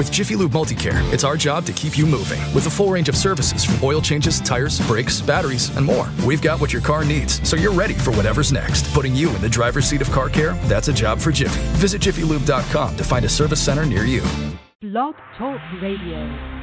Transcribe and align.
With 0.00 0.10
Jiffy 0.10 0.34
Lube 0.34 0.52
Multicare, 0.52 1.12
it's 1.12 1.24
our 1.24 1.36
job 1.36 1.66
to 1.66 1.74
keep 1.74 1.98
you 1.98 2.06
moving. 2.06 2.40
With 2.54 2.66
a 2.66 2.70
full 2.70 2.90
range 2.90 3.10
of 3.10 3.16
services 3.18 3.66
from 3.66 3.84
oil 3.84 4.00
changes, 4.00 4.40
tires, 4.40 4.80
brakes, 4.86 5.20
batteries, 5.20 5.76
and 5.76 5.84
more. 5.84 6.08
We've 6.26 6.40
got 6.40 6.58
what 6.58 6.72
your 6.72 6.80
car 6.80 7.04
needs, 7.04 7.46
so 7.46 7.54
you're 7.54 7.70
ready 7.70 7.92
for 7.92 8.10
whatever's 8.12 8.50
next. 8.50 8.90
Putting 8.94 9.14
you 9.14 9.28
in 9.34 9.42
the 9.42 9.48
driver's 9.50 9.84
seat 9.84 10.00
of 10.00 10.10
car 10.10 10.30
care, 10.30 10.54
that's 10.68 10.88
a 10.88 10.92
job 10.94 11.18
for 11.18 11.30
Jiffy. 11.30 11.60
Visit 11.76 12.00
jiffylube.com 12.00 12.96
to 12.96 13.04
find 13.04 13.26
a 13.26 13.28
service 13.28 13.60
center 13.60 13.84
near 13.84 14.04
you. 14.04 14.22
Blog 14.80 15.16
Talk 15.36 15.60
Radio. 15.82 16.59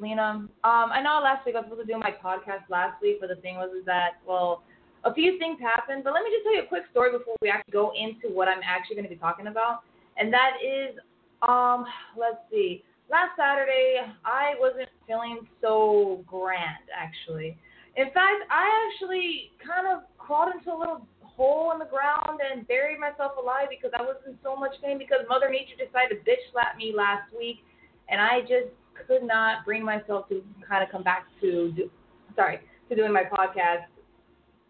Week. 0.00 0.18
I 0.18 1.60
was 1.60 1.64
supposed 1.64 1.80
to 1.80 1.86
do 1.86 1.98
my 1.98 2.12
podcast 2.12 2.68
last 2.68 3.00
week, 3.02 3.18
but 3.20 3.28
the 3.28 3.36
thing 3.36 3.56
was 3.56 3.70
is 3.78 3.84
that 3.86 4.20
well, 4.26 4.62
a 5.04 5.14
few 5.14 5.38
things 5.38 5.58
happened. 5.60 6.04
But 6.04 6.14
let 6.14 6.22
me 6.22 6.30
just 6.30 6.44
tell 6.44 6.54
you 6.54 6.62
a 6.62 6.66
quick 6.66 6.84
story 6.90 7.12
before 7.16 7.36
we 7.42 7.50
actually 7.50 7.72
go 7.72 7.92
into 7.98 8.34
what 8.34 8.48
I'm 8.48 8.60
actually 8.64 8.96
going 8.96 9.08
to 9.08 9.14
be 9.14 9.20
talking 9.20 9.46
about, 9.46 9.82
and 10.16 10.32
that 10.32 10.58
is, 10.62 10.98
um, 11.42 11.84
let's 12.16 12.42
see. 12.50 12.84
Last 13.10 13.32
Saturday, 13.38 14.04
I 14.24 14.52
wasn't 14.60 14.88
feeling 15.06 15.46
so 15.62 16.22
grand 16.26 16.92
actually. 16.92 17.56
In 17.96 18.06
fact, 18.12 18.44
I 18.50 18.68
actually 18.86 19.50
kind 19.58 19.88
of 19.88 20.04
crawled 20.18 20.54
into 20.54 20.70
a 20.70 20.78
little 20.78 21.06
hole 21.38 21.72
in 21.72 21.78
the 21.78 21.86
ground 21.88 22.38
and 22.38 22.68
buried 22.68 23.00
myself 23.00 23.32
alive 23.40 23.68
because 23.70 23.90
I 23.96 24.02
was 24.02 24.16
in 24.26 24.36
so 24.42 24.54
much 24.54 24.74
pain 24.84 24.98
because 24.98 25.24
Mother 25.28 25.48
Nature 25.48 25.78
decided 25.78 26.18
to 26.18 26.20
bitch 26.28 26.42
slap 26.52 26.76
me 26.76 26.92
last 26.94 27.32
week, 27.32 27.64
and 28.10 28.20
I 28.20 28.42
just 28.42 28.74
could 29.06 29.22
not 29.22 29.64
bring 29.64 29.84
myself 29.84 30.28
to 30.28 30.42
kind 30.66 30.82
of 30.82 30.90
come 30.90 31.02
back 31.02 31.26
to 31.40 31.72
do, 31.72 31.90
sorry 32.34 32.60
to 32.88 32.96
doing 32.96 33.12
my 33.12 33.24
podcast 33.24 33.84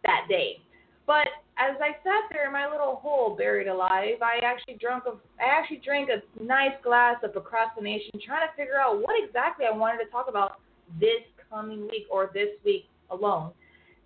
that 0.04 0.26
day. 0.28 0.58
But 1.06 1.28
as 1.56 1.76
I 1.80 1.92
sat 2.04 2.28
there 2.30 2.46
in 2.46 2.52
my 2.52 2.70
little 2.70 2.96
hole 2.96 3.34
buried 3.36 3.66
alive, 3.66 4.22
I 4.22 4.40
actually 4.44 4.74
drank 4.74 5.04
a 5.06 5.12
I 5.42 5.48
actually 5.48 5.80
drank 5.84 6.10
a 6.10 6.42
nice 6.42 6.76
glass 6.82 7.16
of 7.22 7.32
procrastination, 7.32 8.12
trying 8.24 8.46
to 8.46 8.54
figure 8.56 8.78
out 8.78 9.00
what 9.00 9.14
exactly 9.22 9.66
I 9.66 9.76
wanted 9.76 10.04
to 10.04 10.10
talk 10.10 10.26
about 10.28 10.60
this 11.00 11.22
coming 11.50 11.82
week 11.82 12.06
or 12.10 12.30
this 12.32 12.50
week 12.64 12.86
alone. 13.10 13.52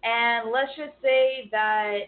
And 0.05 0.50
let's 0.50 0.71
just 0.77 0.93
say 1.03 1.49
that 1.50 1.99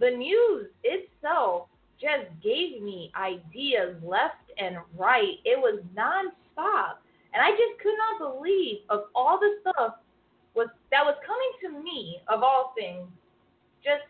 the 0.00 0.10
news 0.10 0.68
itself 0.82 1.68
just 2.00 2.28
gave 2.42 2.82
me 2.82 3.12
ideas 3.16 3.96
left 4.02 4.50
and 4.58 4.76
right. 4.98 5.38
It 5.44 5.58
was 5.58 5.80
nonstop. 5.96 7.03
And 7.34 7.42
I 7.42 7.50
just 7.50 7.74
could 7.82 7.98
not 7.98 8.14
believe 8.22 8.86
of 8.88 9.10
all 9.14 9.42
the 9.42 9.58
stuff 9.60 9.98
was 10.54 10.70
that 10.94 11.02
was 11.02 11.18
coming 11.26 11.52
to 11.66 11.68
me 11.82 12.22
of 12.30 12.46
all 12.46 12.72
things. 12.78 13.10
Just 13.82 14.06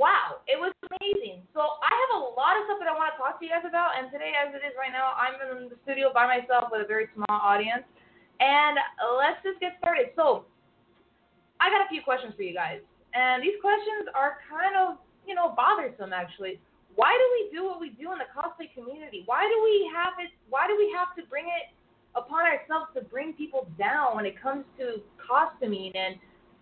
wow, 0.00 0.40
it 0.48 0.56
was 0.56 0.72
amazing. 0.88 1.44
So 1.52 1.60
I 1.60 1.92
have 1.92 2.12
a 2.20 2.22
lot 2.32 2.56
of 2.56 2.64
stuff 2.68 2.80
that 2.80 2.88
I 2.88 2.96
want 2.96 3.12
to 3.12 3.16
talk 3.20 3.36
to 3.40 3.44
you 3.44 3.52
guys 3.52 3.68
about. 3.68 4.00
And 4.00 4.08
today, 4.08 4.32
as 4.32 4.52
it 4.56 4.64
is 4.64 4.72
right 4.80 4.92
now, 4.92 5.12
I'm 5.12 5.36
in 5.40 5.68
the 5.68 5.76
studio 5.84 6.08
by 6.12 6.24
myself 6.24 6.72
with 6.72 6.84
a 6.84 6.88
very 6.88 7.12
small 7.12 7.36
audience. 7.36 7.84
And 8.40 8.80
let's 9.16 9.40
just 9.44 9.60
get 9.60 9.76
started. 9.80 10.12
So 10.16 10.48
I 11.60 11.68
got 11.68 11.84
a 11.84 11.88
few 11.88 12.00
questions 12.00 12.32
for 12.36 12.44
you 12.44 12.56
guys. 12.56 12.80
And 13.12 13.44
these 13.44 13.56
questions 13.60 14.08
are 14.12 14.40
kind 14.48 14.76
of, 14.76 15.00
you 15.24 15.36
know, 15.36 15.52
bothersome 15.52 16.12
actually. 16.12 16.60
Why 16.96 17.12
do 17.12 17.24
we 17.36 17.40
do 17.52 17.60
what 17.68 17.76
we 17.76 17.92
do 17.92 18.12
in 18.12 18.20
the 18.20 18.28
cosplay 18.32 18.72
community? 18.72 19.24
Why 19.28 19.44
do 19.44 19.56
we 19.60 19.88
have 19.92 20.16
it 20.16 20.32
why 20.48 20.64
do 20.64 20.76
we 20.76 20.88
have 20.96 21.12
to 21.16 21.24
bring 21.28 21.44
it 21.44 21.75
upon 22.16 22.48
ourselves 22.48 22.88
to 22.96 23.04
bring 23.04 23.34
people 23.34 23.68
down 23.78 24.16
when 24.16 24.26
it 24.26 24.40
comes 24.40 24.64
to 24.78 25.04
costuming. 25.20 25.92
And, 25.94 26.16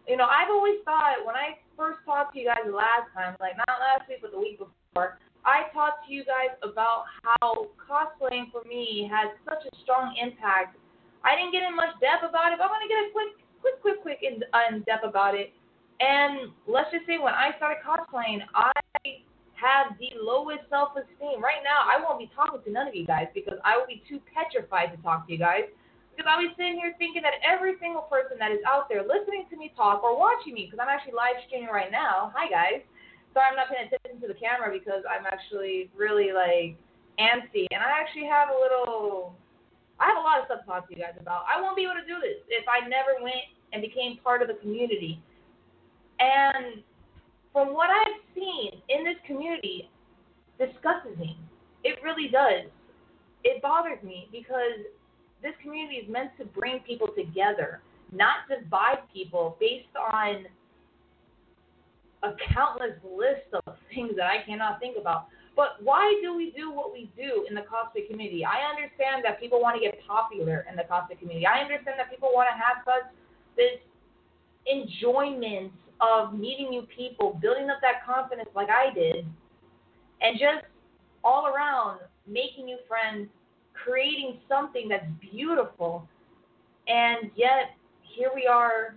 you 0.08 0.16
know, 0.16 0.26
I've 0.26 0.50
always 0.50 0.82
thought 0.84 1.24
when 1.24 1.34
I 1.34 1.56
first 1.78 2.02
talked 2.04 2.34
to 2.34 2.40
you 2.40 2.46
guys 2.46 2.66
last 2.66 3.08
time, 3.14 3.36
like 3.40 3.56
not 3.56 3.78
last 3.78 4.08
week, 4.08 4.18
but 4.20 4.32
the 4.32 4.38
week 4.38 4.58
before, 4.58 5.18
I 5.46 5.70
talked 5.72 6.08
to 6.08 6.12
you 6.12 6.24
guys 6.24 6.56
about 6.62 7.04
how 7.22 7.68
cosplaying 7.78 8.50
for 8.50 8.66
me 8.66 9.08
has 9.12 9.30
such 9.44 9.62
a 9.64 9.72
strong 9.82 10.16
impact. 10.20 10.76
I 11.22 11.36
didn't 11.36 11.52
get 11.52 11.62
in 11.62 11.76
much 11.76 11.92
depth 12.00 12.24
about 12.26 12.52
it, 12.52 12.58
but 12.58 12.68
I'm 12.68 12.74
going 12.74 12.84
to 12.84 12.92
get 12.92 13.00
a 13.00 13.12
quick, 13.12 13.32
quick, 13.60 13.76
quick, 13.80 13.98
quick 14.02 14.20
in, 14.20 14.42
uh, 14.52 14.74
in 14.74 14.82
depth 14.84 15.04
about 15.04 15.34
it. 15.36 15.52
And 16.00 16.50
let's 16.66 16.90
just 16.90 17.06
say 17.06 17.16
when 17.16 17.32
I 17.32 17.52
started 17.56 17.80
cosplaying, 17.84 18.42
I 18.52 18.72
have 19.64 19.96
the 19.96 20.12
lowest 20.20 20.68
self 20.68 20.92
esteem. 20.92 21.40
Right 21.40 21.64
now, 21.64 21.88
I 21.88 21.96
won't 21.96 22.20
be 22.20 22.28
talking 22.36 22.60
to 22.60 22.70
none 22.70 22.86
of 22.86 22.94
you 22.94 23.08
guys 23.08 23.32
because 23.32 23.56
I 23.64 23.80
will 23.80 23.88
be 23.88 24.04
too 24.04 24.20
petrified 24.28 24.92
to 24.92 24.98
talk 25.00 25.26
to 25.26 25.32
you 25.32 25.40
guys. 25.40 25.64
Because 26.12 26.30
I'll 26.30 26.38
be 26.38 26.52
sitting 26.54 26.78
here 26.78 26.94
thinking 26.94 27.26
that 27.26 27.42
every 27.42 27.74
single 27.82 28.06
person 28.06 28.38
that 28.38 28.52
is 28.52 28.62
out 28.62 28.86
there 28.86 29.02
listening 29.02 29.50
to 29.50 29.56
me 29.58 29.74
talk 29.74 30.04
or 30.04 30.14
watching 30.14 30.54
me, 30.54 30.70
because 30.70 30.78
I'm 30.78 30.92
actually 30.92 31.18
live 31.18 31.42
streaming 31.48 31.74
right 31.74 31.90
now. 31.90 32.30
Hi, 32.36 32.46
guys. 32.46 32.86
Sorry, 33.34 33.50
I'm 33.50 33.58
not 33.58 33.66
paying 33.66 33.90
attention 33.90 34.22
to 34.22 34.30
the 34.30 34.38
camera 34.38 34.70
because 34.70 35.02
I'm 35.10 35.26
actually 35.26 35.90
really 35.90 36.30
like 36.30 36.78
antsy. 37.18 37.66
And 37.74 37.82
I 37.82 37.90
actually 37.98 38.30
have 38.30 38.46
a 38.46 38.54
little, 38.54 39.34
I 39.98 40.06
have 40.06 40.22
a 40.22 40.22
lot 40.22 40.38
of 40.38 40.46
stuff 40.46 40.62
to 40.62 40.66
talk 40.70 40.86
to 40.86 40.94
you 40.94 41.02
guys 41.02 41.18
about. 41.18 41.50
I 41.50 41.58
won't 41.58 41.74
be 41.74 41.82
able 41.82 41.98
to 41.98 42.06
do 42.06 42.22
this 42.22 42.46
if 42.46 42.62
I 42.70 42.86
never 42.86 43.18
went 43.18 43.50
and 43.74 43.82
became 43.82 44.22
part 44.22 44.38
of 44.38 44.46
the 44.46 44.54
community. 44.62 45.18
And 46.22 46.86
from 47.54 47.72
what 47.72 47.88
I've 47.88 48.20
seen 48.34 48.82
in 48.90 49.04
this 49.04 49.14
community, 49.26 49.88
disgusts 50.58 51.06
me. 51.18 51.38
It 51.84 51.96
really 52.02 52.28
does. 52.28 52.68
It 53.44 53.62
bothers 53.62 54.02
me 54.02 54.28
because 54.32 54.82
this 55.40 55.52
community 55.62 55.96
is 55.96 56.10
meant 56.10 56.30
to 56.38 56.44
bring 56.44 56.80
people 56.80 57.06
together, 57.16 57.80
not 58.10 58.50
divide 58.50 59.06
people 59.14 59.56
based 59.60 59.94
on 59.94 60.46
a 62.24 62.34
countless 62.52 62.98
list 63.04 63.46
of 63.54 63.76
things 63.94 64.12
that 64.16 64.26
I 64.26 64.42
cannot 64.44 64.80
think 64.80 64.96
about. 65.00 65.28
But 65.54 65.78
why 65.78 66.18
do 66.20 66.34
we 66.34 66.50
do 66.56 66.72
what 66.72 66.92
we 66.92 67.08
do 67.14 67.46
in 67.48 67.54
the 67.54 67.62
cosplay 67.62 68.10
community? 68.10 68.44
I 68.44 68.66
understand 68.66 69.22
that 69.22 69.38
people 69.38 69.62
want 69.62 69.76
to 69.76 69.80
get 69.80 69.94
popular 70.08 70.66
in 70.68 70.74
the 70.74 70.82
cosplay 70.82 71.16
community. 71.16 71.46
I 71.46 71.62
understand 71.62 71.94
that 72.02 72.10
people 72.10 72.30
want 72.34 72.48
to 72.50 72.56
have 72.58 72.82
such 72.82 73.06
this 73.54 73.78
enjoyment 74.66 75.70
of 76.00 76.34
meeting 76.34 76.70
new 76.70 76.82
people, 76.82 77.38
building 77.40 77.70
up 77.70 77.78
that 77.80 78.04
confidence 78.04 78.48
like 78.54 78.68
I 78.70 78.92
did, 78.92 79.26
and 80.20 80.38
just 80.38 80.64
all 81.22 81.46
around 81.46 82.00
making 82.26 82.66
new 82.66 82.78
friends, 82.88 83.28
creating 83.72 84.38
something 84.48 84.88
that's 84.88 85.06
beautiful. 85.20 86.08
And 86.86 87.30
yet, 87.36 87.76
here 88.02 88.30
we 88.34 88.46
are, 88.46 88.96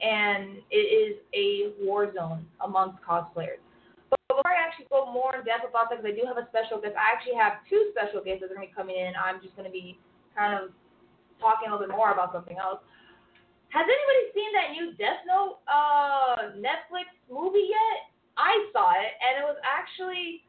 and 0.00 0.58
it 0.70 0.76
is 0.76 1.16
a 1.34 1.74
war 1.84 2.12
zone 2.14 2.46
amongst 2.64 3.02
cosplayers. 3.02 3.60
But 4.10 4.18
before 4.28 4.48
I 4.48 4.56
actually 4.56 4.86
go 4.90 5.12
more 5.12 5.36
in 5.36 5.44
depth 5.44 5.68
about 5.68 5.90
that, 5.90 6.00
because 6.00 6.12
I 6.12 6.16
do 6.16 6.24
have 6.26 6.38
a 6.38 6.48
special 6.48 6.80
guest, 6.80 6.94
I 6.96 7.12
actually 7.12 7.36
have 7.36 7.60
two 7.68 7.92
special 7.92 8.24
guests 8.24 8.40
that 8.40 8.50
are 8.50 8.54
going 8.54 8.66
to 8.66 8.72
be 8.72 8.76
coming 8.76 8.96
in. 8.96 9.12
I'm 9.18 9.42
just 9.42 9.54
going 9.56 9.68
to 9.68 9.72
be 9.72 9.98
kind 10.36 10.56
of 10.56 10.70
talking 11.40 11.68
a 11.68 11.72
little 11.72 11.86
bit 11.86 11.92
more 11.94 12.12
about 12.12 12.32
something 12.32 12.56
else. 12.56 12.80
Has 13.68 13.84
anybody 13.84 14.22
seen 14.32 14.50
that 14.56 14.68
new 14.72 14.86
Death 14.96 15.20
Note 15.28 15.60
uh, 15.68 16.56
Netflix 16.56 17.12
movie 17.28 17.68
yet? 17.68 18.08
I 18.40 18.54
saw 18.72 18.96
it, 18.96 19.12
and 19.20 19.42
it 19.42 19.44
was 19.44 19.60
actually 19.60 20.46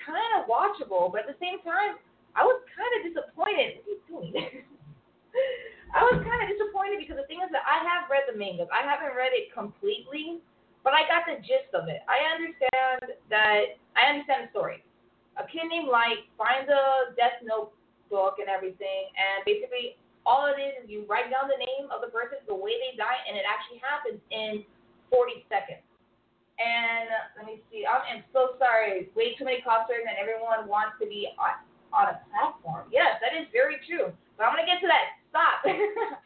kind 0.00 0.40
of 0.40 0.48
watchable, 0.48 1.12
but 1.12 1.26
at 1.26 1.28
the 1.28 1.40
same 1.42 1.60
time, 1.60 2.00
I 2.32 2.42
was 2.42 2.62
kind 2.72 2.92
of 2.98 3.00
disappointed. 3.04 3.78
What 3.78 3.84
are 3.84 3.92
you 3.92 4.00
doing? 4.08 4.32
I 5.98 6.02
was 6.10 6.18
kind 6.26 6.40
of 6.42 6.50
disappointed 6.50 6.98
because 6.98 7.20
the 7.20 7.28
thing 7.30 7.38
is 7.44 7.52
that 7.54 7.62
I 7.62 7.84
have 7.84 8.10
read 8.10 8.26
the 8.26 8.34
manga. 8.34 8.66
I 8.74 8.82
haven't 8.82 9.14
read 9.14 9.30
it 9.30 9.54
completely, 9.54 10.42
but 10.82 10.96
I 10.96 11.06
got 11.06 11.28
the 11.28 11.38
gist 11.44 11.70
of 11.70 11.86
it. 11.86 12.02
I 12.10 12.18
understand 12.34 13.14
that 13.30 13.78
I 13.94 14.10
understand 14.10 14.48
the 14.48 14.50
story. 14.50 14.82
A 15.38 15.46
kid 15.46 15.70
named 15.70 15.86
Light 15.90 16.26
finds 16.34 16.66
a 16.66 17.14
Death 17.14 17.42
Note 17.46 17.74
book 18.10 18.42
and 18.42 18.50
everything, 18.50 19.10
and 19.14 19.46
basically 19.46 19.98
all 20.24 20.48
it 20.48 20.56
is 20.56 20.84
is 20.84 20.84
you 20.88 21.04
write 21.04 21.28
down 21.28 21.52
the 21.52 21.60
name 21.60 21.92
of 21.92 22.00
the 22.00 22.08
person, 22.08 22.40
the 22.48 22.56
way 22.56 22.72
they 22.80 22.96
die, 22.96 23.20
and 23.28 23.36
it 23.36 23.44
actually 23.44 23.80
happens 23.84 24.20
in 24.32 24.64
40 25.12 25.44
seconds. 25.52 25.84
And 26.56 27.10
let 27.36 27.44
me 27.44 27.60
see. 27.68 27.84
I'm, 27.84 28.00
I'm 28.06 28.22
so 28.30 28.54
sorry. 28.56 29.10
Way 29.18 29.34
too 29.34 29.44
many 29.44 29.60
cosplayers, 29.60 30.06
and 30.06 30.16
everyone 30.16 30.70
wants 30.70 30.96
to 31.02 31.06
be 31.06 31.28
on, 31.34 31.58
on 31.90 32.14
a 32.14 32.16
platform. 32.30 32.88
Yes, 32.94 33.18
that 33.20 33.34
is 33.34 33.50
very 33.50 33.82
true. 33.84 34.14
But 34.38 34.46
I'm 34.48 34.54
gonna 34.54 34.66
get 34.66 34.78
to 34.82 34.90
that. 34.90 35.18
Stop. 35.34 35.66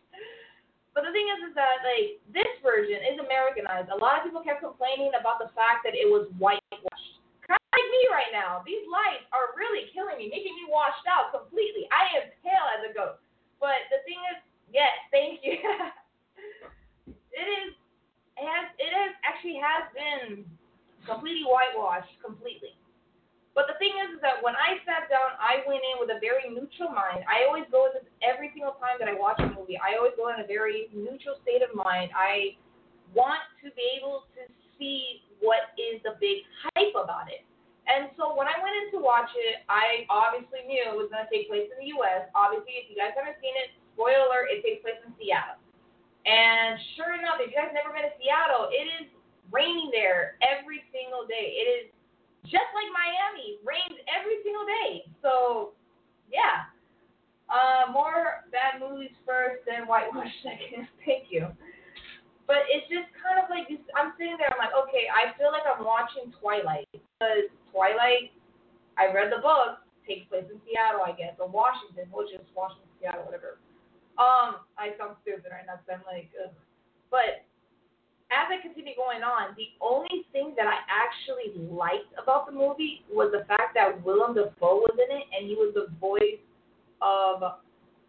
but 0.93 1.03
the 1.09 1.13
thing 1.17 1.27
is, 1.33 1.49
is 1.49 1.55
that 1.57 1.81
like 1.81 2.21
this 2.29 2.49
version 2.61 3.01
is 3.09 3.17
Americanized. 3.25 3.89
A 3.89 3.97
lot 3.97 4.21
of 4.21 4.29
people 4.29 4.45
kept 4.45 4.61
complaining 4.61 5.17
about 5.17 5.41
the 5.41 5.49
fact 5.57 5.81
that 5.89 5.97
it 5.97 6.05
was 6.05 6.29
whitewashed. 6.37 7.15
Kind 7.49 7.57
of 7.57 7.73
like 7.73 7.89
me 7.89 8.03
right 8.13 8.33
now. 8.33 8.61
These 8.69 8.85
lights 8.85 9.25
are 9.33 9.57
really 9.57 9.89
killing 9.97 10.21
me, 10.21 10.29
making 10.29 10.53
me 10.61 10.69
washed 10.69 11.09
out 11.09 11.33
completely. 11.33 11.89
I 11.89 12.21
am 12.21 12.29
pale 12.45 12.69
as 12.77 12.85
a 12.85 12.93
ghost. 12.93 13.25
But 13.61 13.91
the 13.91 14.01
thing 14.07 14.19
is, 14.35 14.39
yes, 14.71 14.95
thank 15.11 15.43
you. 15.43 15.59
it 17.35 17.47
is 17.47 17.75
it 18.39 18.47
has 18.47 18.67
it 18.79 18.93
has 18.95 19.13
actually 19.27 19.59
has 19.59 19.91
been 19.95 20.47
completely 21.03 21.47
whitewashed 21.47 22.15
completely. 22.23 22.79
But 23.59 23.67
the 23.67 23.75
thing 23.83 23.91
is, 24.07 24.15
is 24.15 24.23
that 24.23 24.39
when 24.39 24.55
I 24.55 24.79
sat 24.87 25.11
down, 25.11 25.35
I 25.35 25.67
went 25.67 25.83
in 25.83 25.99
with 25.99 26.15
a 26.15 26.23
very 26.23 26.47
neutral 26.47 26.95
mind. 26.95 27.27
I 27.27 27.43
always 27.43 27.67
go 27.75 27.91
into 27.91 28.07
every 28.23 28.55
single 28.55 28.79
time 28.79 29.03
that 29.03 29.11
I 29.11 29.19
watch 29.19 29.43
a 29.43 29.51
movie. 29.51 29.75
I 29.83 29.99
always 29.99 30.15
go 30.15 30.31
in 30.31 30.39
a 30.39 30.47
very 30.47 30.87
neutral 30.95 31.43
state 31.43 31.67
of 31.67 31.75
mind. 31.75 32.15
I 32.15 32.55
want 33.11 33.43
to 33.67 33.75
be 33.75 33.83
able 33.99 34.31
to 34.39 34.47
see 34.79 35.27
what 35.43 35.75
is 35.75 35.99
the 36.07 36.15
big 36.23 36.47
hype 36.71 36.95
about 36.95 37.27
it. 37.35 37.48
And 37.89 38.13
so 38.21 38.37
when 38.37 38.45
I 38.45 38.61
went 38.61 38.77
in 38.85 38.93
to 38.93 39.01
watch 39.01 39.33
it, 39.33 39.65
I 39.73 40.05
obviously 40.13 40.69
knew 40.69 40.85
it 40.85 40.93
was 40.93 41.09
going 41.09 41.25
to 41.25 41.31
take 41.33 41.49
place 41.49 41.73
in 41.73 41.77
the 41.81 41.89
U.S. 41.97 42.29
Obviously, 42.37 42.85
if 42.85 42.93
you 42.93 42.97
guys 43.01 43.17
haven't 43.17 43.41
seen 43.41 43.57
it, 43.57 43.73
spoiler 43.97 44.29
alert, 44.29 44.53
it 44.53 44.61
takes 44.61 44.85
place 44.85 45.01
in 45.01 45.17
Seattle. 45.17 45.57
And 46.29 46.77
sure 47.01 47.17
enough, 47.17 47.41
if 47.41 47.49
you 47.49 47.57
guys 47.57 47.73
never 47.73 47.89
been 47.89 48.05
to 48.05 48.13
Seattle, 48.21 48.69
it 48.69 48.87
is 49.01 49.09
raining 49.49 49.89
there 49.89 50.37
every 50.45 50.85
single 50.93 51.25
day. 51.25 51.57
It 51.57 51.67
is 51.67 51.85
just 52.53 52.69
like 52.77 52.93
Miami, 52.93 53.57
rains 53.65 53.97
every 54.05 54.45
single 54.45 54.69
day. 54.69 55.09
So, 55.25 55.73
yeah. 56.29 56.69
Uh, 57.49 57.89
more 57.89 58.45
bad 58.53 58.77
movies 58.77 59.17
first, 59.25 59.65
then 59.65 59.89
whitewash 59.89 60.29
second. 60.45 60.85
Thank 61.09 61.33
you. 61.33 61.49
But 62.45 62.69
it's 62.69 62.85
just 62.93 63.09
kind 63.17 63.41
of 63.41 63.49
like 63.49 63.69
I'm 63.97 64.13
sitting 64.21 64.37
there. 64.37 64.53
I'm 64.53 64.61
like, 64.61 64.77
okay, 64.77 65.09
I 65.09 65.33
feel 65.37 65.53
like 65.53 65.65
I'm 65.65 65.85
watching 65.85 66.33
Twilight 66.41 66.89
because 66.93 67.49
Twilight. 67.73 68.33
I 68.97 69.13
read 69.13 69.31
the 69.31 69.43
book. 69.43 69.85
Takes 70.07 70.25
place 70.33 70.49
in 70.49 70.57
Seattle, 70.65 71.05
I 71.05 71.13
guess, 71.13 71.37
or 71.37 71.49
Washington, 71.53 72.09
which 72.09 72.33
is 72.33 72.41
Washington, 72.57 72.89
Seattle, 72.97 73.29
whatever. 73.29 73.61
Um, 74.17 74.65
I 74.81 74.97
sound 74.97 75.21
stupid 75.21 75.53
right 75.53 75.69
now 75.69 75.77
because 75.79 76.01
I'm 76.01 76.07
like, 76.09 76.33
ugh. 76.41 76.51
but 77.13 77.45
as 78.33 78.49
I 78.49 78.61
continue 78.61 78.97
going 78.97 79.23
on, 79.23 79.57
the 79.57 79.69
only 79.81 80.25
thing 80.33 80.53
that 80.57 80.67
I 80.67 80.81
actually 80.89 81.57
liked 81.71 82.13
about 82.21 82.47
the 82.49 82.53
movie 82.53 83.05
was 83.13 83.33
the 83.33 83.45
fact 83.45 83.73
that 83.77 84.05
Willem 84.05 84.35
Dafoe 84.35 84.85
was 84.85 84.97
in 84.97 85.09
it, 85.09 85.25
and 85.33 85.49
he 85.49 85.55
was 85.55 85.73
the 85.73 85.89
voice 86.01 86.41
of, 87.01 87.43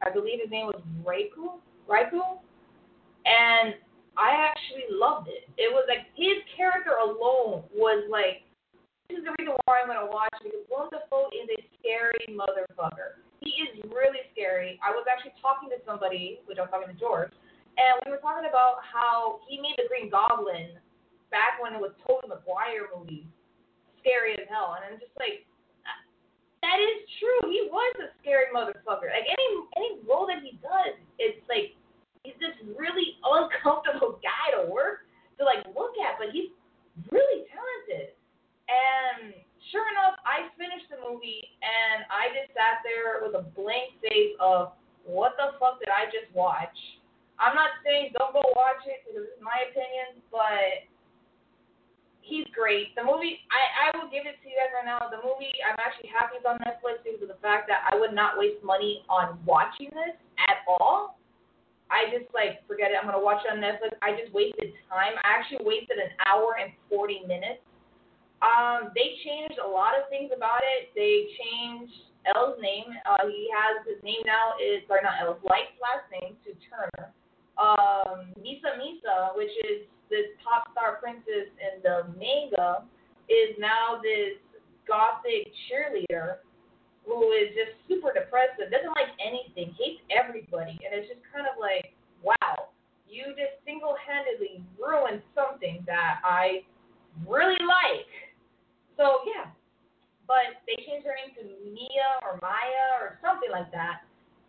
I 0.02 0.10
believe 0.12 0.40
his 0.42 0.52
name 0.52 0.68
was 0.68 0.82
Raikou, 1.04 1.60
Raikou, 1.88 2.40
and 3.28 3.76
I 4.18 4.36
actually 4.36 4.88
loved 4.92 5.28
it. 5.30 5.48
It 5.56 5.72
was 5.72 5.86
like 5.88 6.08
his 6.16 6.44
character 6.58 7.00
alone 7.00 7.64
was 7.72 8.04
like, 8.12 8.44
this 9.10 9.18
is 9.18 9.26
the 9.26 9.34
reason 9.42 9.58
why 9.66 9.82
I'm 9.82 9.90
gonna 9.90 10.06
watch 10.06 10.38
because 10.46 10.62
Dafoe 10.70 11.34
is 11.34 11.50
a 11.50 11.60
scary 11.82 12.30
motherfucker. 12.30 13.26
He 13.42 13.58
is 13.66 13.82
really 13.90 14.22
scary. 14.32 14.78
I 14.86 14.94
was 14.94 15.10
actually 15.10 15.34
talking 15.42 15.74
to 15.74 15.82
somebody, 15.82 16.46
which 16.46 16.62
I'm 16.62 16.70
talking 16.70 16.94
to 16.94 17.00
George, 17.02 17.34
and 17.82 17.98
we 18.06 18.14
were 18.14 18.22
talking 18.22 18.46
about 18.46 18.86
how 18.86 19.42
he 19.50 19.58
made 19.58 19.82
the 19.82 19.90
Green 19.90 20.14
Goblin 20.14 20.78
back 21.34 21.58
when 21.58 21.74
it 21.74 21.82
was 21.82 21.98
Tobey 22.06 22.30
Maguire 22.30 22.86
movie 22.94 23.26
scary 23.98 24.38
as 24.38 24.46
hell, 24.46 24.78
and 24.78 24.86
I'm 24.86 25.02
just 25.02 25.14
like, 25.18 25.42
that 26.62 26.78
is 26.78 27.02
true. 27.18 27.50
He 27.50 27.66
was 27.66 27.94
a 28.04 28.14
scary 28.22 28.54
motherfucker. 28.54 29.10
Like 29.10 29.26
any 29.26 29.48
any 29.74 29.92
role 30.06 30.30
that 30.30 30.46
he 30.46 30.62
does, 30.62 31.02
it's 31.18 31.42
like 31.50 31.74
he's 32.22 32.38
this 32.38 32.54
really 32.78 33.18
uncomfortable 33.26 34.22
guy 34.26 34.60
to 34.60 34.70
work 34.70 35.10
to 35.40 35.48
like 35.48 35.66
look 35.74 35.98
at, 35.98 36.22
but 36.22 36.30
he's 36.30 36.54
really 37.10 37.48
talented. 37.50 38.14
And 38.70 39.34
sure 39.74 39.86
enough, 39.90 40.22
I 40.22 40.54
finished 40.54 40.88
the 40.94 41.02
movie 41.02 41.42
and 41.66 42.06
I 42.14 42.30
just 42.38 42.54
sat 42.54 42.86
there 42.86 43.26
with 43.26 43.34
a 43.34 43.46
blank 43.58 43.98
face 44.06 44.38
of 44.38 44.78
what 45.10 45.34
the 45.42 45.58
fuck 45.58 45.82
did 45.82 45.90
I 45.90 46.06
just 46.14 46.30
watch? 46.38 46.76
I'm 47.42 47.56
not 47.58 47.82
saying 47.82 48.14
don't 48.14 48.36
go 48.36 48.44
watch 48.54 48.84
it 48.86 49.02
because 49.08 49.26
it's 49.26 49.42
my 49.42 49.58
opinion, 49.72 50.22
but 50.30 50.86
he's 52.22 52.46
great. 52.54 52.94
The 52.94 53.02
movie, 53.02 53.42
I, 53.50 53.90
I 53.90 53.98
will 53.98 54.12
give 54.12 54.30
it 54.30 54.38
to 54.44 54.46
you 54.46 54.60
guys 54.60 54.70
right 54.76 54.86
now. 54.86 55.02
The 55.10 55.24
movie, 55.24 55.50
I'm 55.66 55.80
actually 55.82 56.14
happy 56.14 56.38
it's 56.38 56.46
on 56.46 56.62
Netflix 56.62 57.02
because 57.02 57.26
of 57.26 57.32
the 57.32 57.42
fact 57.42 57.72
that 57.72 57.90
I 57.90 57.98
would 57.98 58.14
not 58.14 58.38
waste 58.38 58.62
money 58.62 59.02
on 59.10 59.40
watching 59.48 59.90
this 59.96 60.14
at 60.46 60.62
all. 60.68 61.18
I 61.90 62.06
just 62.14 62.30
like 62.38 62.62
forget 62.70 62.94
it. 62.94 63.02
I'm 63.02 63.10
gonna 63.10 63.24
watch 63.24 63.42
it 63.42 63.50
on 63.50 63.58
Netflix. 63.58 63.98
I 64.06 64.14
just 64.14 64.30
wasted 64.30 64.78
time. 64.86 65.18
I 65.18 65.26
actually 65.26 65.66
wasted 65.66 65.98
an 65.98 66.14
hour 66.30 66.54
and 66.62 66.70
40 66.86 67.26
minutes 67.26 67.66
um, 68.42 68.92
they 68.96 69.20
changed 69.24 69.60
a 69.60 69.68
lot 69.68 69.98
of 69.98 70.08
things 70.10 70.32
about 70.36 70.64
it. 70.64 70.92
They 70.96 71.28
changed 71.36 71.94
L's 72.36 72.56
name. 72.62 72.88
Uh, 73.04 73.28
he 73.28 73.52
has 73.52 73.84
his 73.88 74.00
name 74.04 74.24
now 74.26 74.56
is 74.60 74.84
sorry 74.88 75.04
not 75.04 75.20
L's 75.20 75.42
Light's 75.44 75.76
last 75.80 76.08
name 76.12 76.36
to 76.48 76.56
Turner. 76.68 77.12
Um, 77.60 78.32
Misa 78.40 78.80
Misa, 78.80 79.36
which 79.36 79.52
is 79.68 79.84
this 80.10 80.32
pop 80.40 80.72
star 80.72 80.98
princess 81.04 81.52
in 81.60 81.84
the 81.84 82.08
manga, 82.16 82.88
is 83.28 83.56
now 83.60 84.00
this 84.02 84.40
gothic 84.88 85.52
cheerleader 85.68 86.42
who 87.06 87.32
is 87.34 87.50
just 87.58 87.74
super 87.90 88.14
depressive, 88.14 88.70
doesn't 88.70 88.94
like 88.94 89.12
anything, 89.18 89.74
hates 89.76 90.02
everybody, 90.14 90.78
and 90.86 90.94
it's 90.94 91.10
just 91.10 91.22
kind 91.34 91.50
of 91.50 91.58
like, 91.58 91.92
wow, 92.22 92.70
you 93.10 93.34
just 93.34 93.58
single 93.66 93.98
handedly 93.98 94.62
ruined 94.78 95.26
something 95.34 95.82
that 95.90 96.22
I 96.24 96.64
really 97.26 97.60
like. 97.66 98.10
So 98.98 99.26
yeah, 99.26 99.50
but 100.30 100.62
they 100.70 100.78
changed 100.86 101.08
her 101.10 101.16
name 101.18 101.34
to 101.42 101.44
Maya 102.42 103.02
or 103.02 103.20
something 103.22 103.50
like 103.52 103.72
that. 103.72 104.02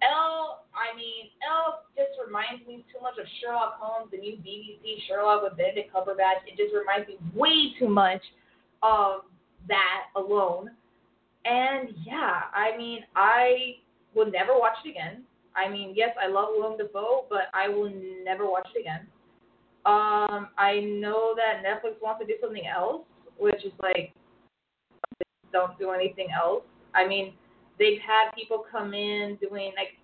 L, 0.02 0.64
I 0.72 0.96
mean, 0.96 1.28
L 1.44 1.84
just 1.94 2.16
reminds 2.24 2.66
me 2.66 2.84
too 2.88 3.00
much 3.02 3.18
of 3.20 3.26
Sherlock 3.40 3.76
Holmes, 3.78 4.10
the 4.10 4.16
new 4.16 4.36
BBC 4.36 5.04
Sherlock 5.06 5.42
with 5.42 5.56
Benedict 5.56 5.92
Cumberbatch. 5.92 6.48
It 6.48 6.56
just 6.56 6.72
reminds 6.74 7.08
me 7.08 7.18
way 7.34 7.76
too 7.78 7.88
much 7.88 8.22
of 8.82 9.28
that 9.68 10.08
alone. 10.16 10.70
And 11.44 11.90
yeah, 12.06 12.48
I 12.54 12.76
mean, 12.76 13.00
I 13.14 13.76
will 14.14 14.30
never 14.30 14.52
watch 14.56 14.76
it 14.84 14.90
again. 14.90 15.24
I 15.54 15.68
mean, 15.68 15.92
yes, 15.96 16.10
I 16.20 16.28
love 16.28 16.48
Willem 16.52 16.78
Dafoe, 16.78 17.26
but 17.28 17.52
I 17.52 17.68
will 17.68 17.92
never 18.24 18.48
watch 18.48 18.68
it 18.74 18.80
again. 18.80 19.06
Um, 19.84 20.48
I 20.58 20.80
know 20.80 21.34
that 21.36 21.62
Netflix 21.64 22.00
wants 22.02 22.20
to 22.20 22.26
do 22.26 22.34
something 22.40 22.66
else, 22.66 23.02
which 23.38 23.64
is 23.64 23.72
like 23.82 24.12
don't 25.52 25.78
do 25.78 25.90
anything 25.90 26.28
else. 26.30 26.62
I 26.94 27.06
mean, 27.06 27.32
they've 27.80 27.98
had 28.04 28.30
people 28.36 28.62
come 28.68 28.92
in 28.92 29.40
doing 29.40 29.72
like 29.74 29.96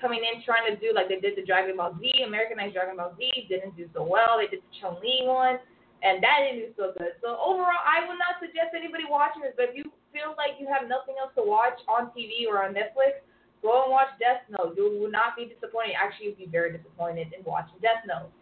coming 0.00 0.24
in 0.24 0.40
trying 0.42 0.64
to 0.64 0.74
do 0.80 0.96
like 0.96 1.12
they 1.12 1.20
did 1.20 1.36
the 1.36 1.44
Dragon 1.44 1.76
Ball 1.76 1.92
Z, 2.00 2.24
Americanized 2.24 2.72
Dragon 2.72 2.96
Ball 2.96 3.12
Z, 3.20 3.28
didn't 3.52 3.76
do 3.76 3.86
so 3.92 4.02
well. 4.02 4.40
They 4.40 4.48
did 4.48 4.64
the 4.64 4.72
Chun 4.80 4.96
Li 5.04 5.28
one, 5.28 5.60
and 6.00 6.24
that 6.24 6.48
didn't 6.48 6.64
do 6.64 6.70
so 6.74 6.96
good. 6.96 7.20
So 7.20 7.36
overall, 7.36 7.84
I 7.84 8.08
would 8.08 8.16
not 8.16 8.40
suggest 8.40 8.72
anybody 8.72 9.04
watching 9.04 9.44
this. 9.44 9.52
But 9.54 9.70
if 9.70 9.76
you 9.76 9.92
feel 10.10 10.32
like 10.40 10.56
you 10.56 10.66
have 10.72 10.88
nothing 10.88 11.20
else 11.20 11.36
to 11.36 11.44
watch 11.44 11.76
on 11.84 12.08
TV 12.16 12.48
or 12.48 12.64
on 12.64 12.72
Netflix, 12.72 13.20
go 13.60 13.84
and 13.84 13.92
watch 13.92 14.08
Death 14.16 14.48
Note. 14.48 14.72
You 14.80 14.88
will 14.88 15.12
not 15.12 15.36
be 15.36 15.52
disappointed. 15.52 16.00
Actually, 16.00 16.32
you'll 16.32 16.48
be 16.48 16.50
very 16.50 16.72
disappointed 16.72 17.36
in 17.36 17.44
watching 17.44 17.76
Death 17.84 18.08
Note. 18.08 18.32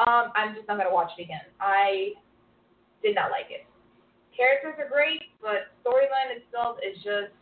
Um, 0.00 0.32
I'm 0.32 0.56
just 0.56 0.66
not 0.66 0.80
gonna 0.80 0.94
watch 0.94 1.12
it 1.20 1.28
again. 1.28 1.44
I 1.60 2.16
did 3.04 3.14
not 3.14 3.28
like 3.28 3.52
it. 3.52 3.68
Characters 4.32 4.80
are 4.80 4.88
great, 4.88 5.36
but 5.44 5.68
storyline 5.84 6.32
itself 6.32 6.80
is 6.80 6.96
just 7.04 7.36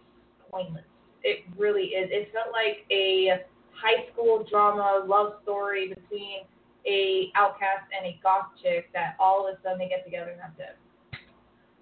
pointless. 0.51 0.85
It 1.23 1.45
really 1.57 1.95
is. 1.97 2.09
It 2.11 2.33
felt 2.33 2.53
like 2.53 2.85
a 2.91 3.45
high 3.73 4.09
school 4.13 4.45
drama 4.49 5.05
love 5.07 5.41
story 5.43 5.89
between 5.89 6.45
a 6.89 7.29
outcast 7.37 7.89
and 7.93 8.09
a 8.09 8.17
goth 8.25 8.53
chick 8.61 8.89
that 8.97 9.17
all 9.21 9.45
of 9.45 9.53
a 9.53 9.57
sudden 9.61 9.79
they 9.79 9.89
get 9.89 10.05
together 10.05 10.33
and 10.33 10.41
that's 10.41 10.57
it. 10.59 10.77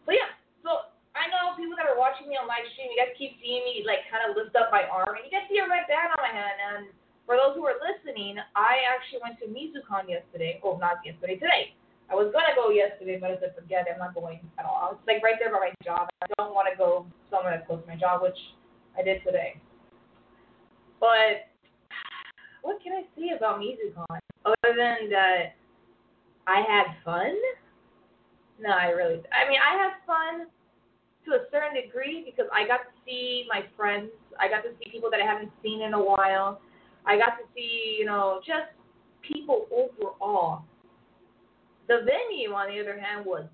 So 0.07 0.11
yeah, 0.11 0.35
so 0.67 0.91
I 1.15 1.31
know 1.31 1.55
people 1.55 1.79
that 1.79 1.87
are 1.87 1.99
watching 1.99 2.27
me 2.27 2.35
on 2.39 2.51
live 2.51 2.67
stream, 2.75 2.91
you 2.91 2.99
guys 2.99 3.15
keep 3.15 3.39
seeing 3.39 3.63
me 3.63 3.87
like 3.87 4.07
kind 4.11 4.27
of 4.27 4.35
lift 4.35 4.55
up 4.59 4.75
my 4.75 4.87
arm, 4.91 5.19
and 5.19 5.23
you 5.27 5.31
guys 5.31 5.47
see 5.47 5.59
a 5.63 5.67
red 5.67 5.87
band 5.87 6.15
on 6.15 6.21
my 6.23 6.33
hand, 6.35 6.59
and 6.59 6.83
for 7.29 7.37
those 7.37 7.53
who 7.55 7.63
are 7.69 7.77
listening, 7.77 8.41
I 8.57 8.81
actually 8.89 9.21
went 9.21 9.37
to 9.45 9.47
MizuCon 9.53 10.09
yesterday. 10.09 10.57
Oh, 10.65 10.81
not 10.81 11.05
yesterday, 11.05 11.37
today. 11.37 11.77
I 12.09 12.17
was 12.17 12.33
gonna 12.33 12.57
go 12.57 12.73
yesterday, 12.73 13.21
but 13.21 13.31
I 13.31 13.37
said 13.37 13.53
forget 13.53 13.85
it. 13.85 13.93
I'm 13.93 14.01
not 14.01 14.17
going 14.17 14.41
at 14.57 14.65
all. 14.65 14.97
It's 14.97 15.05
like 15.05 15.21
right 15.21 15.37
there 15.37 15.53
by 15.53 15.69
my 15.69 15.75
job. 15.85 16.09
I 16.25 16.27
don't 16.41 16.57
want 16.57 16.73
to 16.73 16.75
go 16.75 17.05
somewhere 17.29 17.53
that's 17.53 17.69
close 17.69 17.85
to 17.85 17.89
my 17.89 18.01
job, 18.01 18.25
which 18.25 18.41
I 18.99 19.03
did 19.03 19.23
today. 19.25 19.61
But 21.01 21.49
what 22.63 22.83
can 22.83 22.93
I 22.93 23.03
say 23.17 23.37
about 23.37 23.61
MizuCon 23.61 24.19
other 24.45 24.75
than 24.77 25.11
that 25.11 25.55
I 26.47 26.63
had 26.67 26.87
fun? 27.05 27.35
No, 28.61 28.71
I 28.71 28.89
really. 28.89 29.23
I 29.31 29.49
mean, 29.49 29.61
I 29.63 29.77
had 29.79 29.93
fun 30.07 30.49
to 31.25 31.31
a 31.33 31.45
certain 31.53 31.81
degree 31.81 32.25
because 32.25 32.51
I 32.53 32.67
got 32.67 32.79
to 32.79 32.91
see 33.07 33.47
my 33.49 33.63
friends. 33.77 34.11
I 34.41 34.49
got 34.49 34.63
to 34.63 34.71
see 34.79 34.91
people 34.91 35.11
that 35.11 35.21
I 35.21 35.27
haven't 35.27 35.53
seen 35.63 35.83
in 35.83 35.95
a 35.95 36.03
while. 36.03 36.61
I 37.07 37.17
got 37.17 37.39
to 37.39 37.45
see, 37.55 37.97
you 37.99 38.05
know, 38.05 38.41
just 38.47 38.75
people 39.23 39.67
overall. 39.71 40.63
The 41.87 42.01
venue, 42.05 42.53
on 42.53 42.69
the 42.75 42.81
other 42.81 42.99
hand, 42.99 43.25
was 43.25 43.47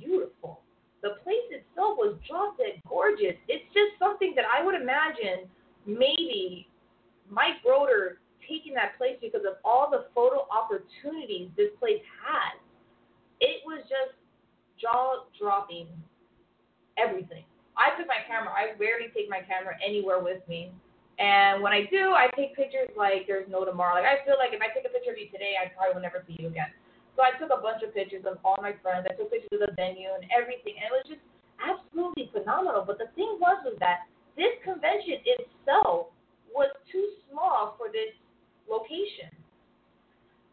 beautiful. 0.00 0.61
The 1.02 1.18
place 1.26 1.50
itself 1.50 1.98
was 1.98 2.16
drop 2.28 2.58
dead 2.58 2.80
gorgeous. 2.88 3.34
It's 3.48 3.66
just 3.74 3.98
something 3.98 4.34
that 4.36 4.44
I 4.46 4.64
would 4.64 4.74
imagine 4.74 5.50
maybe 5.84 6.68
Mike 7.28 7.58
Broder 7.64 8.22
taking 8.48 8.74
that 8.74 8.96
place 8.98 9.18
because 9.20 9.42
of 9.42 9.58
all 9.64 9.90
the 9.90 10.06
photo 10.14 10.46
opportunities 10.50 11.50
this 11.56 11.74
place 11.78 12.02
had. 12.22 12.54
It 13.40 13.62
was 13.66 13.82
just 13.90 14.14
jaw 14.78 15.26
dropping 15.38 15.88
everything. 16.98 17.42
I 17.74 17.96
took 17.98 18.06
my 18.06 18.22
camera. 18.28 18.52
I 18.54 18.78
rarely 18.78 19.10
take 19.14 19.30
my 19.30 19.40
camera 19.42 19.74
anywhere 19.84 20.22
with 20.22 20.46
me. 20.46 20.70
And 21.18 21.62
when 21.62 21.72
I 21.72 21.86
do, 21.90 22.12
I 22.12 22.28
take 22.36 22.54
pictures 22.54 22.90
like 22.96 23.26
there's 23.26 23.48
no 23.50 23.64
tomorrow. 23.64 23.94
Like 23.94 24.06
I 24.06 24.24
feel 24.24 24.36
like 24.38 24.52
if 24.52 24.60
I 24.60 24.70
take 24.74 24.86
a 24.86 24.92
picture 24.92 25.12
of 25.12 25.18
you 25.18 25.26
today, 25.30 25.54
I 25.58 25.68
probably 25.74 25.94
will 25.94 26.02
never 26.02 26.22
see 26.26 26.36
you 26.38 26.48
again. 26.48 26.70
So 27.16 27.20
I 27.20 27.36
took 27.36 27.52
a 27.52 27.60
bunch 27.60 27.84
of 27.84 27.92
pictures 27.92 28.24
of 28.24 28.40
all 28.44 28.56
my 28.60 28.72
friends. 28.80 29.04
I 29.04 29.12
took 29.14 29.28
pictures 29.28 29.60
of 29.60 29.68
the 29.68 29.72
venue 29.76 30.08
and 30.16 30.24
everything, 30.32 30.80
and 30.80 30.88
it 30.88 30.94
was 30.96 31.04
just 31.04 31.24
absolutely 31.60 32.32
phenomenal. 32.32 32.84
But 32.88 32.96
the 32.96 33.12
thing 33.14 33.36
was 33.36 33.60
was 33.64 33.76
that 33.84 34.08
this 34.36 34.56
convention 34.64 35.20
itself 35.28 36.08
was 36.52 36.72
too 36.88 37.04
small 37.28 37.76
for 37.76 37.92
this 37.92 38.16
location. 38.64 39.28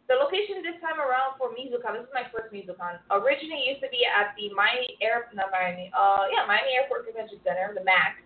The 0.09 0.17
location 0.17 0.65
this 0.65 0.81
time 0.81 0.97
around 0.97 1.37
for 1.37 1.53
MizuCon, 1.53 1.93
this 1.93 2.09
is 2.09 2.15
my 2.17 2.25
first 2.33 2.49
MizuCon. 2.49 2.97
Originally 3.13 3.69
used 3.69 3.85
to 3.85 3.91
be 3.93 4.01
at 4.09 4.33
the 4.33 4.49
Miami 4.57 4.97
Air, 5.05 5.29
not 5.37 5.53
Miami, 5.53 5.93
uh, 5.93 6.25
yeah, 6.33 6.49
Miami 6.49 6.73
Airport 6.75 7.05
Convention 7.05 7.37
Center, 7.45 7.71
the 7.77 7.85
MAC. 7.85 8.25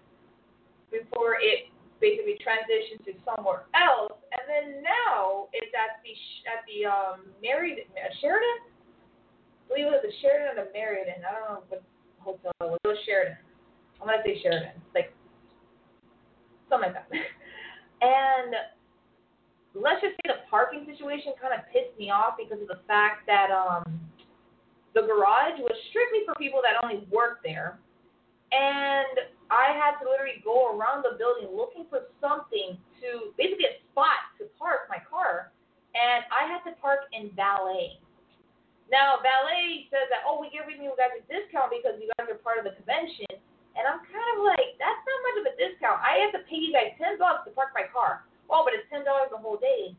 Before 0.90 1.36
it 1.44 1.73
basically 2.04 2.36
transitioned 2.44 3.00
to 3.08 3.16
somewhere 3.24 3.64
else, 3.72 4.20
and 4.36 4.44
then 4.44 4.84
now 4.84 5.48
it's 5.56 5.72
at 5.72 6.04
the 6.04 6.12
at 6.52 6.68
the 6.68 6.84
um 6.84 7.32
Marriott 7.40 7.88
uh, 7.96 8.12
Sheraton. 8.20 8.68
I 8.68 9.64
believe 9.72 9.88
it 9.88 9.96
was 9.96 10.04
the 10.04 10.12
Sheraton 10.20 10.52
or 10.52 10.68
the 10.68 10.70
Marriott. 10.76 11.08
I 11.08 11.32
don't 11.32 11.48
know 11.48 11.64
what 11.72 11.80
hotel 12.20 12.52
it 12.60 12.72
was. 12.76 12.84
It 12.84 12.92
was 12.92 13.02
Sheraton. 13.08 13.40
I'm 14.04 14.12
gonna 14.12 14.20
say 14.28 14.36
Sheraton, 14.44 14.76
like 14.92 15.16
something 16.68 16.92
like 16.92 17.00
that. 17.00 17.08
and 18.04 18.52
let's 19.72 20.04
just 20.04 20.20
say 20.20 20.28
the 20.28 20.44
parking 20.52 20.84
situation 20.84 21.32
kind 21.40 21.56
of 21.56 21.64
pissed 21.72 21.96
me 21.96 22.12
off 22.12 22.36
because 22.36 22.60
of 22.60 22.68
the 22.68 22.84
fact 22.84 23.24
that 23.32 23.48
um 23.48 23.88
the 24.92 25.08
garage 25.08 25.56
was 25.64 25.74
strictly 25.88 26.28
for 26.28 26.36
people 26.36 26.60
that 26.60 26.84
only 26.84 27.08
work 27.08 27.40
there, 27.48 27.80
and 28.52 29.24
I 29.54 29.78
had 29.78 30.02
to 30.02 30.10
literally 30.10 30.42
go 30.42 30.74
around 30.74 31.06
the 31.06 31.14
building 31.22 31.54
looking 31.54 31.86
for 31.86 32.10
something 32.18 32.74
to 33.06 33.30
basically 33.38 33.70
a 33.70 33.78
spot 33.94 34.34
to 34.42 34.50
park 34.58 34.90
my 34.90 34.98
car, 35.06 35.54
and 35.94 36.26
I 36.34 36.50
had 36.50 36.66
to 36.66 36.74
park 36.82 37.06
in 37.14 37.30
valet. 37.38 38.02
Now, 38.90 39.22
valet 39.22 39.86
says 39.94 40.10
that, 40.10 40.26
oh, 40.26 40.42
we 40.42 40.50
giving 40.50 40.82
you 40.82 40.98
guys 40.98 41.14
a 41.14 41.24
discount 41.30 41.70
because 41.70 42.02
you 42.02 42.10
guys 42.18 42.34
are 42.34 42.42
part 42.42 42.58
of 42.58 42.66
the 42.66 42.74
convention. 42.74 43.30
And 43.74 43.90
I'm 43.90 44.06
kind 44.06 44.30
of 44.38 44.46
like, 44.46 44.78
that's 44.78 45.02
not 45.02 45.20
much 45.26 45.38
of 45.42 45.46
a 45.50 45.56
discount. 45.58 45.98
I 46.02 46.22
have 46.22 46.34
to 46.38 46.46
pay 46.46 46.62
you 46.62 46.70
guys 46.70 46.94
10 47.02 47.18
bucks 47.18 47.46
to 47.46 47.52
park 47.58 47.74
my 47.74 47.90
car. 47.90 48.26
Oh, 48.50 48.62
but 48.62 48.74
it's 48.78 48.86
$10 48.94 49.06
the 49.06 49.38
whole 49.42 49.58
day. 49.58 49.98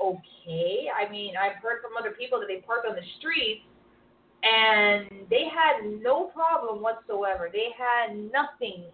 Okay. 0.00 0.88
I 0.88 1.08
mean, 1.12 1.36
I've 1.36 1.60
heard 1.60 1.84
from 1.84 1.96
other 1.96 2.16
people 2.16 2.40
that 2.40 2.48
they 2.48 2.64
park 2.64 2.88
on 2.88 2.96
the 2.96 3.04
streets 3.20 3.68
and 4.44 5.08
they 5.30 5.48
had 5.48 5.88
no 6.02 6.28
problem 6.36 6.82
whatsoever. 6.82 7.48
They 7.50 7.72
had 7.72 8.14
nothing, 8.14 8.84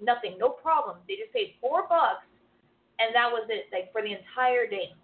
nothing, 0.00 0.36
no 0.40 0.48
problem. 0.48 0.96
They 1.06 1.16
just 1.20 1.32
paid 1.32 1.54
four 1.60 1.86
bucks, 1.86 2.24
and 2.98 3.14
that 3.14 3.28
was 3.28 3.46
it, 3.52 3.68
like 3.72 3.92
for 3.92 4.00
the 4.00 4.16
entire 4.16 4.66
day. 4.66 4.96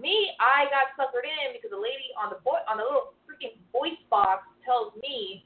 Me, 0.00 0.32
I 0.40 0.66
got 0.72 0.96
suckered 0.98 1.28
in 1.28 1.54
because 1.54 1.70
the 1.70 1.78
lady 1.78 2.10
on 2.18 2.30
the 2.32 2.40
boy 2.42 2.58
on 2.66 2.78
the 2.78 2.82
little 2.82 3.14
freaking 3.28 3.54
voice 3.70 4.00
box 4.10 4.48
tells 4.64 4.90
me 5.00 5.44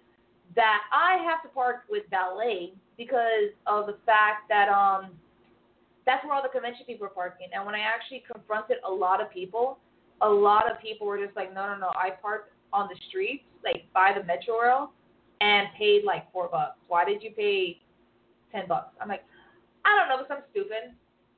that 0.56 0.88
I 0.94 1.20
have 1.28 1.42
to 1.42 1.48
park 1.52 1.84
with 1.90 2.04
valet 2.08 2.72
because 2.96 3.52
of 3.66 3.86
the 3.86 3.98
fact 4.06 4.48
that 4.48 4.70
um 4.70 5.12
that's 6.06 6.24
where 6.24 6.32
all 6.32 6.42
the 6.42 6.48
convention 6.48 6.86
people 6.86 7.04
are 7.04 7.12
parking. 7.12 7.48
And 7.52 7.66
when 7.66 7.74
I 7.74 7.80
actually 7.80 8.24
confronted 8.24 8.78
a 8.86 8.90
lot 8.90 9.20
of 9.20 9.30
people, 9.30 9.76
a 10.22 10.28
lot 10.28 10.64
of 10.70 10.80
people 10.80 11.06
were 11.06 11.18
just 11.22 11.36
like, 11.36 11.52
no, 11.52 11.68
no, 11.68 11.76
no, 11.76 11.90
I 11.92 12.16
parked 12.22 12.50
on 12.72 12.88
the 12.88 12.96
streets, 13.08 13.44
like 13.64 13.86
by 13.92 14.12
the 14.16 14.24
metro 14.24 14.60
rail, 14.60 14.92
and 15.40 15.68
paid 15.78 16.04
like 16.04 16.30
four 16.32 16.48
bucks. 16.48 16.78
Why 16.88 17.04
did 17.04 17.22
you 17.22 17.30
pay 17.32 17.80
ten 18.52 18.66
bucks? 18.68 18.94
I'm 19.00 19.08
like, 19.08 19.24
I 19.84 19.96
don't 19.96 20.08
know, 20.08 20.22
because 20.22 20.42
I'm 20.42 20.44
stupid, 20.50 20.94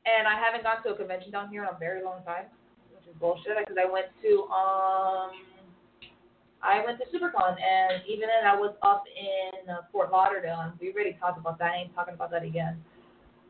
and 0.07 0.29
I 0.29 0.35
haven't 0.39 0.65
gone 0.65 0.83
to 0.85 0.91
a 0.91 0.97
convention 0.97 1.31
down 1.31 1.49
here 1.49 1.63
in 1.63 1.69
a 1.69 1.79
very 1.79 2.03
long 2.03 2.23
time, 2.25 2.47
which 2.93 3.07
is 3.09 3.15
bullshit. 3.21 3.59
Because 3.59 3.77
I 3.81 3.91
went 3.91 4.07
to 4.23 4.31
um, 4.51 5.31
I 6.63 6.85
went 6.85 6.99
to 6.99 7.07
SuperCon, 7.09 7.57
and 7.57 8.03
even 8.07 8.29
then 8.29 8.45
I 8.45 8.55
was 8.55 8.75
up 8.83 9.05
in 9.17 9.71
uh, 9.71 9.89
Fort 9.93 10.13
Lauderdale, 10.13 10.61
and 10.61 10.73
we 10.81 10.93
already 10.93 11.17
talked 11.21 11.39
about 11.39 11.59
that. 11.59 11.73
I 11.73 11.77
ain't 11.85 11.95
talking 11.95 12.15
about 12.15 12.31
that 12.33 12.45
again. 12.45 12.77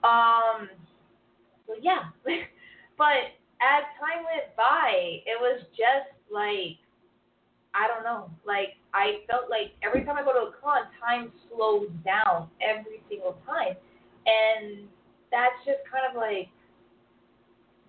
Um, 0.05 0.71
so 1.67 1.75
yeah, 1.83 2.11
but 2.99 3.35
as 3.61 3.85
time 3.99 4.25
went 4.25 4.55
by, 4.57 5.23
it 5.27 5.39
was 5.41 5.61
just 5.77 6.15
like 6.31 6.79
I 7.75 7.87
don't 7.87 8.03
know. 8.03 8.31
Like 8.47 8.79
I 8.95 9.23
felt 9.31 9.51
like 9.51 9.75
every 9.83 10.05
time 10.05 10.19
I 10.19 10.25
go 10.27 10.33
to 10.35 10.51
a 10.51 10.53
con, 10.59 10.91
time 10.99 11.33
slows 11.49 11.89
down 12.05 12.51
every 12.59 13.03
single 13.09 13.39
time, 13.47 13.79
and 14.27 14.89
that's 15.31 15.57
just 15.63 15.83
kind 15.87 16.05
of 16.11 16.19
like 16.19 16.51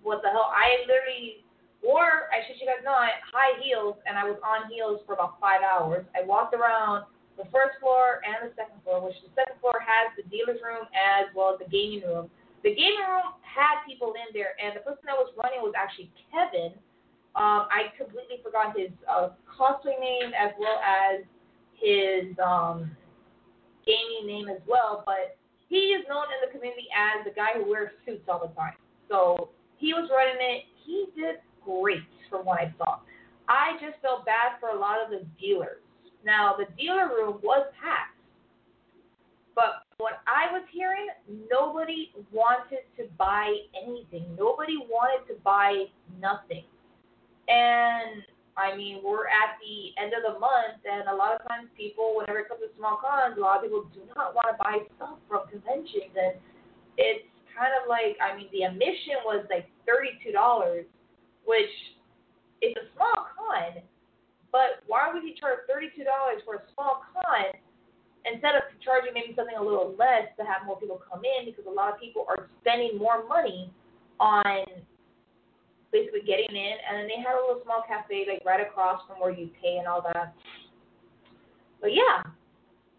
what 0.02 0.22
the 0.22 0.30
hell. 0.30 0.50
I 0.50 0.86
literally 0.86 1.42
wore, 1.82 2.30
I 2.30 2.46
should 2.46 2.58
you 2.62 2.66
guys 2.66 2.82
know, 2.86 2.94
high 2.94 3.58
heels, 3.58 3.98
and 4.06 4.14
I 4.14 4.22
was 4.22 4.38
on 4.46 4.70
heels 4.70 5.02
for 5.06 5.18
about 5.18 5.38
five 5.42 5.62
hours. 5.66 6.06
I 6.14 6.22
walked 6.22 6.54
around 6.54 7.06
the 7.34 7.46
first 7.50 7.78
floor 7.82 8.22
and 8.22 8.46
the 8.46 8.54
second 8.54 8.78
floor, 8.86 9.02
which 9.02 9.18
the 9.26 9.34
second 9.34 9.58
floor 9.58 9.78
has 9.82 10.14
the 10.14 10.26
dealer's 10.30 10.62
room 10.62 10.86
as 10.94 11.26
well 11.34 11.54
as 11.54 11.58
the 11.58 11.70
gaming 11.70 12.06
room. 12.06 12.30
The 12.62 12.70
gaming 12.70 13.02
room 13.02 13.34
had 13.42 13.82
people 13.82 14.14
in 14.14 14.30
there, 14.30 14.54
and 14.62 14.78
the 14.78 14.82
person 14.86 15.10
that 15.10 15.18
was 15.18 15.34
running 15.34 15.58
was 15.58 15.74
actually 15.74 16.14
Kevin 16.30 16.78
um, 17.34 17.64
I 17.72 17.92
completely 17.96 18.36
forgot 18.42 18.76
his 18.76 18.90
uh, 19.08 19.30
cosplay 19.48 19.98
name 19.98 20.32
as 20.38 20.52
well 20.58 20.78
as 20.84 21.24
his 21.80 22.36
um, 22.44 22.90
gaming 23.86 24.26
name 24.26 24.48
as 24.48 24.60
well, 24.68 25.02
but 25.06 25.36
he 25.68 25.96
is 25.96 26.04
known 26.08 26.26
in 26.28 26.44
the 26.44 26.52
community 26.52 26.88
as 26.92 27.24
the 27.24 27.32
guy 27.32 27.56
who 27.56 27.68
wears 27.68 27.90
suits 28.04 28.28
all 28.28 28.46
the 28.46 28.54
time. 28.54 28.74
So 29.08 29.50
he 29.78 29.94
was 29.94 30.10
running 30.12 30.36
it. 30.40 30.64
He 30.84 31.06
did 31.16 31.36
great 31.64 32.04
from 32.28 32.44
what 32.44 32.60
I 32.60 32.74
saw. 32.76 33.00
I 33.48 33.72
just 33.80 34.00
felt 34.02 34.26
bad 34.26 34.60
for 34.60 34.68
a 34.68 34.78
lot 34.78 34.98
of 35.02 35.10
the 35.10 35.26
dealers. 35.40 35.80
Now, 36.24 36.54
the 36.56 36.66
dealer 36.80 37.08
room 37.08 37.40
was 37.42 37.66
packed, 37.82 38.20
but 39.54 39.82
what 39.96 40.20
I 40.26 40.52
was 40.52 40.62
hearing, 40.70 41.08
nobody 41.50 42.12
wanted 42.32 42.84
to 42.96 43.04
buy 43.18 43.52
anything. 43.82 44.24
Nobody 44.38 44.76
wanted 44.76 45.26
to 45.32 45.40
buy 45.40 45.86
nothing. 46.20 46.64
And 47.48 48.22
I 48.56 48.76
mean, 48.76 49.00
we're 49.00 49.26
at 49.26 49.56
the 49.64 49.96
end 49.96 50.12
of 50.12 50.22
the 50.22 50.38
month, 50.38 50.84
and 50.84 51.08
a 51.08 51.16
lot 51.16 51.32
of 51.34 51.40
times 51.48 51.72
people, 51.72 52.14
whenever 52.20 52.44
it 52.44 52.48
comes 52.52 52.60
to 52.60 52.70
small 52.76 53.00
cons, 53.00 53.34
a 53.36 53.40
lot 53.40 53.58
of 53.58 53.64
people 53.64 53.88
do 53.96 54.04
not 54.14 54.36
want 54.36 54.52
to 54.52 54.56
buy 54.60 54.84
stuff 54.96 55.16
from 55.24 55.48
conventions, 55.48 56.12
and 56.12 56.36
it's 57.00 57.24
kind 57.56 57.72
of 57.72 57.88
like, 57.88 58.20
I 58.20 58.36
mean, 58.36 58.52
the 58.52 58.68
admission 58.68 59.24
was 59.24 59.48
like 59.48 59.66
thirty-two 59.88 60.36
dollars, 60.36 60.84
which 61.48 61.72
is 62.60 62.76
a 62.76 62.86
small 62.94 63.32
con, 63.32 63.80
but 64.52 64.84
why 64.86 65.08
would 65.08 65.24
you 65.24 65.32
charge 65.32 65.64
thirty-two 65.64 66.04
dollars 66.04 66.44
for 66.44 66.60
a 66.60 66.64
small 66.76 67.02
con 67.08 67.56
instead 68.28 68.54
of 68.54 68.68
charging 68.84 69.16
maybe 69.16 69.32
something 69.34 69.56
a 69.56 69.64
little 69.64 69.96
less 69.98 70.28
to 70.36 70.44
have 70.44 70.68
more 70.68 70.76
people 70.76 71.00
come 71.00 71.24
in? 71.24 71.48
Because 71.48 71.64
a 71.64 71.72
lot 71.72 71.88
of 71.88 71.98
people 71.98 72.28
are 72.28 72.52
spending 72.60 73.00
more 73.00 73.24
money 73.24 73.72
on 74.20 74.62
basically 75.92 76.24
getting 76.24 76.50
in, 76.50 76.76
and 76.88 76.98
then 76.98 77.06
they 77.06 77.20
had 77.20 77.36
a 77.36 77.42
little 77.44 77.62
small 77.62 77.84
cafe 77.86 78.24
like 78.26 78.42
right 78.44 78.64
across 78.64 79.04
from 79.06 79.20
where 79.20 79.30
you 79.30 79.52
pay 79.60 79.76
and 79.76 79.86
all 79.86 80.00
that. 80.02 80.34
But 81.80 81.92
yeah, 81.92 82.24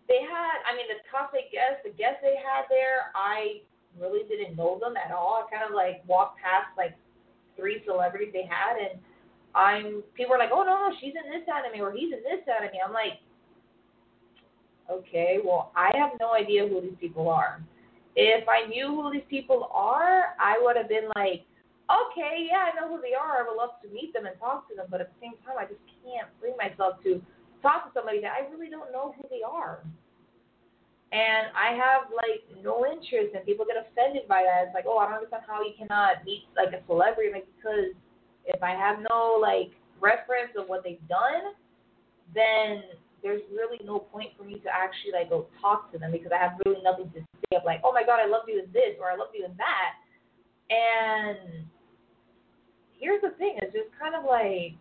they 0.07 0.21
had. 0.21 0.61
I 0.69 0.77
mean, 0.77 0.85
the 0.87 1.01
cafe 1.09 1.49
guests, 1.49 1.81
the 1.83 1.91
guests 1.97 2.21
they 2.21 2.37
had 2.37 2.69
there, 2.69 3.09
I 3.17 3.65
really 3.99 4.23
didn't 4.29 4.55
know 4.55 4.77
them 4.79 4.93
at 4.93 5.11
all. 5.11 5.43
I 5.43 5.49
kind 5.49 5.65
of 5.67 5.75
like 5.75 6.05
walked 6.05 6.37
past 6.37 6.69
like 6.77 6.93
three 7.57 7.81
celebrities 7.85 8.29
they 8.33 8.45
had, 8.45 8.77
and 8.77 9.01
I'm 9.55 10.03
people 10.13 10.35
are 10.35 10.39
like, 10.39 10.53
oh 10.53 10.63
no, 10.63 10.89
no, 10.89 10.95
she's 11.01 11.13
in 11.17 11.29
this 11.29 11.47
anime 11.49 11.81
or 11.81 11.91
he's 11.91 12.13
in 12.13 12.21
this 12.21 12.45
anime. 12.45 12.77
I'm 12.85 12.93
like, 12.93 13.21
okay, 14.89 15.39
well 15.43 15.71
I 15.75 15.91
have 15.97 16.11
no 16.19 16.33
idea 16.33 16.67
who 16.67 16.81
these 16.81 16.97
people 16.99 17.29
are. 17.29 17.61
If 18.15 18.47
I 18.47 18.67
knew 18.67 18.87
who 18.87 19.11
these 19.11 19.25
people 19.29 19.69
are, 19.73 20.35
I 20.39 20.59
would 20.61 20.77
have 20.77 20.89
been 20.89 21.09
like, 21.15 21.45
okay, 21.89 22.47
yeah, 22.47 22.71
I 22.71 22.75
know 22.75 22.87
who 22.87 23.01
they 23.01 23.13
are. 23.13 23.41
I 23.41 23.47
would 23.47 23.57
love 23.57 23.79
to 23.83 23.89
meet 23.89 24.13
them 24.13 24.25
and 24.25 24.37
talk 24.39 24.69
to 24.69 24.75
them, 24.75 24.87
but 24.89 25.01
at 25.01 25.11
the 25.11 25.19
same 25.19 25.35
time, 25.43 25.59
I 25.59 25.65
just 25.65 25.83
can't 26.03 26.27
bring 26.39 26.55
myself 26.55 27.01
to 27.03 27.21
talk 27.61 27.87
to 27.87 27.91
somebody 27.93 28.19
that 28.21 28.35
I 28.35 28.47
really 28.51 28.69
don't 28.69 28.91
know 28.91 29.15
who 29.15 29.23
they 29.29 29.43
are. 29.43 29.83
And 31.13 31.53
I 31.53 31.77
have 31.77 32.09
like 32.09 32.41
no 32.63 32.87
interest, 32.89 33.35
and 33.37 33.45
people 33.45 33.65
get 33.69 33.77
offended 33.77 34.27
by 34.27 34.41
that. 34.43 34.71
It's 34.71 34.75
like, 34.75 34.89
oh, 34.89 34.97
I 34.97 35.05
don't 35.05 35.21
understand 35.21 35.45
how 35.45 35.61
you 35.61 35.77
cannot 35.77 36.25
meet 36.25 36.49
like 36.57 36.73
a 36.73 36.81
celebrity, 36.89 37.29
like 37.31 37.47
because 37.55 37.93
if 38.49 38.59
I 38.63 38.71
have 38.73 38.99
no 38.99 39.37
like 39.39 39.71
reference 40.01 40.57
of 40.57 40.67
what 40.67 40.83
they've 40.83 41.03
done, 41.07 41.53
then 42.33 42.97
there's 43.21 43.41
really 43.53 43.79
no 43.85 43.99
point 43.99 44.35
for 44.35 44.43
me 44.43 44.59
to 44.59 44.69
actually 44.73 45.15
like 45.15 45.29
go 45.29 45.47
talk 45.61 45.91
to 45.93 45.97
them 45.97 46.11
because 46.11 46.33
I 46.35 46.41
have 46.41 46.59
really 46.65 46.83
nothing 46.83 47.07
to 47.15 47.21
say 47.23 47.55
of 47.55 47.63
like, 47.63 47.79
oh 47.83 47.93
my 47.93 48.03
god, 48.03 48.19
I 48.19 48.27
love 48.27 48.43
you 48.49 48.59
in 48.59 48.67
this 48.73 48.99
or 48.99 49.09
I 49.09 49.15
love 49.15 49.31
you 49.31 49.45
in 49.45 49.55
that. 49.57 50.02
And 50.73 51.65
here's 52.99 53.21
the 53.21 53.31
thing, 53.37 53.57
it's 53.61 53.73
just 53.73 53.89
kind 53.99 54.15
of 54.15 54.23
like 54.25 54.73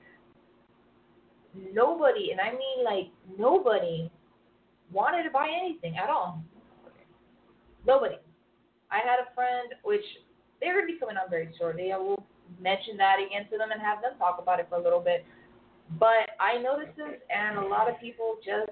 nobody, 1.75 2.31
and 2.31 2.41
I 2.41 2.53
mean 2.53 2.85
like 2.85 3.11
nobody 3.39 4.11
wanted 4.93 5.25
to 5.25 5.31
buy 5.31 5.49
anything 5.49 5.97
at 5.97 6.09
all. 6.09 6.43
Nobody. 7.87 8.17
I 8.91 8.99
had 8.99 9.19
a 9.21 9.35
friend, 9.35 9.75
which 9.83 10.05
they're 10.61 10.75
going 10.75 10.87
to 10.87 10.93
be 10.93 10.99
coming 10.99 11.17
on 11.17 11.29
very 11.29 11.51
shortly. 11.59 11.93
I 11.93 11.99
will 11.99 12.25
mention 12.61 12.97
that 12.99 13.17
again 13.19 13.49
to 13.51 13.59
them 13.59 13.73
and 13.73 13.81
have 13.81 14.01
them 14.03 14.13
talk 14.19 14.39
about 14.41 14.61
it 14.61 14.67
for 14.69 14.77
a 14.77 14.83
little 14.83 15.01
bit. 15.01 15.25
But 15.99 16.37
I 16.41 16.59
noticed 16.59 16.97
this, 16.97 17.21
and 17.29 17.59
a 17.59 17.67
lot 17.67 17.89
of 17.91 17.99
people 18.01 18.37
just 18.45 18.71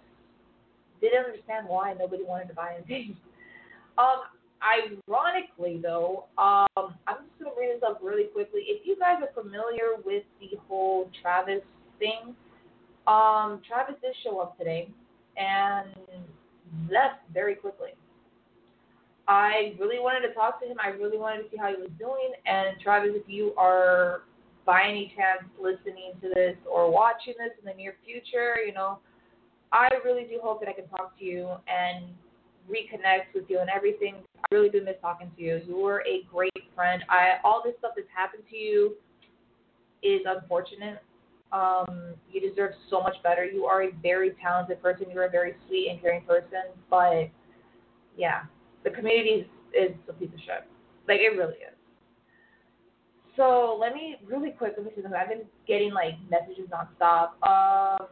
didn't 1.01 1.25
understand 1.25 1.67
why 1.69 1.95
nobody 1.99 2.23
wanted 2.23 2.49
to 2.49 2.55
buy 2.55 2.77
anything. 2.77 3.17
Um, 3.99 4.40
ironically, 4.63 5.81
though, 5.83 6.27
um, 6.39 6.95
I'm 7.07 7.25
just 7.27 7.39
going 7.39 7.51
to 7.51 7.57
bring 7.57 7.71
this 7.71 7.83
up 7.87 8.01
really 8.03 8.25
quickly. 8.25 8.63
If 8.67 8.87
you 8.87 8.97
guys 8.99 9.17
are 9.23 9.43
familiar 9.43 9.97
with 10.05 10.25
the 10.41 10.57
whole 10.69 11.11
Travis 11.23 11.63
thing, 11.99 12.35
um, 13.07 13.61
Travis 13.67 13.97
did 14.03 14.15
show 14.23 14.41
up 14.41 14.59
today 14.59 14.89
and 15.37 15.89
left 16.91 17.21
very 17.33 17.55
quickly. 17.55 17.91
I 19.27 19.75
really 19.79 20.01
wanted 20.01 20.27
to 20.27 20.35
talk 20.35 20.61
to 20.61 20.67
him. 20.67 20.77
I 20.83 20.89
really 20.89 21.19
wanted 21.19 21.45
to 21.45 21.51
see 21.51 21.57
how 21.57 21.69
he 21.69 21.81
was 21.81 21.91
doing. 21.99 22.33
And 22.47 22.81
Travis, 22.81 23.13
if 23.15 23.23
you 23.29 23.55
are 23.57 24.23
by 24.67 24.83
any 24.83 25.13
chance 25.17 25.49
listening 25.61 26.13
to 26.21 26.29
this 26.35 26.57
or 26.71 26.91
watching 26.91 27.35
this 27.39 27.53
in 27.61 27.65
the 27.65 27.75
near 27.75 27.95
future, 28.05 28.57
you 28.67 28.73
know, 28.73 28.99
I 29.73 29.89
really 30.05 30.25
do 30.25 30.41
hope 30.43 30.61
that 30.61 30.69
I 30.69 30.73
can 30.73 30.89
talk 30.89 31.17
to 31.19 31.25
you 31.25 31.49
and 31.69 32.07
reconnect 32.71 33.35
with 33.35 33.45
you 33.49 33.61
and 33.61 33.69
everything. 33.69 34.17
I 34.37 34.55
really 34.55 34.71
do 34.71 34.83
miss 34.83 34.95
talking 35.03 35.31
to 35.37 35.43
you. 35.43 35.61
You 35.67 35.77
were 35.77 36.03
a 36.07 36.23
great 36.33 36.53
friend. 36.75 37.03
I 37.09 37.39
all 37.45 37.63
this 37.65 37.75
stuff 37.79 37.93
that's 37.97 38.09
happened 38.15 38.45
to 38.51 38.57
you 38.57 38.95
is 40.03 40.21
unfortunate. 40.27 41.03
Um, 41.53 42.15
you 42.31 42.41
deserve 42.41 42.73
so 42.89 43.01
much 43.01 43.17
better. 43.25 43.45
You 43.45 43.65
are 43.65 43.83
a 43.83 43.91
very 44.03 44.33
talented 44.41 44.81
person. 44.81 45.07
You're 45.13 45.25
a 45.25 45.31
very 45.31 45.55
sweet 45.67 45.89
and 45.91 46.01
caring 46.01 46.23
person. 46.23 46.71
But 46.89 47.29
yeah, 48.17 48.43
the 48.85 48.91
community 48.91 49.31
is, 49.31 49.47
is 49.91 49.97
a 50.09 50.13
piece 50.13 50.31
of 50.33 50.41
shit. 50.41 50.67
Like 51.09 51.21
it 51.21 51.37
really 51.37 51.55
is. 51.55 51.75
So 53.37 53.77
let 53.81 53.95
me 53.95 54.17
really 54.25 54.51
quick. 54.51 54.75
Let 54.77 54.87
me 54.87 54.93
see. 54.95 55.03
I've 55.07 55.29
been 55.29 55.43
getting 55.67 55.93
like 55.93 56.15
messages 56.31 56.69
nonstop. 56.71 57.31
Um, 57.43 58.07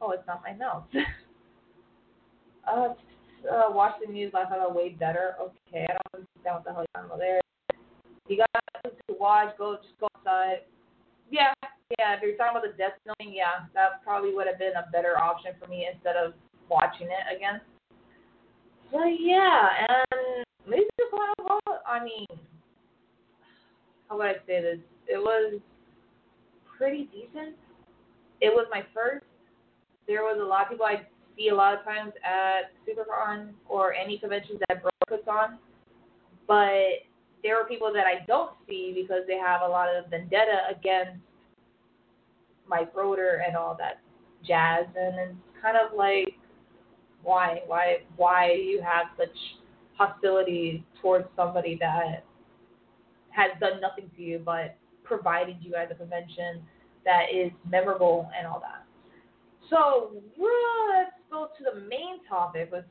oh, 0.00 0.10
it's 0.10 0.26
not 0.26 0.42
my 0.42 0.52
notes. 0.52 0.92
uh, 2.66 2.94
uh, 3.50 3.70
watch 3.70 3.94
the 4.04 4.12
news 4.12 4.32
last 4.32 4.50
night. 4.50 4.74
Way 4.74 4.90
better. 4.90 5.34
Okay, 5.40 5.86
I 5.88 5.96
don't 5.96 6.14
understand 6.14 6.54
what 6.56 6.64
the 6.64 6.72
hell 6.72 6.84
you're 6.84 6.94
talking 6.94 7.10
about 7.10 7.18
there. 7.18 7.40
You 8.28 8.36
got 8.38 8.62
to 8.84 9.14
watch. 9.18 9.56
Go, 9.58 9.76
just 9.76 9.98
go 9.98 10.08
outside. 10.16 10.62
Yeah, 11.30 11.52
yeah, 11.98 12.16
if 12.16 12.22
you're 12.22 12.36
talking 12.36 12.56
about 12.56 12.68
the 12.68 12.76
Death 12.76 12.96
Note, 13.06 13.32
yeah, 13.32 13.66
that 13.74 14.04
probably 14.04 14.34
would 14.34 14.46
have 14.46 14.58
been 14.58 14.76
a 14.76 14.90
better 14.92 15.18
option 15.18 15.52
for 15.60 15.68
me 15.68 15.88
instead 15.92 16.16
of 16.16 16.34
watching 16.68 17.08
it 17.08 17.24
again. 17.34 17.60
So 18.92 19.04
yeah, 19.04 19.88
and 19.88 20.44
maybe 20.68 20.84
the 20.98 21.04
final 21.10 21.60
I 21.86 22.04
mean, 22.04 22.26
how 24.08 24.18
would 24.18 24.26
I 24.26 24.34
say 24.46 24.60
this? 24.60 24.78
It 25.08 25.18
was 25.18 25.60
pretty 26.76 27.08
decent. 27.12 27.56
It 28.40 28.52
was 28.52 28.66
my 28.70 28.82
first. 28.94 29.24
There 30.06 30.22
was 30.22 30.38
a 30.40 30.44
lot 30.44 30.64
of 30.64 30.70
people 30.70 30.86
I 30.86 31.06
see 31.36 31.48
a 31.48 31.54
lot 31.54 31.74
of 31.78 31.84
times 31.84 32.12
at 32.24 32.72
SuperCon 32.86 33.50
or 33.68 33.94
any 33.94 34.18
conventions 34.18 34.60
that 34.68 34.82
Bro 34.82 34.90
puts 35.08 35.28
on, 35.28 35.58
but 36.46 37.06
there 37.42 37.60
are 37.60 37.66
people 37.66 37.92
that 37.92 38.06
I 38.06 38.24
don't 38.26 38.52
see 38.68 38.92
because 38.94 39.22
they 39.26 39.36
have 39.36 39.62
a 39.62 39.68
lot 39.68 39.88
of 39.88 40.10
vendetta 40.10 40.58
against 40.70 41.20
Mike 42.68 42.94
Broder 42.94 43.42
and 43.46 43.56
all 43.56 43.76
that 43.78 44.00
jazz, 44.46 44.86
and 44.96 45.18
it's 45.18 45.36
kind 45.60 45.76
of 45.76 45.96
like 45.96 46.34
why, 47.22 47.60
why, 47.66 47.98
why 48.16 48.54
do 48.54 48.62
you 48.62 48.82
have 48.82 49.06
such 49.16 49.36
hostility 49.94 50.84
towards 51.00 51.26
somebody 51.36 51.76
that 51.80 52.24
has 53.30 53.50
done 53.60 53.80
nothing 53.80 54.10
to 54.16 54.22
you 54.22 54.40
but 54.44 54.76
provided 55.04 55.56
you 55.60 55.74
at 55.74 55.88
the 55.88 55.94
convention 55.94 56.62
that 57.04 57.26
is 57.32 57.50
memorable 57.68 58.30
and 58.36 58.46
all 58.46 58.60
that. 58.60 58.84
So 59.70 60.12
let's 60.38 61.12
go 61.32 61.48
to 61.56 61.64
the 61.64 61.80
main 61.88 62.20
topic 62.28 62.70
with, 62.70 62.84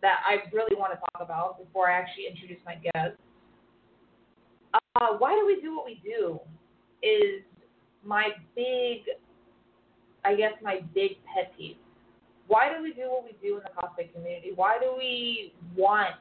that 0.00 0.20
I 0.24 0.48
really 0.54 0.76
want 0.76 0.92
to 0.92 0.98
talk 0.98 1.20
about 1.20 1.58
before 1.58 1.90
I 1.90 1.98
actually 1.98 2.26
introduce 2.30 2.62
my 2.64 2.76
guest. 2.76 3.18
Uh, 4.72 5.18
why 5.18 5.34
do 5.34 5.44
we 5.44 5.60
do 5.60 5.76
what 5.76 5.84
we 5.84 6.00
do? 6.02 6.38
Is 7.02 7.42
my 8.04 8.28
big, 8.54 9.02
I 10.24 10.34
guess, 10.34 10.52
my 10.62 10.80
big 10.94 11.12
pet 11.26 11.52
peeve. 11.58 11.76
Why 12.46 12.72
do 12.74 12.82
we 12.82 12.92
do 12.92 13.10
what 13.10 13.24
we 13.24 13.36
do 13.46 13.58
in 13.58 13.62
the 13.62 13.70
cosplay 13.76 14.12
community? 14.12 14.52
Why 14.54 14.78
do 14.80 14.94
we 14.96 15.52
want 15.76 16.14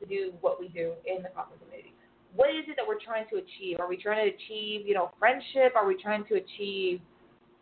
to 0.00 0.06
do 0.06 0.32
what 0.40 0.58
we 0.58 0.68
do 0.68 0.92
in 1.06 1.22
the 1.22 1.28
cosplay 1.28 1.60
community? 1.62 1.94
What 2.34 2.50
is 2.50 2.64
it 2.68 2.76
that 2.76 2.86
we're 2.86 3.00
trying 3.02 3.26
to 3.30 3.36
achieve? 3.36 3.80
Are 3.80 3.88
we 3.88 3.96
trying 3.96 4.28
to 4.28 4.34
achieve, 4.34 4.86
you 4.86 4.94
know, 4.94 5.10
friendship? 5.18 5.74
Are 5.74 5.86
we 5.86 6.00
trying 6.00 6.24
to 6.26 6.34
achieve, 6.34 7.00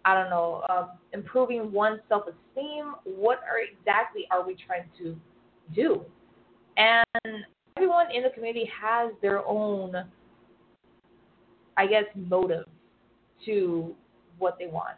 I 0.05 0.15
don't 0.15 0.31
know, 0.31 0.65
um, 0.69 0.91
improving 1.13 1.73
one's 1.73 2.01
self-esteem? 2.09 2.95
What 3.05 3.41
are 3.49 3.59
exactly 3.59 4.27
are 4.31 4.47
we 4.47 4.57
trying 4.67 4.85
to 4.99 5.17
do? 5.75 6.03
And 6.77 7.05
everyone 7.77 8.07
in 8.15 8.23
the 8.23 8.31
community 8.31 8.71
has 8.81 9.13
their 9.23 9.47
own, 9.47 9.95
I 11.77 11.87
guess, 11.87 12.05
motive 12.15 12.67
to 13.47 13.95
what 14.39 14.59
they 14.59 14.67
want. 14.67 14.97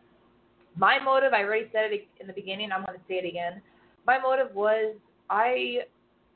My 0.76 0.98
motive, 0.98 1.32
I 1.32 1.42
already 1.42 1.68
said 1.72 1.92
it 1.92 2.08
in 2.20 2.26
the 2.26 2.32
beginning, 2.32 2.70
I'm 2.72 2.84
going 2.84 2.98
to 2.98 3.04
say 3.08 3.14
it 3.14 3.26
again. 3.26 3.62
My 4.06 4.18
motive 4.18 4.54
was 4.54 4.94
I 5.30 5.78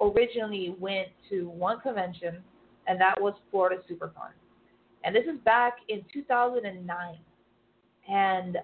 originally 0.00 0.74
went 0.78 1.08
to 1.28 1.48
one 1.50 1.80
convention, 1.80 2.38
and 2.86 3.00
that 3.00 3.20
was 3.20 3.34
Florida 3.50 3.82
SuperCon. 3.90 4.32
And 5.04 5.14
this 5.14 5.24
is 5.24 5.38
back 5.44 5.78
in 5.88 6.02
2009. 6.12 7.18
And 8.08 8.58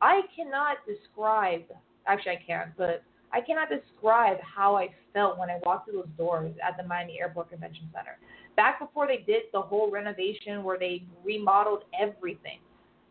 I 0.00 0.22
cannot 0.34 0.78
describe, 0.86 1.62
actually, 2.06 2.32
I 2.32 2.42
can, 2.46 2.72
but 2.76 3.02
I 3.32 3.40
cannot 3.40 3.68
describe 3.68 4.38
how 4.40 4.76
I 4.76 4.88
felt 5.12 5.38
when 5.38 5.50
I 5.50 5.58
walked 5.64 5.88
through 5.88 5.98
those 6.00 6.16
doors 6.18 6.52
at 6.66 6.76
the 6.76 6.86
Miami 6.86 7.18
Airport 7.20 7.50
Convention 7.50 7.88
Center. 7.94 8.18
Back 8.56 8.80
before 8.80 9.06
they 9.06 9.18
did 9.26 9.42
the 9.52 9.60
whole 9.60 9.90
renovation 9.90 10.64
where 10.64 10.78
they 10.78 11.04
remodeled 11.24 11.84
everything. 11.98 12.58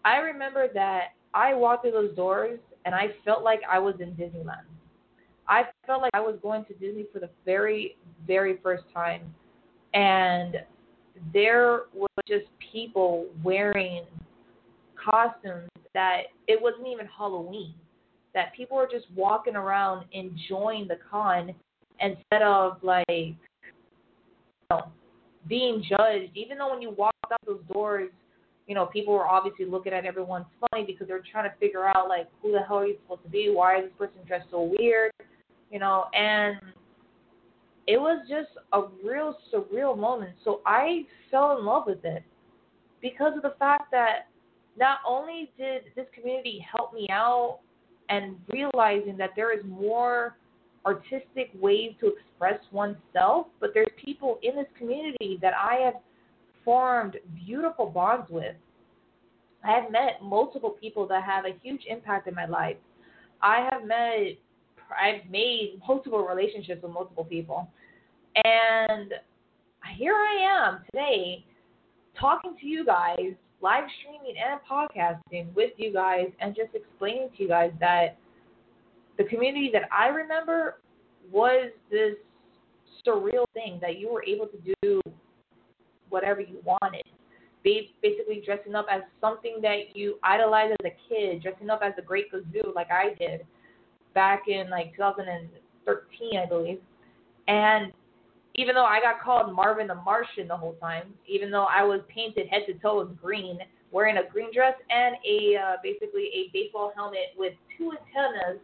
I 0.04 0.18
remember 0.18 0.68
that 0.74 1.10
I 1.34 1.54
walked 1.54 1.84
through 1.84 1.92
those 1.92 2.16
doors 2.16 2.60
and 2.86 2.94
I 2.96 3.10
felt 3.24 3.44
like 3.44 3.62
I 3.70 3.80
was 3.80 3.96
in 4.00 4.12
Disneyland. 4.12 4.66
I 5.48 5.64
felt 5.88 6.02
like 6.02 6.12
I 6.14 6.22
was 6.22 6.36
going 6.42 6.66
to 6.66 6.74
Disney 6.74 7.06
for 7.12 7.20
the 7.20 7.30
very, 7.46 7.98
very 8.28 8.58
first 8.62 8.84
time. 8.94 9.34
And 9.94 10.58
there 11.34 11.84
were 11.94 12.08
just 12.28 12.46
people 12.72 13.26
wearing 13.44 14.04
costumes 15.10 15.70
that 15.94 16.24
it 16.48 16.62
wasn't 16.62 16.88
even 16.88 17.08
Halloween. 17.08 17.74
That 18.34 18.54
people 18.56 18.78
were 18.78 18.88
just 18.90 19.06
walking 19.16 19.56
around 19.56 20.06
enjoying 20.12 20.88
the 20.88 20.98
con 21.10 21.54
instead 22.00 22.42
of 22.44 22.78
like 22.84 23.06
you 23.10 23.36
know, 24.70 24.92
being 25.48 25.84
judged. 25.90 26.32
Even 26.36 26.58
though 26.58 26.72
when 26.72 26.82
you 26.82 26.92
walk 26.92 27.16
out 27.32 27.40
those 27.46 27.62
doors, 27.72 28.10
you 28.68 28.76
know, 28.76 28.86
people 28.86 29.14
were 29.14 29.26
obviously 29.26 29.66
looking 29.66 29.94
at 29.94 30.06
everyone 30.06 30.46
funny 30.60 30.86
because 30.86 31.08
they're 31.08 31.24
trying 31.32 31.50
to 31.50 31.56
figure 31.58 31.88
out 31.88 32.08
like 32.08 32.28
who 32.42 32.52
the 32.52 32.60
hell 32.60 32.78
are 32.78 32.86
you 32.86 32.98
supposed 33.04 33.24
to 33.24 33.30
be? 33.30 33.52
Why 33.52 33.80
is 33.80 33.86
this 33.86 33.94
person 33.98 34.18
dressed 34.28 34.48
so 34.52 34.72
weird? 34.78 35.12
You 35.72 35.80
know, 35.80 36.06
and 36.14 36.58
it 37.88 38.00
was 38.00 38.24
just 38.30 38.50
a 38.74 38.84
real 39.04 39.36
surreal 39.52 39.98
moment. 39.98 40.36
So 40.44 40.62
I 40.68 41.06
fell 41.32 41.58
in 41.58 41.66
love 41.66 41.86
with 41.88 42.06
it. 42.06 42.24
because 43.02 43.34
of 43.36 43.42
the 43.42 43.56
fact 43.58 43.92
that 43.92 44.28
not 44.78 45.00
only 45.08 45.52
did 45.58 45.84
this 45.96 46.06
community 46.14 46.66
help 46.72 46.94
me 46.94 47.08
out 47.10 47.60
and 48.10 48.36
realizing 48.50 49.18
that 49.18 49.32
there 49.36 49.58
is 49.58 49.64
more 49.66 50.38
artistic 50.86 51.52
ways 51.60 51.94
to 52.00 52.08
express 52.08 52.60
oneself, 52.72 53.48
but 53.60 53.72
there's 53.74 53.90
people 54.04 54.40
in 54.42 54.56
this 54.56 54.68
community 54.78 55.38
that 55.42 55.54
I 55.54 55.76
have 55.76 55.96
formed 56.64 57.18
beautiful 57.46 57.88
bonds 57.88 58.30
with. 58.30 58.56
I 59.64 59.72
have 59.72 59.92
met 59.92 60.22
multiple 60.22 60.72
people 60.82 61.08
that 61.08 61.24
have 61.24 61.46
a 61.46 61.58
huge 61.62 61.82
impact 61.88 62.28
in 62.28 62.36
my 62.36 62.46
life. 62.46 62.78
I 63.42 63.68
have 63.72 63.86
met, 63.86 64.38
I've 64.90 65.30
made 65.30 65.80
multiple 65.88 66.26
relationships 66.26 66.82
with 66.82 66.92
multiple 66.92 67.26
people. 67.26 67.70
And 68.36 69.14
here 69.98 70.16
I 70.16 70.68
am 70.68 70.80
today 70.92 71.46
talking 72.20 72.56
to 72.60 72.66
you 72.66 72.86
guys, 72.86 73.34
live 73.62 73.84
streaming 74.00 74.36
and 74.38 74.60
podcasting 74.70 75.54
with 75.54 75.72
you 75.78 75.92
guys, 75.92 76.28
and 76.40 76.56
just 76.56 76.74
explaining 76.74 77.30
to 77.36 77.44
you 77.44 77.50
guys 77.50 77.72
that 77.80 78.18
the 79.18 79.26
community 79.26 79.70
that 79.74 79.84
I 79.92 80.08
remember 80.08 80.80
was 81.32 81.72
this 81.92 82.16
surreal 83.06 83.46
thing 83.54 83.80
that 83.82 83.98
you 83.98 84.12
were 84.12 84.24
able 84.24 84.48
to 84.48 84.76
do 84.82 85.02
whatever 86.10 86.42
you 86.42 86.60
wanted. 86.64 87.04
Basically, 87.64 88.42
dressing 88.46 88.74
up 88.74 88.88
as 88.90 89.02
something 89.20 89.58
that 89.62 89.96
you 89.96 90.18
idolized 90.24 90.76
as 90.80 90.92
a 90.92 90.96
kid, 91.10 91.44
dressing 91.44 91.70
up 91.70 91.82
as 91.84 91.94
the 91.96 92.02
Great 92.02 92.32
Gazoo, 92.32 92.74
like 92.74 92.90
I 92.90 93.14
did 93.20 93.46
back 94.14 94.48
in 94.48 94.70
like 94.70 94.96
2013, 94.96 96.40
I 96.40 96.46
believe. 96.46 96.80
And 97.48 97.92
even 98.60 98.76
though 98.76 98.84
I 98.84 99.00
got 99.00 99.24
called 99.24 99.56
Marvin 99.56 99.88
the 99.88 99.96
Martian 99.96 100.50
the 100.50 100.58
whole 100.58 100.76
time, 100.84 101.16
even 101.26 101.50
though 101.50 101.68
I 101.72 101.82
was 101.82 102.02
painted 102.14 102.52
head 102.52 102.64
to 102.68 102.74
toe 102.84 103.00
in 103.08 103.16
green, 103.16 103.58
wearing 103.92 104.18
a 104.18 104.28
green 104.30 104.52
dress 104.54 104.76
and 104.92 105.16
a 105.24 105.56
uh, 105.56 105.76
basically 105.82 106.28
a 106.36 106.52
baseball 106.52 106.92
helmet 106.94 107.32
with 107.38 107.54
two 107.78 107.96
antennas 107.96 108.60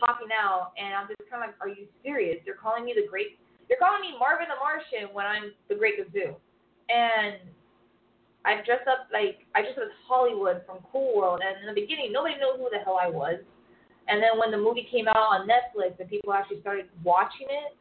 popping 0.00 0.32
out, 0.32 0.72
and 0.80 0.96
I'm 0.96 1.12
just 1.12 1.28
kind 1.28 1.44
of 1.44 1.52
like, 1.52 1.60
are 1.60 1.68
you 1.68 1.84
serious? 2.02 2.40
They're 2.48 2.56
calling 2.56 2.88
me 2.88 2.96
the 2.96 3.04
great. 3.04 3.36
They're 3.68 3.76
calling 3.76 4.00
me 4.00 4.16
Marvin 4.16 4.48
the 4.48 4.56
Martian 4.56 5.12
when 5.12 5.28
I'm 5.28 5.52
the 5.68 5.76
Great 5.76 6.00
Gazoo, 6.00 6.32
and 6.88 7.36
I 8.48 8.64
dressed 8.64 8.88
up 8.88 9.12
like 9.12 9.44
I 9.52 9.60
dressed 9.60 9.76
up 9.76 9.92
as 9.92 9.96
Holli 10.08 10.32
Would 10.40 10.64
from 10.64 10.80
Cool 10.88 11.12
World, 11.20 11.44
and 11.44 11.60
in 11.60 11.68
the 11.68 11.76
beginning 11.76 12.16
nobody 12.16 12.40
knew 12.40 12.56
who 12.56 12.72
the 12.72 12.80
hell 12.80 12.96
I 12.96 13.12
was, 13.12 13.44
and 14.08 14.24
then 14.24 14.40
when 14.40 14.48
the 14.48 14.56
movie 14.56 14.88
came 14.88 15.04
out 15.04 15.20
on 15.20 15.44
Netflix 15.44 16.00
and 16.00 16.08
people 16.08 16.32
actually 16.32 16.64
started 16.64 16.88
watching 17.04 17.52
it, 17.52 17.76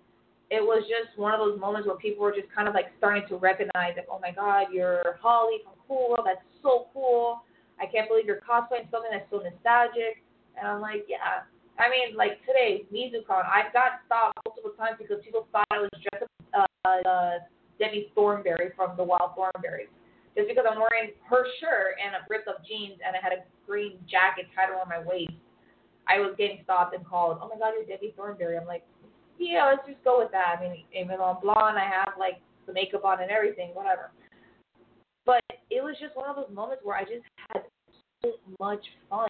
it 0.53 0.61
was 0.61 0.85
just 0.85 1.17
one 1.17 1.33
of 1.33 1.41
those 1.41 1.57
moments 1.57 1.89
where 1.89 1.97
people 1.97 2.21
were 2.21 2.31
just 2.31 2.45
kind 2.53 2.69
of 2.69 2.77
like 2.77 2.93
starting 3.01 3.25
to 3.25 3.41
recognize 3.41 3.97
like, 3.97 4.05
oh 4.05 4.21
my 4.21 4.29
God, 4.29 4.69
you're 4.69 5.17
Holly 5.17 5.65
from 5.65 5.73
Cool 5.89 6.13
World. 6.13 6.29
That's 6.29 6.45
so 6.61 6.93
cool. 6.93 7.41
I 7.81 7.89
can't 7.89 8.05
believe 8.05 8.29
you're 8.29 8.45
cosplaying 8.45 8.85
something 8.93 9.09
that's 9.09 9.25
so 9.33 9.41
nostalgic. 9.41 10.21
And 10.53 10.69
I'm 10.69 10.77
like, 10.77 11.09
yeah, 11.09 11.49
I 11.81 11.89
mean, 11.89 12.13
like 12.13 12.37
today, 12.45 12.85
MizuCon, 12.93 13.41
I 13.49 13.73
got 13.73 14.05
stopped 14.05 14.37
multiple 14.45 14.77
times 14.77 15.01
because 15.01 15.25
people 15.25 15.49
thought 15.49 15.65
I 15.73 15.81
was 15.81 15.89
dressed 16.05 16.29
up 16.53 16.69
uh, 16.85 17.01
uh, 17.01 17.35
Debbie 17.81 18.13
Thornberry 18.13 18.77
from 18.77 18.93
the 18.93 19.01
Wild 19.01 19.33
Thornberries. 19.33 19.89
Just 20.37 20.45
because 20.45 20.69
I'm 20.69 20.77
wearing 20.77 21.17
her 21.33 21.49
shirt 21.57 21.97
and 21.97 22.13
a 22.13 22.21
ripped 22.29 22.45
up 22.45 22.61
jeans 22.61 23.01
and 23.01 23.17
I 23.17 23.21
had 23.25 23.33
a 23.33 23.41
green 23.65 23.97
jacket 24.05 24.53
tied 24.53 24.69
around 24.69 24.85
my 24.85 25.01
waist, 25.01 25.33
I 26.05 26.21
was 26.21 26.37
getting 26.37 26.61
stopped 26.61 26.93
and 26.93 27.01
called, 27.01 27.41
oh 27.41 27.49
my 27.49 27.57
god, 27.57 27.73
you're 27.73 27.89
Debbie 27.89 28.13
Thornberry. 28.13 28.53
I'm 28.53 28.69
like, 28.69 28.85
yeah, 29.39 29.65
let's 29.69 29.87
just 29.87 30.03
go 30.03 30.19
with 30.19 30.31
that. 30.31 30.57
I 30.57 30.61
mean, 30.61 30.83
even 30.93 31.17
though 31.17 31.35
I'm 31.35 31.41
blonde, 31.41 31.77
I 31.77 31.89
have 31.89 32.13
like 32.19 32.41
the 32.67 32.73
makeup 32.73 33.05
on 33.05 33.21
and 33.21 33.31
everything, 33.31 33.69
whatever. 33.73 34.11
But 35.25 35.43
it 35.69 35.83
was 35.83 35.95
just 35.99 36.15
one 36.15 36.29
of 36.29 36.35
those 36.35 36.53
moments 36.53 36.83
where 36.83 36.97
I 36.97 37.03
just 37.03 37.23
had 37.49 37.63
so 38.23 38.33
much 38.59 38.83
fun 39.09 39.27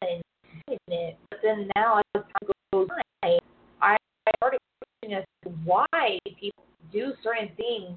in 0.68 0.78
it. 0.88 1.16
But 1.30 1.40
then 1.42 1.68
now, 1.76 2.02
as 2.14 2.22
time 2.22 2.50
goes 2.72 2.88
by, 3.22 3.38
I 3.80 3.96
started 4.36 4.58
questioning 5.00 5.18
as 5.18 5.24
to 5.44 5.56
why 5.64 6.18
people 6.40 6.64
do 6.92 7.12
certain 7.22 7.50
things 7.56 7.96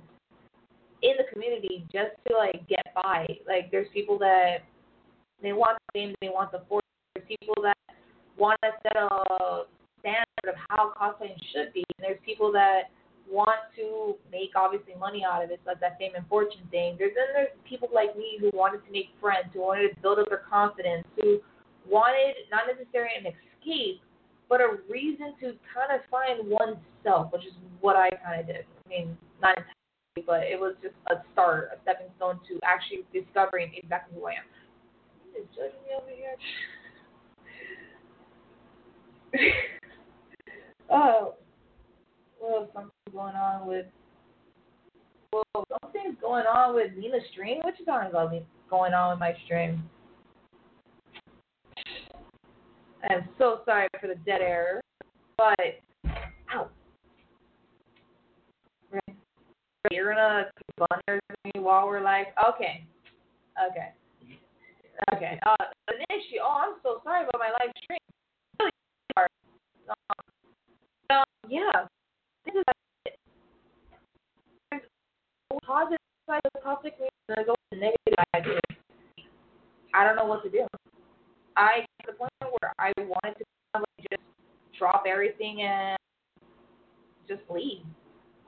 in 1.03 1.13
the 1.17 1.31
community 1.31 1.85
just 1.91 2.11
to 2.27 2.37
like 2.37 2.67
get 2.67 2.85
by. 2.95 3.25
Like 3.47 3.71
there's 3.71 3.87
people 3.93 4.17
that 4.19 4.57
they 5.41 5.53
want 5.53 5.77
the 5.93 5.99
fame, 5.99 6.15
they 6.21 6.29
want 6.29 6.51
the 6.51 6.63
force. 6.67 6.83
There's 7.15 7.27
people 7.27 7.55
that 7.63 7.77
want 8.37 8.59
to 8.63 8.69
set 8.83 8.95
a 8.95 9.63
standard 10.07 10.47
of 10.47 10.55
how 10.69 10.93
cosplaying 10.95 11.35
should 11.51 11.73
be. 11.73 11.83
And 11.97 12.07
there's 12.07 12.19
people 12.23 12.51
that 12.53 12.83
want 13.27 13.59
to 13.75 14.15
make 14.31 14.55
obviously 14.55 14.95
money 14.95 15.25
out 15.27 15.43
of 15.43 15.51
it, 15.51 15.59
so 15.65 15.71
like 15.71 15.81
that 15.81 15.99
fame 15.99 16.15
and 16.15 16.25
fortune 16.27 16.63
thing. 16.71 16.95
There's 16.97 17.11
then 17.11 17.27
there's 17.35 17.51
people 17.67 17.89
like 17.93 18.15
me 18.15 18.37
who 18.39 18.49
wanted 18.53 18.85
to 18.85 18.91
make 18.91 19.11
friends, 19.19 19.51
who 19.51 19.59
wanted 19.61 19.89
to 19.89 19.99
build 19.99 20.19
up 20.19 20.29
their 20.29 20.47
confidence, 20.49 21.03
who 21.19 21.39
wanted 21.83 22.35
not 22.51 22.71
necessarily 22.71 23.11
an 23.19 23.27
escape, 23.27 23.99
but 24.47 24.61
a 24.61 24.79
reason 24.87 25.35
to 25.43 25.59
kind 25.67 25.91
of 25.91 25.99
find 26.07 26.47
oneself, 26.47 27.33
which 27.35 27.43
is 27.43 27.51
what 27.81 27.97
I 27.97 28.09
kind 28.23 28.39
of 28.39 28.47
did. 28.47 28.63
I 28.63 28.89
mean, 28.89 29.17
not 29.41 29.59
entirely, 29.59 30.23
but 30.25 30.47
it 30.47 30.57
was 30.57 30.75
just 30.81 30.95
a 31.11 31.19
start, 31.33 31.75
a 31.75 31.81
stepping 31.83 32.07
stone 32.15 32.39
to 32.47 32.59
actually 32.63 33.03
discovering 33.11 33.75
exactly 33.75 34.15
who 34.15 34.25
I 34.25 34.39
am. 34.39 34.47
Judging 35.53 35.77
me 35.85 35.93
over 35.93 36.09
here? 36.09 36.33
oh, 40.89 41.35
well, 42.41 42.69
something 42.73 42.91
going 43.11 43.35
on 43.35 43.67
with. 43.67 43.85
Well, 45.33 45.65
something's 45.81 46.15
going 46.21 46.45
on 46.45 46.75
with 46.75 46.91
Nina's 46.97 47.21
stream. 47.31 47.59
What 47.61 47.77
you 47.79 47.85
talking 47.85 48.09
about? 48.09 48.33
Going 48.69 48.93
on 48.93 49.11
with 49.11 49.19
my 49.19 49.33
stream? 49.45 49.83
I'm 53.09 53.27
so 53.37 53.61
sorry 53.65 53.87
for 54.01 54.07
the 54.07 54.15
dead 54.25 54.41
air, 54.41 54.81
but 55.37 55.79
ow. 56.53 56.67
You're 59.91 60.13
gonna 60.13 60.45
keep 60.57 60.87
on 60.91 60.99
with 61.07 61.21
me 61.45 61.61
while 61.61 61.87
we're 61.87 62.01
like, 62.01 62.27
okay, 62.49 62.85
okay, 63.71 63.93
okay. 65.15 65.39
Uh, 65.45 65.55
an 65.87 66.01
issue. 66.09 66.39
Oh, 66.43 66.63
I'm 66.67 66.75
so 66.83 66.99
sorry 67.03 67.23
about 67.23 67.39
my 67.39 67.49
live 67.49 67.71
stream. 67.83 67.99
Really 68.59 68.71
sorry. 69.15 69.29
Um, 69.89 70.25
yeah, 71.49 71.85
this 72.45 72.55
is 72.55 72.63
positive 75.65 75.99
side 76.25 76.41
of 76.55 76.63
toxic 76.63 76.93
there's 77.27 77.47
also 77.47 77.57
negative 77.73 78.15
side. 78.33 78.45
I 79.93 80.03
don't 80.05 80.15
know 80.15 80.25
what 80.25 80.43
to 80.43 80.49
do. 80.49 80.65
I 81.57 81.85
to 82.01 82.11
the 82.11 82.13
point 82.13 82.31
where 82.39 82.71
I 82.79 82.93
wanted 82.97 83.35
to 83.39 83.83
just 84.09 84.21
drop 84.77 85.03
everything 85.07 85.61
and 85.61 85.97
just 87.27 87.41
leave. 87.49 87.81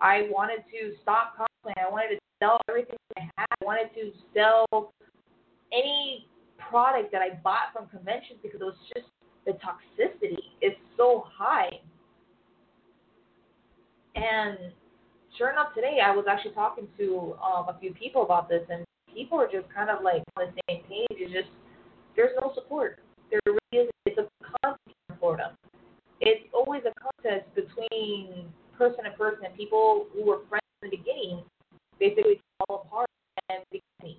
I 0.01 0.29
wanted 0.31 0.63
to 0.71 0.95
stop 1.01 1.33
cosplaying. 1.38 1.73
I 1.77 1.91
wanted 1.91 2.15
to 2.15 2.19
sell 2.41 2.57
everything 2.69 2.95
I 3.17 3.21
had. 3.35 3.45
I 3.62 3.65
wanted 3.65 3.89
to 3.95 4.12
sell 4.33 4.93
any 5.73 6.27
product 6.57 7.12
that 7.12 7.21
I 7.21 7.39
bought 7.43 7.73
from 7.73 7.88
conventions 7.88 8.39
because 8.41 8.62
it 8.62 8.63
was 8.63 8.77
just 8.93 9.07
the 9.45 9.53
toxicity 9.53 10.38
is 10.62 10.73
so 10.95 11.25
high. 11.27 11.81
And 14.15 14.58
sure 15.38 15.52
enough, 15.52 15.74
today 15.76 16.00
I 16.04 16.15
was 16.15 16.26
actually 16.30 16.54
talking 16.54 16.88
to 16.98 17.36
um, 17.43 17.69
a 17.69 17.78
few 17.80 17.93
people 17.93 18.24
about 18.24 18.50
this, 18.50 18.63
and 18.69 18.84
people 19.13 19.39
are 19.39 19.50
just 19.52 19.72
kind 19.74 19.89
of 19.89 20.04
like 20.04 20.24
on 20.38 20.48
the 20.48 20.62
same 20.69 20.84
page. 20.84 21.17
It's 21.19 21.34
just 21.34 21.50
there's 22.15 22.32
no 22.41 22.52
support. 22.56 23.00
There 23.32 23.39
really 23.45 23.86
is. 23.86 23.89
It's 24.06 24.17
a 24.17 24.28
contest 24.43 24.82
in 25.10 25.15
Florida. 25.17 25.56
It's 26.22 26.43
always 26.54 26.82
a 26.84 26.93
contest 27.00 27.48
between 27.56 28.52
person 28.78 29.06
and 29.06 29.15
person, 29.15 29.48
people 29.56 30.08
who 30.13 30.26
were 30.26 30.39
friends 30.50 30.63
in 30.82 30.89
the 30.89 30.98
beginning 30.98 31.43
basically 32.00 32.39
fall 32.67 32.84
apart 32.88 33.10
and 33.50 33.60
become 33.72 34.15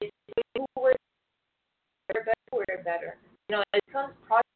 It's 0.00 0.10
who 0.54 0.64
were 0.80 0.94
better, 2.08 2.34
were 2.52 2.64
better. 2.84 3.16
You 3.48 3.56
know, 3.56 3.62
it 3.74 3.82
becomes 3.86 4.14
project 4.26 4.46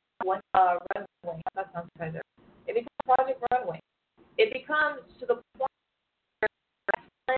uh, 0.54 0.76
runway. 0.94 1.42
That 1.54 1.70
sounds 1.74 1.90
better. 1.98 2.22
It 2.66 2.74
becomes 2.74 3.02
project 3.04 3.42
runway. 3.50 3.80
It 4.40 4.56
becomes 4.56 5.04
to 5.20 5.26
the 5.28 5.36
point 5.60 5.68
where 6.40 7.36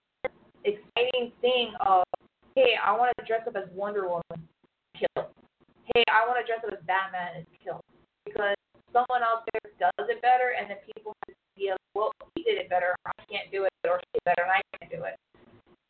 exciting 0.62 1.35
thing 1.43 1.75
of, 1.85 2.07
hey, 2.55 2.79
I 2.79 2.95
want 2.95 3.11
to 3.19 3.27
dress 3.27 3.43
up 3.49 3.57
as 3.57 3.67
Wonder 3.75 4.07
Woman 4.07 4.47
killed. 4.95 5.35
Hey, 5.91 6.05
I 6.07 6.23
want 6.31 6.38
to 6.38 6.47
dress 6.47 6.62
up 6.62 6.71
as 6.71 6.79
Batman 6.87 7.43
and 7.43 7.47
kill. 7.59 7.83
Because 8.25 8.55
someone 8.95 9.27
out 9.27 9.43
there 9.51 9.67
does 9.83 10.07
it 10.07 10.23
better, 10.23 10.55
and 10.55 10.71
then 10.71 10.79
people 10.95 11.11
have 11.27 11.35
the 11.35 11.75
idea, 11.75 11.77
well, 11.99 12.12
he 12.37 12.45
did 12.45 12.55
it 12.55 12.71
better, 12.71 12.95
I 13.05 13.11
can't 13.27 13.51
do 13.51 13.65
it, 13.65 13.73
or 13.83 13.99
she 13.99 14.23
did 14.23 14.23
better, 14.23 14.47
and 14.47 14.53
I 14.53 14.62
can't 14.79 14.93
do 14.93 15.03
it. 15.03 15.19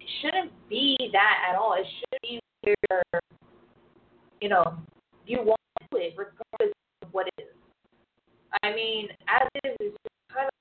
It 0.00 0.08
shouldn't 0.22 0.52
be 0.70 0.96
that 1.12 1.44
at 1.44 1.60
all. 1.60 1.76
It 1.76 1.84
should 1.84 2.22
be 2.22 2.40
where, 2.88 3.04
you 4.40 4.48
know, 4.48 4.64
you 5.26 5.44
want 5.44 5.60
to 5.76 5.86
do 5.92 5.96
it 5.98 6.14
regardless 6.16 6.72
of 7.04 7.12
what 7.12 7.28
it 7.36 7.36
is. 7.36 7.52
I 8.62 8.72
mean, 8.74 9.08
as 9.28 9.44
is, 9.64 9.76
it's 9.78 9.96
kind 10.32 10.48
of 10.48 10.56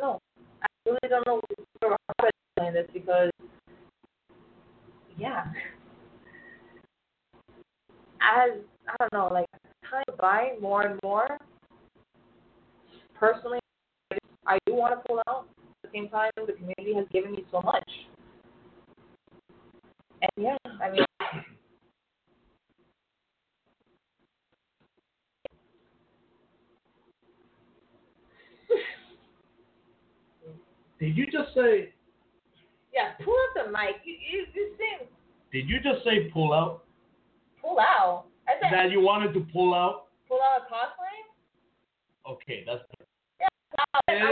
no, 0.00 0.18
I 0.62 0.66
really 0.86 0.98
don't 1.08 1.26
know 1.26 1.40
how 1.82 1.96
to 2.20 2.30
explain 2.56 2.74
this 2.74 2.88
because, 2.92 3.30
yeah, 5.18 5.44
as 8.20 8.58
I 8.88 8.96
don't 9.00 9.12
know, 9.12 9.28
like 9.32 9.46
time 9.90 10.04
by 10.20 10.52
more 10.60 10.82
and 10.82 11.00
more. 11.02 11.38
Personally, 13.18 13.60
I, 14.12 14.18
I 14.46 14.58
do 14.66 14.74
want 14.74 14.94
to 14.94 15.08
pull 15.08 15.20
out. 15.28 15.46
At 15.84 15.92
the 15.92 15.98
same 15.98 16.08
time, 16.08 16.30
the 16.36 16.52
community 16.52 16.94
has 16.94 17.06
given 17.12 17.32
me 17.32 17.44
so 17.50 17.60
much, 17.60 17.88
and 20.22 20.30
yeah, 20.36 20.56
I 20.82 20.90
mean. 20.90 21.04
Did 31.04 31.18
you 31.18 31.26
just 31.26 31.52
say? 31.54 31.92
yeah, 32.94 33.12
pull 33.22 33.36
up 33.36 33.66
the 33.66 33.70
mic. 33.70 34.00
You, 34.04 34.16
you, 34.16 34.46
you 34.54 34.72
say 34.80 35.04
Did 35.52 35.68
you 35.68 35.76
just 35.84 36.02
say 36.02 36.30
pull 36.32 36.54
out? 36.54 36.84
pull 37.60 37.78
out. 37.78 38.24
I 38.48 38.52
said 38.56 38.72
That 38.72 38.90
you 38.90 39.00
wanted 39.02 39.34
to 39.34 39.40
pull 39.52 39.74
out? 39.74 40.08
pull 40.28 40.40
out 40.40 40.64
a 40.64 40.72
cosplay. 40.72 42.32
Okay, 42.32 42.64
that's. 42.64 42.80
Yeah, 44.08 44.28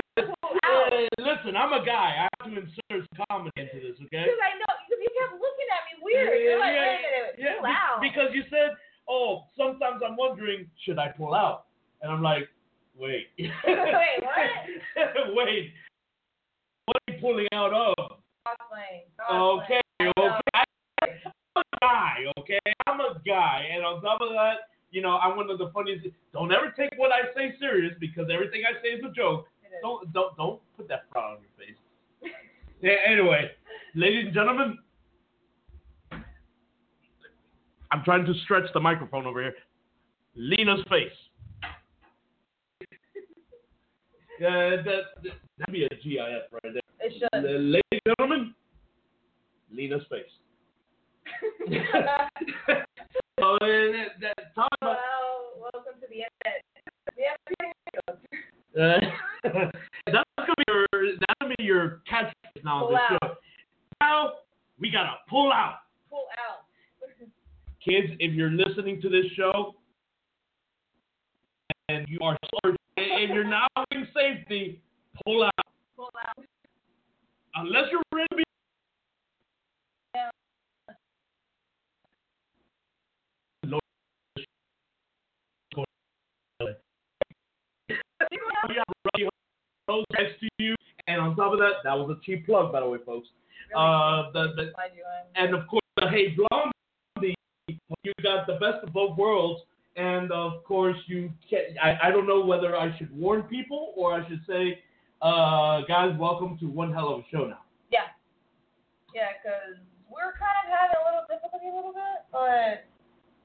listen, 1.20 1.56
I'm 1.56 1.72
a 1.76 1.84
guy. 1.84 2.24
I 2.24 2.28
have 2.40 2.48
to 2.48 2.56
insert 2.56 3.08
comedy 3.28 3.50
into 3.56 3.76
this, 3.76 4.00
okay? 4.08 4.24
Because 4.24 4.40
I 4.40 4.56
know, 4.56 4.72
because 4.88 5.00
you 5.04 5.10
kept 5.12 5.32
looking 5.36 5.68
at 5.68 5.82
me 5.88 5.92
weird. 6.00 6.40
You're 6.40 6.58
like, 6.58 6.72
wait 6.72 6.80
a 6.80 7.04
minute, 7.04 7.36
yeah, 7.36 7.54
pull 7.60 7.68
be- 7.68 7.76
out. 7.76 7.98
Because 8.00 8.28
you 8.32 8.44
said, 8.48 8.72
oh, 9.08 9.44
sometimes 9.58 10.00
I'm 10.00 10.16
wondering, 10.16 10.70
should 10.86 10.98
I 10.98 11.08
pull 11.08 11.34
out? 11.34 11.66
And 12.00 12.10
I'm 12.10 12.22
like, 12.22 12.48
wait. 12.96 13.28
Wait, 13.38 13.48
what? 14.24 15.36
wait. 15.36 15.72
What 17.22 17.36
are 17.36 17.42
you 17.42 17.48
pulling 17.48 17.48
out 17.52 17.72
of? 17.72 18.18
Okay, 19.32 19.80
okay. 20.00 20.60
I'm 21.54 21.56
a 21.56 21.62
guy, 21.80 22.14
okay? 22.38 22.58
I'm 22.86 23.00
a 23.00 23.20
guy. 23.24 23.68
And 23.72 23.84
on 23.84 24.02
top 24.02 24.20
of 24.20 24.30
that, 24.30 24.68
you 24.90 25.02
know, 25.02 25.18
I'm 25.18 25.36
one 25.36 25.48
of 25.50 25.58
the 25.58 25.70
funniest. 25.72 26.06
Don't 26.32 26.52
ever 26.52 26.72
take 26.76 26.90
what 26.96 27.10
I 27.12 27.32
say 27.34 27.54
serious 27.60 27.94
because 28.00 28.28
everything 28.32 28.62
I 28.68 28.82
say 28.82 28.88
is 28.90 29.04
a 29.04 29.12
joke. 29.12 29.46
Is. 29.64 29.70
Don't 29.82 30.12
don't 30.12 30.36
don't 30.36 30.60
put 30.76 30.88
that 30.88 31.04
frown 31.12 31.36
on 31.36 31.38
your 31.40 31.66
face. 31.66 31.76
Yeah, 32.82 32.96
anyway, 33.06 33.48
ladies 33.94 34.24
and 34.26 34.34
gentlemen, 34.34 34.76
I'm 37.92 38.02
trying 38.04 38.26
to 38.26 38.34
stretch 38.42 38.64
the 38.74 38.80
microphone 38.80 39.24
over 39.24 39.40
here. 39.40 39.54
Lina's 40.34 40.80
face. 40.90 41.12
Uh, 44.42 44.82
that, 44.82 45.02
that, 45.22 45.32
that'd 45.58 45.72
be 45.72 45.84
a 45.84 45.88
GIF 45.88 46.50
right 46.50 46.62
there. 46.62 46.82
It 47.00 47.22
Uh, 47.32 47.36
should. 47.36 47.44
ladies 47.44 47.82
and 47.92 48.00
gentlemen, 48.18 48.54
Lina's 49.72 50.02
face. 50.10 50.24
so, 52.66 53.44
uh, 53.44 53.58
that, 53.60 54.08
that, 54.20 54.54
talk 54.54 54.68
about, 54.80 54.96
well, 55.60 55.70
welcome 55.72 56.00
to 56.00 56.06
the 56.08 56.24
internet. 56.26 56.62
Uh, 58.74 59.00
that's 60.06 60.28
gonna 60.38 60.54
be 60.56 60.64
your 60.68 60.86
that's 61.20 61.34
gonna 61.40 61.54
be 61.58 61.64
your 61.64 62.00
catchphrase 62.10 62.64
now. 62.64 62.80
Pull 62.80 62.90
this 62.90 62.98
out. 63.10 63.18
show. 63.22 63.34
Now 64.00 64.32
we 64.80 64.90
gotta 64.90 65.14
pull 65.28 65.52
out. 65.52 65.76
pull 66.10 66.24
out. 66.48 66.64
kids, 67.84 68.08
if 68.18 68.32
you're 68.32 68.50
listening 68.50 69.00
to 69.02 69.08
this 69.08 69.26
show 69.36 69.74
and 71.88 72.06
you 72.08 72.18
are 72.22 72.36
and 72.96 73.34
you're 73.34 73.44
not 73.44 73.70
in 73.90 74.06
safety, 74.14 74.80
pull 75.24 75.44
out. 75.44 75.50
Pull 75.96 76.10
out. 76.28 76.44
Unless 77.54 77.84
you're 77.90 78.02
ready 78.12 78.26
to 78.30 78.36
be. 78.36 78.44
Rose 89.88 90.04
next 90.16 90.38
to 90.40 90.48
you, 90.58 90.74
and 91.08 91.20
on 91.20 91.34
top 91.36 91.52
of 91.52 91.58
that, 91.58 91.82
that 91.84 91.94
was 91.94 92.16
a 92.16 92.24
cheap 92.24 92.46
plug, 92.46 92.72
by 92.72 92.80
the 92.80 92.88
way, 92.88 92.98
folks. 93.04 93.28
Uh, 93.76 94.30
the, 94.32 94.52
the, 94.54 94.62
Mind 94.76 94.92
you, 94.96 95.02
I'm- 95.04 95.26
and 95.34 95.54
of 95.54 95.66
course, 95.66 95.82
the 95.96 96.08
Hey 96.08 96.34
Blondie, 96.36 97.34
you 98.04 98.12
got 98.22 98.46
the 98.46 98.54
best 98.54 98.84
of 98.84 98.92
both 98.92 99.16
worlds. 99.18 99.62
And 99.96 100.32
of 100.32 100.64
course, 100.64 100.96
you 101.06 101.30
can 101.48 101.60
I, 101.82 102.08
I 102.08 102.10
don't 102.10 102.26
know 102.26 102.44
whether 102.44 102.76
I 102.76 102.96
should 102.96 103.14
warn 103.16 103.42
people 103.42 103.92
or 103.96 104.14
I 104.14 104.26
should 104.28 104.40
say, 104.48 104.78
uh, 105.20 105.82
guys, 105.86 106.16
welcome 106.18 106.56
to 106.60 106.66
one 106.66 106.92
hell 106.92 107.08
of 107.14 107.20
a 107.20 107.24
show 107.30 107.44
now. 107.46 107.60
Yeah. 107.90 108.08
Yeah, 109.14 109.28
because 109.42 109.76
we're 110.08 110.32
kind 110.40 110.56
of 110.64 110.72
having 110.72 110.96
a 110.96 111.04
little 111.04 111.24
difficulty 111.28 111.68
a 111.68 111.76
little 111.76 111.92
bit, 111.92 112.24
but 112.32 112.88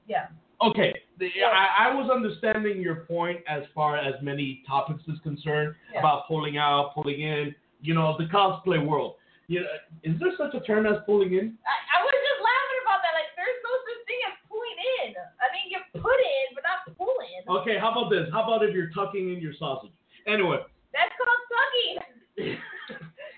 yeah. 0.08 0.28
Okay, 0.58 0.90
the, 1.20 1.30
I, 1.46 1.86
I 1.90 1.94
was 1.94 2.10
understanding 2.10 2.82
your 2.82 3.06
point 3.06 3.40
as 3.46 3.62
far 3.74 3.96
as 3.96 4.14
many 4.22 4.64
topics 4.66 5.04
is 5.06 5.20
concerned 5.22 5.74
Yeah. 5.92 6.00
about 6.00 6.26
pulling 6.26 6.58
out, 6.58 6.94
pulling 6.94 7.20
in, 7.20 7.54
you 7.80 7.94
know, 7.94 8.16
the 8.18 8.24
cosplay 8.26 8.84
world. 8.84 9.16
You 9.46 9.60
know, 9.60 9.70
is 10.02 10.18
there 10.18 10.32
such 10.36 10.52
a 10.58 10.60
term 10.66 10.84
as 10.84 10.98
pulling 11.06 11.32
in? 11.32 11.54
I, 11.62 11.76
I 11.94 11.98
was 12.02 12.10
just 12.10 12.40
laughing 12.42 12.80
about 12.82 13.00
that. 13.06 13.14
Like, 13.16 13.30
there's 13.38 13.60
no 13.64 13.72
such 13.86 14.00
thing 14.04 14.20
as 14.28 14.34
pulling 14.50 14.78
in. 14.98 15.08
I 15.40 15.46
mean, 15.54 15.72
you 15.72 15.78
put 16.02 16.18
in, 16.18 16.46
but 16.54 16.64
not 16.64 16.96
pulling. 16.96 17.62
Okay, 17.62 17.78
how 17.78 17.92
about 17.92 18.10
this? 18.10 18.28
How 18.32 18.44
about 18.44 18.64
if 18.64 18.74
you're 18.74 18.90
tucking 18.90 19.32
in 19.32 19.40
your 19.40 19.52
sausage? 19.58 19.92
Anyway, 20.26 20.58
That's 20.92 21.12
called 21.16 21.42
tucking. 21.48 22.58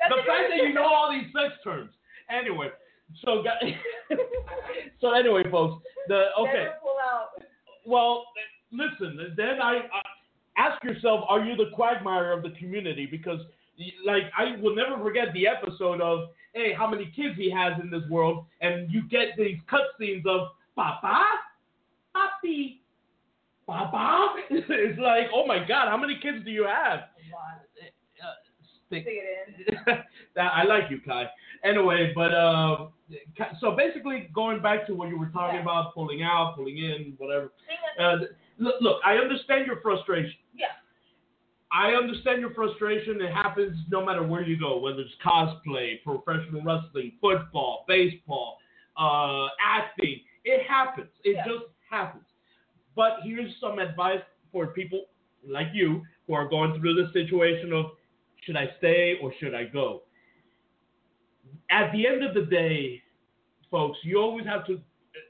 The 0.09 0.17
fact 0.27 0.49
that 0.49 0.57
you 0.57 0.73
know 0.73 0.85
all 0.85 1.13
these 1.13 1.31
sex 1.31 1.55
terms. 1.63 1.91
Anyway, 2.31 2.69
so 3.23 3.43
guys, 3.43 3.75
so 5.01 5.13
anyway, 5.13 5.43
folks, 5.51 5.85
the 6.09 6.29
okay. 6.39 6.69
Pull. 6.83 6.91
Well, 7.87 8.25
listen. 8.73 9.35
Then 9.37 9.61
I, 9.63 9.81
I 9.93 10.03
ask 10.57 10.83
yourself: 10.85 11.25
Are 11.29 11.45
you 11.45 11.57
the 11.57 11.71
quagmire 11.75 12.33
of 12.33 12.43
the 12.43 12.51
community? 12.51 13.07
Because, 13.11 13.41
like, 14.05 14.25
I 14.37 14.61
will 14.61 14.75
never 14.75 15.03
forget 15.03 15.33
the 15.35 15.47
episode 15.47 16.01
of, 16.01 16.29
"Hey, 16.55 16.73
how 16.73 16.89
many 16.89 17.13
kids 17.17 17.37
he 17.37 17.51
has 17.51 17.73
in 17.83 17.91
this 17.91 18.09
world?" 18.09 18.45
And 18.61 18.91
you 18.93 19.03
get 19.09 19.37
these 19.37 19.59
cutscenes 19.71 20.27
of 20.27 20.49
"Papa, 20.77 21.25
Papi, 22.15 22.79
Papa." 23.67 24.35
It's 24.81 24.99
like, 24.99 25.27
oh 25.35 25.47
my 25.47 25.59
God, 25.67 25.89
how 25.89 25.97
many 25.97 26.19
kids 26.21 26.45
do 26.45 26.51
you 26.51 26.65
have? 26.65 27.01
A. 27.01 28.25
Uh, 28.25 28.33
stick 28.87 29.05
Stick 29.05 29.07
it 29.07 29.69
in. 29.87 29.95
that 30.35 30.53
I 30.53 30.65
like 30.65 30.91
you, 30.91 31.01
Kai. 31.07 31.27
Anyway, 31.65 32.13
but 32.15 32.33
uh, 32.35 32.89
so 33.61 33.73
basically, 33.77 34.29
going 34.35 34.61
back 34.63 34.87
to 34.87 34.95
what 34.95 35.09
you 35.09 35.19
were 35.19 35.29
talking 35.29 35.57
Yeah. 35.57 35.63
about, 35.63 35.95
pulling 35.95 36.23
out, 36.23 36.55
pulling 36.57 36.79
in, 36.79 37.15
whatever. 37.19 37.53
Uh, 37.99 38.17
look, 38.59 38.77
look, 38.81 39.01
I 39.05 39.15
understand 39.17 39.67
your 39.67 39.81
frustration. 39.81 40.35
yeah. 40.55 40.67
I 41.73 41.93
understand 41.93 42.41
your 42.41 42.53
frustration. 42.53 43.21
It 43.21 43.33
happens 43.33 43.77
no 43.91 44.05
matter 44.05 44.25
where 44.25 44.43
you 44.43 44.59
go, 44.59 44.79
whether 44.79 45.01
it's 45.03 45.13
cosplay, 45.25 46.03
professional 46.03 46.63
wrestling, 46.65 47.13
football, 47.21 47.85
baseball, 47.87 48.59
uh, 48.99 49.47
acting. 49.65 50.21
It 50.45 50.67
happens. 50.67 51.11
It 51.23 51.37
Yeah. 51.37 51.45
just 51.47 51.67
happens. 51.89 52.25
But 52.97 53.19
here's 53.23 53.57
some 53.61 53.79
advice 53.79 54.23
for 54.53 54.69
people 54.69 55.07
like 55.47 55.69
you 55.73 56.03
who 56.27 56.35
are 56.35 56.49
going 56.49 56.79
through 56.79 56.95
the 56.95 57.11
situation 57.13 57.73
of 57.73 57.87
should 58.45 58.57
I 58.57 58.69
stay 58.79 59.17
or 59.23 59.33
should 59.41 59.55
I 59.55 59.65
go? 59.65 60.03
At 61.71 61.93
the 61.93 62.07
end 62.07 62.25
of 62.25 62.35
the 62.35 62.43
day, 62.43 63.03
folks, 63.71 63.99
you 64.03 64.19
always 64.19 64.47
have 64.47 64.67
to 64.67 64.81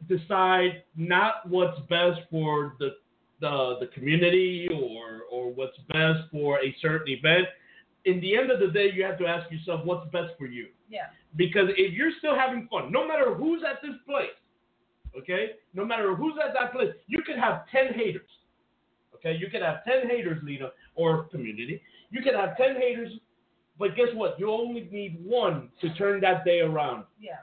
decide 0.08 0.82
not 0.96 1.48
what's 1.48 1.78
best 1.88 2.20
for 2.30 2.76
the 2.78 2.96
the, 3.40 3.76
the 3.80 3.86
community 3.94 4.68
or 4.72 5.22
or 5.30 5.52
what's 5.52 5.76
best 5.88 6.20
for 6.30 6.58
a 6.58 6.74
certain 6.82 7.08
event. 7.08 7.46
In 8.04 8.20
the 8.20 8.36
end 8.36 8.50
of 8.50 8.60
the 8.60 8.68
day, 8.68 8.90
you 8.94 9.04
have 9.04 9.18
to 9.18 9.26
ask 9.26 9.50
yourself 9.50 9.84
what's 9.84 10.10
best 10.10 10.32
for 10.38 10.46
you. 10.46 10.68
Yeah. 10.88 11.06
Because 11.36 11.68
if 11.76 11.92
you're 11.92 12.12
still 12.18 12.34
having 12.34 12.68
fun, 12.70 12.90
no 12.90 13.06
matter 13.06 13.34
who's 13.34 13.62
at 13.62 13.80
this 13.82 13.96
place, 14.06 14.28
okay, 15.16 15.52
no 15.74 15.84
matter 15.84 16.14
who's 16.14 16.34
at 16.44 16.54
that 16.54 16.72
place, 16.72 16.92
you 17.06 17.22
could 17.22 17.38
have 17.38 17.68
10 17.70 17.94
haters. 17.94 18.28
Okay, 19.20 19.36
you 19.36 19.48
could 19.50 19.62
have 19.62 19.84
10 19.84 20.08
haters, 20.08 20.40
Lina, 20.42 20.70
or 20.94 21.24
community. 21.24 21.82
You 22.10 22.22
could 22.22 22.34
have 22.34 22.56
10 22.56 22.76
haters, 22.76 23.12
but 23.78 23.94
guess 23.94 24.08
what? 24.14 24.40
You 24.40 24.50
only 24.50 24.88
need 24.90 25.22
one 25.22 25.68
to 25.80 25.92
turn 25.94 26.20
that 26.22 26.44
day 26.44 26.60
around. 26.60 27.04
Yeah. 27.20 27.40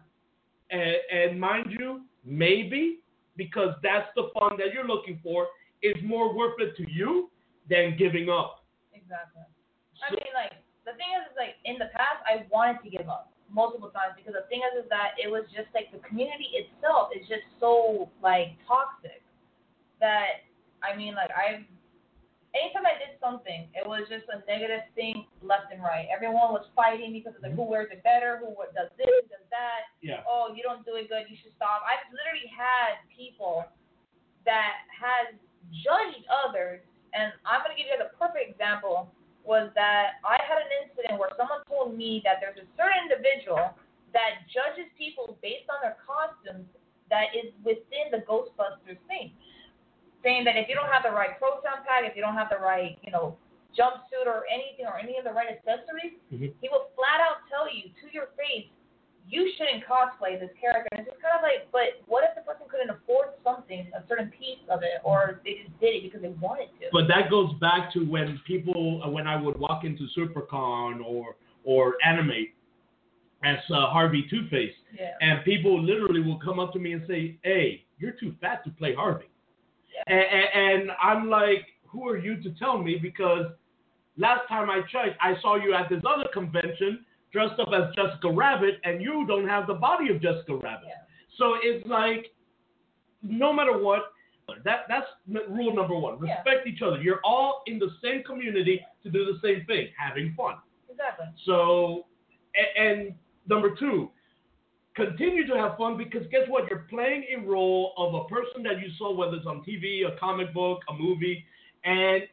And, 0.71 0.95
and 1.13 1.39
mind 1.39 1.67
you, 1.69 2.01
maybe 2.25 2.99
because 3.37 3.75
that's 3.83 4.07
the 4.15 4.29
fun 4.37 4.57
that 4.57 4.73
you're 4.73 4.87
looking 4.87 5.19
for, 5.23 5.47
is 5.83 5.95
more 6.03 6.35
worth 6.35 6.55
it 6.59 6.75
to 6.77 6.91
you 6.91 7.29
than 7.69 7.95
giving 7.97 8.29
up. 8.29 8.65
Exactly. 8.93 9.43
I 10.01 10.11
mean, 10.11 10.33
like 10.33 10.57
the 10.85 10.97
thing 10.97 11.13
is, 11.13 11.29
is 11.29 11.37
like 11.37 11.55
in 11.65 11.77
the 11.77 11.93
past, 11.93 12.25
I 12.25 12.45
wanted 12.49 12.81
to 12.83 12.89
give 12.89 13.07
up 13.07 13.31
multiple 13.51 13.89
times 13.89 14.17
because 14.17 14.33
the 14.33 14.49
thing 14.49 14.65
is, 14.65 14.83
is 14.83 14.89
that 14.89 15.15
it 15.21 15.29
was 15.29 15.45
just 15.53 15.69
like 15.73 15.93
the 15.93 16.01
community 16.03 16.49
itself 16.57 17.09
is 17.15 17.23
just 17.29 17.45
so 17.59 18.09
like 18.21 18.57
toxic 18.67 19.21
that 20.01 20.46
I 20.83 20.95
mean, 20.95 21.15
like 21.15 21.31
I've 21.33 21.65
anytime 22.55 22.85
I 22.89 22.97
did 22.97 23.17
something, 23.21 23.69
it 23.77 23.85
was 23.85 24.09
just 24.09 24.25
a 24.33 24.41
negative 24.49 24.85
thing 24.97 25.29
left 25.45 25.69
and 25.69 25.81
right. 25.81 26.09
Everyone 26.09 26.53
was 26.53 26.65
fighting 26.73 27.13
because 27.13 27.37
of 27.37 27.41
like 27.45 27.53
mm-hmm. 27.53 27.65
who 27.65 27.69
wears 27.69 27.89
it 27.93 28.01
better, 28.01 28.41
who 28.41 28.53
does 28.73 28.89
this, 28.97 29.25
does 29.29 29.45
that. 29.53 29.91
Yeah. 30.01 30.25
Oh, 30.25 30.53
you 30.53 30.65
don't 30.65 30.85
do 30.85 30.97
it 30.97 31.09
good, 31.09 31.29
you 31.29 31.37
should 31.37 31.53
stop. 31.55 31.85
I've 31.85 32.03
literally 32.09 32.49
had 32.49 33.01
people 33.11 33.67
that 34.47 34.87
has 34.89 35.35
judged 35.83 36.23
others, 36.31 36.79
and 37.13 37.35
I'm 37.43 37.61
gonna 37.61 37.77
give 37.77 37.91
you 37.91 37.97
a 37.99 38.11
perfect 38.15 38.47
example. 38.57 39.11
Was 39.47 39.71
that 39.79 40.19
I 40.27 40.35
had 40.43 40.59
an 40.59 40.71
incident 40.83 41.15
where 41.23 41.31
someone 41.39 41.63
told 41.71 41.95
me 41.95 42.19
that 42.27 42.43
there's 42.43 42.59
a 42.59 42.67
certain 42.75 43.07
individual 43.07 43.71
that 44.11 44.43
judges 44.51 44.91
people 44.99 45.39
based 45.39 45.71
on 45.71 45.79
their 45.79 45.95
costumes 46.03 46.67
that 47.07 47.31
is 47.31 47.55
within 47.63 48.11
the 48.11 48.27
Ghostbusters 48.27 48.99
thing, 49.07 49.31
saying 50.23 50.43
that 50.45 50.57
if 50.57 50.67
you 50.67 50.75
don't 50.75 50.89
have 50.91 51.03
the 51.03 51.11
right 51.11 51.37
proton 51.37 51.83
pack, 51.85 52.03
if 52.03 52.15
you 52.15 52.21
don't 52.21 52.35
have 52.35 52.49
the 52.49 52.57
right, 52.57 52.97
you 53.03 53.11
know, 53.11 53.37
jumpsuit 53.77 54.25
or 54.25 54.43
anything 54.51 54.85
or 54.85 54.97
any 54.97 55.17
of 55.17 55.23
the 55.23 55.31
right 55.31 55.49
accessories, 55.49 56.13
Mhm. 56.31 56.53
he 56.61 56.69
will 56.69 56.89
flat 56.95 57.21
out 57.21 57.47
tell 57.49 57.69
you 57.69 57.89
to 58.01 58.11
your 58.11 58.27
face, 58.37 58.67
you 59.29 59.51
shouldn't 59.57 59.83
cosplay 59.83 60.39
this 60.39 60.51
character. 60.59 60.87
And 60.91 61.01
it's 61.01 61.09
just 61.11 61.21
kind 61.21 61.35
of 61.35 61.43
like, 61.43 61.69
but 61.71 62.01
what 62.07 62.23
if 62.23 62.33
the 62.33 62.41
person 62.41 62.65
couldn't 62.69 62.89
afford 62.89 63.29
something, 63.43 63.91
a 63.93 64.01
certain 64.07 64.31
piece 64.31 64.63
of 64.69 64.83
it, 64.83 65.01
or 65.03 65.41
they 65.43 65.55
just 65.65 65.79
did 65.79 65.95
it 65.95 66.03
because 66.03 66.21
they 66.21 66.29
wanted 66.29 66.69
to? 66.79 66.87
But 66.91 67.07
that 67.09 67.29
goes 67.29 67.53
back 67.59 67.91
to 67.93 68.05
when 68.05 68.39
people, 68.47 69.03
uh, 69.03 69.09
when 69.09 69.27
I 69.27 69.35
would 69.35 69.57
walk 69.59 69.83
into 69.83 70.07
SuperCon 70.17 71.03
or 71.05 71.35
or 71.65 71.97
Animate 72.05 72.55
as 73.43 73.59
uh, 73.69 73.87
Harvey 73.87 74.25
Two 74.29 74.47
Face, 74.47 74.73
yeah. 74.97 75.11
and 75.19 75.43
people 75.43 75.79
literally 75.83 76.21
will 76.21 76.39
come 76.39 76.59
up 76.59 76.71
to 76.73 76.79
me 76.79 76.93
and 76.93 77.05
say, 77.05 77.37
"Hey, 77.43 77.83
you're 77.99 78.13
too 78.13 78.33
fat 78.39 78.63
to 78.63 78.71
play 78.71 78.93
Harvey,". 78.95 79.29
And, 80.05 80.19
and, 80.19 80.81
and 80.81 80.91
I'm 81.01 81.29
like, 81.29 81.65
"Who 81.87 82.07
are 82.07 82.17
you 82.17 82.41
to 82.43 82.51
tell 82.51 82.77
me?" 82.77 82.97
Because 83.01 83.47
last 84.17 84.47
time 84.47 84.69
I 84.69 84.81
checked, 84.91 85.17
I 85.21 85.35
saw 85.41 85.55
you 85.55 85.73
at 85.73 85.89
this 85.89 86.01
other 86.07 86.27
convention 86.33 87.05
dressed 87.33 87.59
up 87.59 87.69
as 87.73 87.93
Jessica 87.95 88.31
Rabbit, 88.31 88.75
and 88.83 89.01
you 89.01 89.25
don't 89.27 89.47
have 89.47 89.67
the 89.67 89.73
body 89.73 90.09
of 90.09 90.21
Jessica 90.21 90.55
Rabbit. 90.55 90.87
Yeah. 90.87 91.03
So 91.37 91.55
it's 91.61 91.85
like, 91.87 92.27
no 93.21 93.51
matter 93.53 93.77
what, 93.77 94.13
that 94.63 94.85
that's 94.87 95.07
rule 95.49 95.75
number 95.75 95.95
one. 95.97 96.17
Yeah. 96.25 96.35
Respect 96.37 96.67
each 96.67 96.81
other. 96.81 97.01
You're 97.01 97.19
all 97.23 97.63
in 97.67 97.79
the 97.79 97.89
same 98.01 98.23
community 98.23 98.81
to 99.03 99.09
do 99.09 99.25
the 99.25 99.39
same 99.43 99.65
thing, 99.65 99.89
having 99.97 100.33
fun. 100.35 100.55
Exactly. 100.89 101.25
So, 101.45 102.05
a- 102.55 102.79
and 102.81 103.13
number 103.47 103.75
two, 103.75 104.09
continue 104.97 105.47
to 105.47 105.53
have 105.55 105.77
fun 105.77 105.95
because 105.97 106.23
guess 106.31 106.41
what? 106.49 106.69
You're 106.69 106.87
playing 106.89 107.23
a 107.37 107.39
role 107.47 107.93
of 107.97 108.13
a 108.15 108.23
person 108.25 108.63
that 108.63 108.79
you 108.81 108.89
saw, 108.97 109.13
whether 109.15 109.37
it's 109.37 109.45
on 109.45 109.63
TV, 109.63 110.01
a 110.05 110.19
comic 110.19 110.53
book, 110.53 110.79
a 110.89 110.93
movie, 110.93 111.45
and 111.85 112.23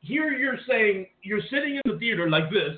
here 0.00 0.32
you're 0.32 0.58
saying 0.68 1.06
you're 1.22 1.40
sitting 1.50 1.76
in 1.82 1.92
the 1.92 1.98
theater 1.98 2.28
like 2.28 2.50
this, 2.50 2.76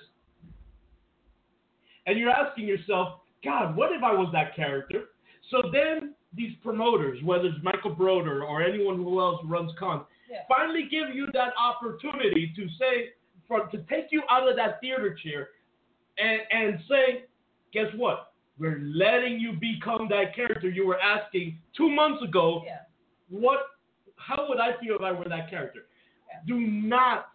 and 2.07 2.19
you're 2.19 2.31
asking 2.31 2.67
yourself, 2.67 3.21
God, 3.45 3.75
what 3.77 3.91
if 3.93 4.03
I 4.03 4.13
was 4.13 4.29
that 4.33 4.55
character? 4.55 5.05
So 5.51 5.63
then 5.73 6.15
these 6.35 6.53
promoters, 6.63 7.19
whether 7.25 7.47
it's 7.47 7.59
Michael 7.63 7.95
Broder 7.95 8.45
or 8.45 8.63
anyone 8.63 8.97
who 8.97 9.21
else 9.21 9.41
runs 9.45 9.73
cons, 9.79 10.05
Yeah. 10.31 10.39
finally 10.49 10.89
give 10.91 11.15
you 11.15 11.27
that 11.33 11.53
opportunity 11.59 12.53
to 12.57 12.69
say, 12.79 13.11
for, 13.49 13.67
to 13.69 13.79
take 13.85 14.07
you 14.11 14.23
out 14.31 14.49
of 14.49 14.57
that 14.57 14.81
theater 14.81 15.15
chair 15.23 15.51
and, 16.19 16.41
and 16.51 16.81
say, 16.89 17.25
guess 17.73 17.89
what? 17.97 18.32
We're 18.59 18.81
letting 18.81 19.41
you 19.41 19.53
become 19.53 20.09
that 20.11 20.35
character 20.35 20.69
you 20.69 20.87
were 20.87 21.01
asking 21.01 21.59
two 21.77 21.91
months 21.91 22.23
ago. 22.23 22.63
Yeah. 22.65 22.81
What? 23.29 23.61
How 24.17 24.47
would 24.49 24.61
I 24.61 24.79
feel 24.81 24.97
if 24.97 25.03
I 25.03 25.13
were 25.13 25.29
that 25.29 25.51
character? 25.51 25.87
Yeah. 26.29 26.41
Do 26.47 26.61
not 26.61 27.29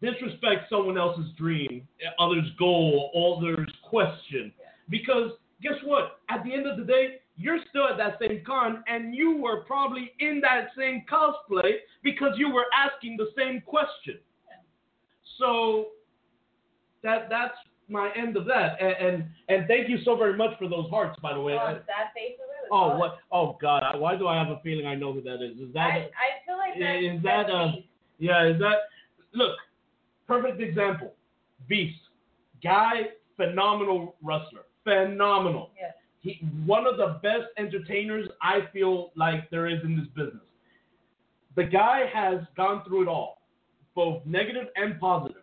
disrespect 0.00 0.68
someone 0.70 0.98
else's 0.98 1.30
dream, 1.36 1.86
others' 2.18 2.50
goal, 2.58 3.38
others' 3.38 3.70
question. 3.82 4.52
Yeah. 4.58 4.66
Because 4.88 5.32
guess 5.62 5.74
what? 5.84 6.20
At 6.28 6.44
the 6.44 6.52
end 6.52 6.66
of 6.66 6.76
the 6.76 6.84
day, 6.84 7.20
you're 7.36 7.58
still 7.70 7.88
at 7.88 7.96
that 7.98 8.18
same 8.20 8.42
con, 8.46 8.84
and 8.86 9.14
you 9.14 9.36
were 9.36 9.62
probably 9.62 10.12
in 10.20 10.40
that 10.42 10.68
same 10.76 11.04
cosplay 11.10 11.72
because 12.02 12.32
you 12.36 12.50
were 12.52 12.66
asking 12.74 13.16
the 13.16 13.28
same 13.36 13.60
question. 13.62 14.18
So 15.38 15.88
that 17.02 17.28
that's 17.30 17.54
my 17.88 18.10
end 18.16 18.36
of 18.36 18.44
that. 18.46 18.80
And, 18.80 18.92
and 18.92 19.24
and 19.48 19.68
thank 19.68 19.88
you 19.88 19.98
so 20.04 20.16
very 20.16 20.36
much 20.36 20.58
for 20.58 20.68
those 20.68 20.88
hearts, 20.90 21.18
by 21.20 21.34
the 21.34 21.40
way. 21.40 21.54
Oh, 21.54 21.78
that 21.86 22.12
face 22.14 22.36
oh 22.72 22.96
what? 22.96 23.18
Oh 23.30 23.56
God! 23.60 23.98
Why 23.98 24.16
do 24.16 24.26
I 24.26 24.36
have 24.36 24.48
a 24.48 24.60
feeling 24.62 24.86
I 24.86 24.94
know 24.94 25.12
who 25.12 25.20
that 25.22 25.42
is? 25.42 25.58
Is 25.58 25.72
that? 25.74 25.80
I, 25.80 25.96
I 25.98 26.44
feel 26.46 26.56
like 26.56 26.78
that. 26.78 27.04
is 27.04 27.22
that 27.22 27.50
uh, 27.50 27.72
yeah? 28.18 28.46
Is 28.46 28.58
that? 28.60 28.76
Look, 29.34 29.56
perfect 30.26 30.60
example. 30.60 31.12
Beast, 31.68 31.98
guy, 32.62 33.08
phenomenal 33.36 34.16
wrestler, 34.22 34.62
phenomenal. 34.84 35.70
Yeah. 35.78 35.90
He 36.20 36.40
one 36.64 36.86
of 36.86 36.96
the 36.96 37.18
best 37.22 37.46
entertainers 37.58 38.28
I 38.40 38.68
feel 38.72 39.12
like 39.16 39.50
there 39.50 39.66
is 39.66 39.80
in 39.84 39.96
this 39.96 40.08
business. 40.08 40.42
The 41.54 41.64
guy 41.64 42.06
has 42.12 42.40
gone 42.56 42.82
through 42.86 43.02
it 43.02 43.08
all, 43.08 43.42
both 43.94 44.24
negative 44.24 44.68
and 44.76 44.98
positive. 44.98 45.42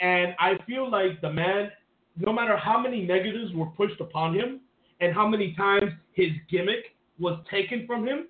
And 0.00 0.34
I 0.38 0.58
feel 0.66 0.90
like 0.90 1.20
the 1.20 1.32
man, 1.32 1.70
no 2.16 2.32
matter 2.32 2.56
how 2.56 2.78
many 2.80 3.02
negatives 3.02 3.52
were 3.54 3.66
pushed 3.66 4.00
upon 4.00 4.34
him 4.34 4.60
and 5.00 5.14
how 5.14 5.26
many 5.26 5.54
times 5.54 5.92
his 6.12 6.30
gimmick 6.50 6.96
was 7.18 7.38
taken 7.50 7.86
from 7.86 8.06
him, 8.06 8.26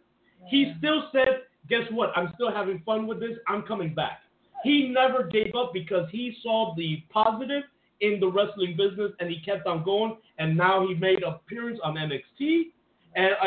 he 0.48 0.74
still 0.78 1.08
said, 1.12 1.42
Guess 1.68 1.90
what? 1.90 2.12
I'm 2.16 2.30
still 2.34 2.52
having 2.52 2.80
fun 2.86 3.08
with 3.08 3.18
this. 3.18 3.36
I'm 3.48 3.62
coming 3.62 3.92
back. 3.92 4.20
He 4.62 4.88
never 4.88 5.24
gave 5.24 5.54
up 5.56 5.72
because 5.72 6.08
he 6.12 6.36
saw 6.42 6.74
the 6.76 7.02
positive 7.10 7.64
in 8.00 8.20
the 8.20 8.28
wrestling 8.28 8.76
business 8.76 9.12
and 9.18 9.28
he 9.28 9.40
kept 9.40 9.66
on 9.66 9.84
going. 9.84 10.16
And 10.38 10.56
now 10.56 10.86
he 10.86 10.94
made 10.94 11.22
appearance 11.22 11.80
on 11.82 11.94
NXT. 11.94 12.66
And, 13.16 13.32
uh, 13.32 13.46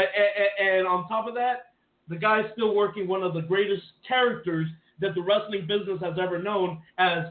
and, 0.60 0.69
and 0.69 0.88
on 0.88 1.08
top 1.08 1.27
of 1.27 1.34
that, 1.36 1.73
the 2.10 2.15
guy's 2.15 2.45
still 2.53 2.75
working 2.75 3.08
one 3.08 3.23
of 3.23 3.34
the 3.34 3.41
greatest 3.41 3.84
characters 4.08 4.67
that 4.99 5.15
the 5.15 5.21
wrestling 5.21 5.65
business 5.67 5.99
has 6.01 6.17
ever 6.19 6.41
known 6.41 6.82
as 6.97 7.25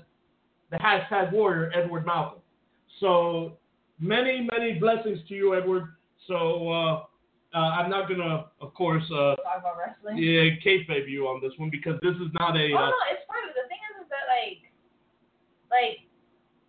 the 0.70 0.76
hashtag 0.78 1.33
warrior, 1.33 1.70
Edward 1.74 2.04
Malcolm. 2.07 2.40
So 3.00 3.57
many, 4.00 4.46
many 4.52 4.74
blessings 4.78 5.18
to 5.28 5.35
you, 5.35 5.54
Edward. 5.57 5.94
So 6.26 6.68
uh, 6.68 6.94
uh, 7.54 7.59
I'm 7.81 7.88
not 7.90 8.09
going 8.09 8.20
to, 8.20 8.46
of 8.61 8.74
course, 8.74 9.04
uh, 9.11 9.37
Talk 9.40 9.61
about 9.64 9.76
wrestling. 9.78 10.18
yeah, 10.18 10.59
kayfabe 10.64 11.09
you 11.09 11.24
on 11.28 11.40
this 11.40 11.52
one 11.57 11.70
because 11.70 11.96
this 12.02 12.14
is 12.16 12.28
not 12.38 12.57
a. 12.57 12.68
Oh 12.74 12.85
Uh, 12.85 12.90
no, 12.92 12.98
it's 13.12 13.24
fine. 13.24 13.46
The 13.57 13.64
thing 13.70 13.81
is, 13.94 14.04
is 14.04 14.09
that 14.12 14.26
like, 14.28 14.61
like, 15.72 16.04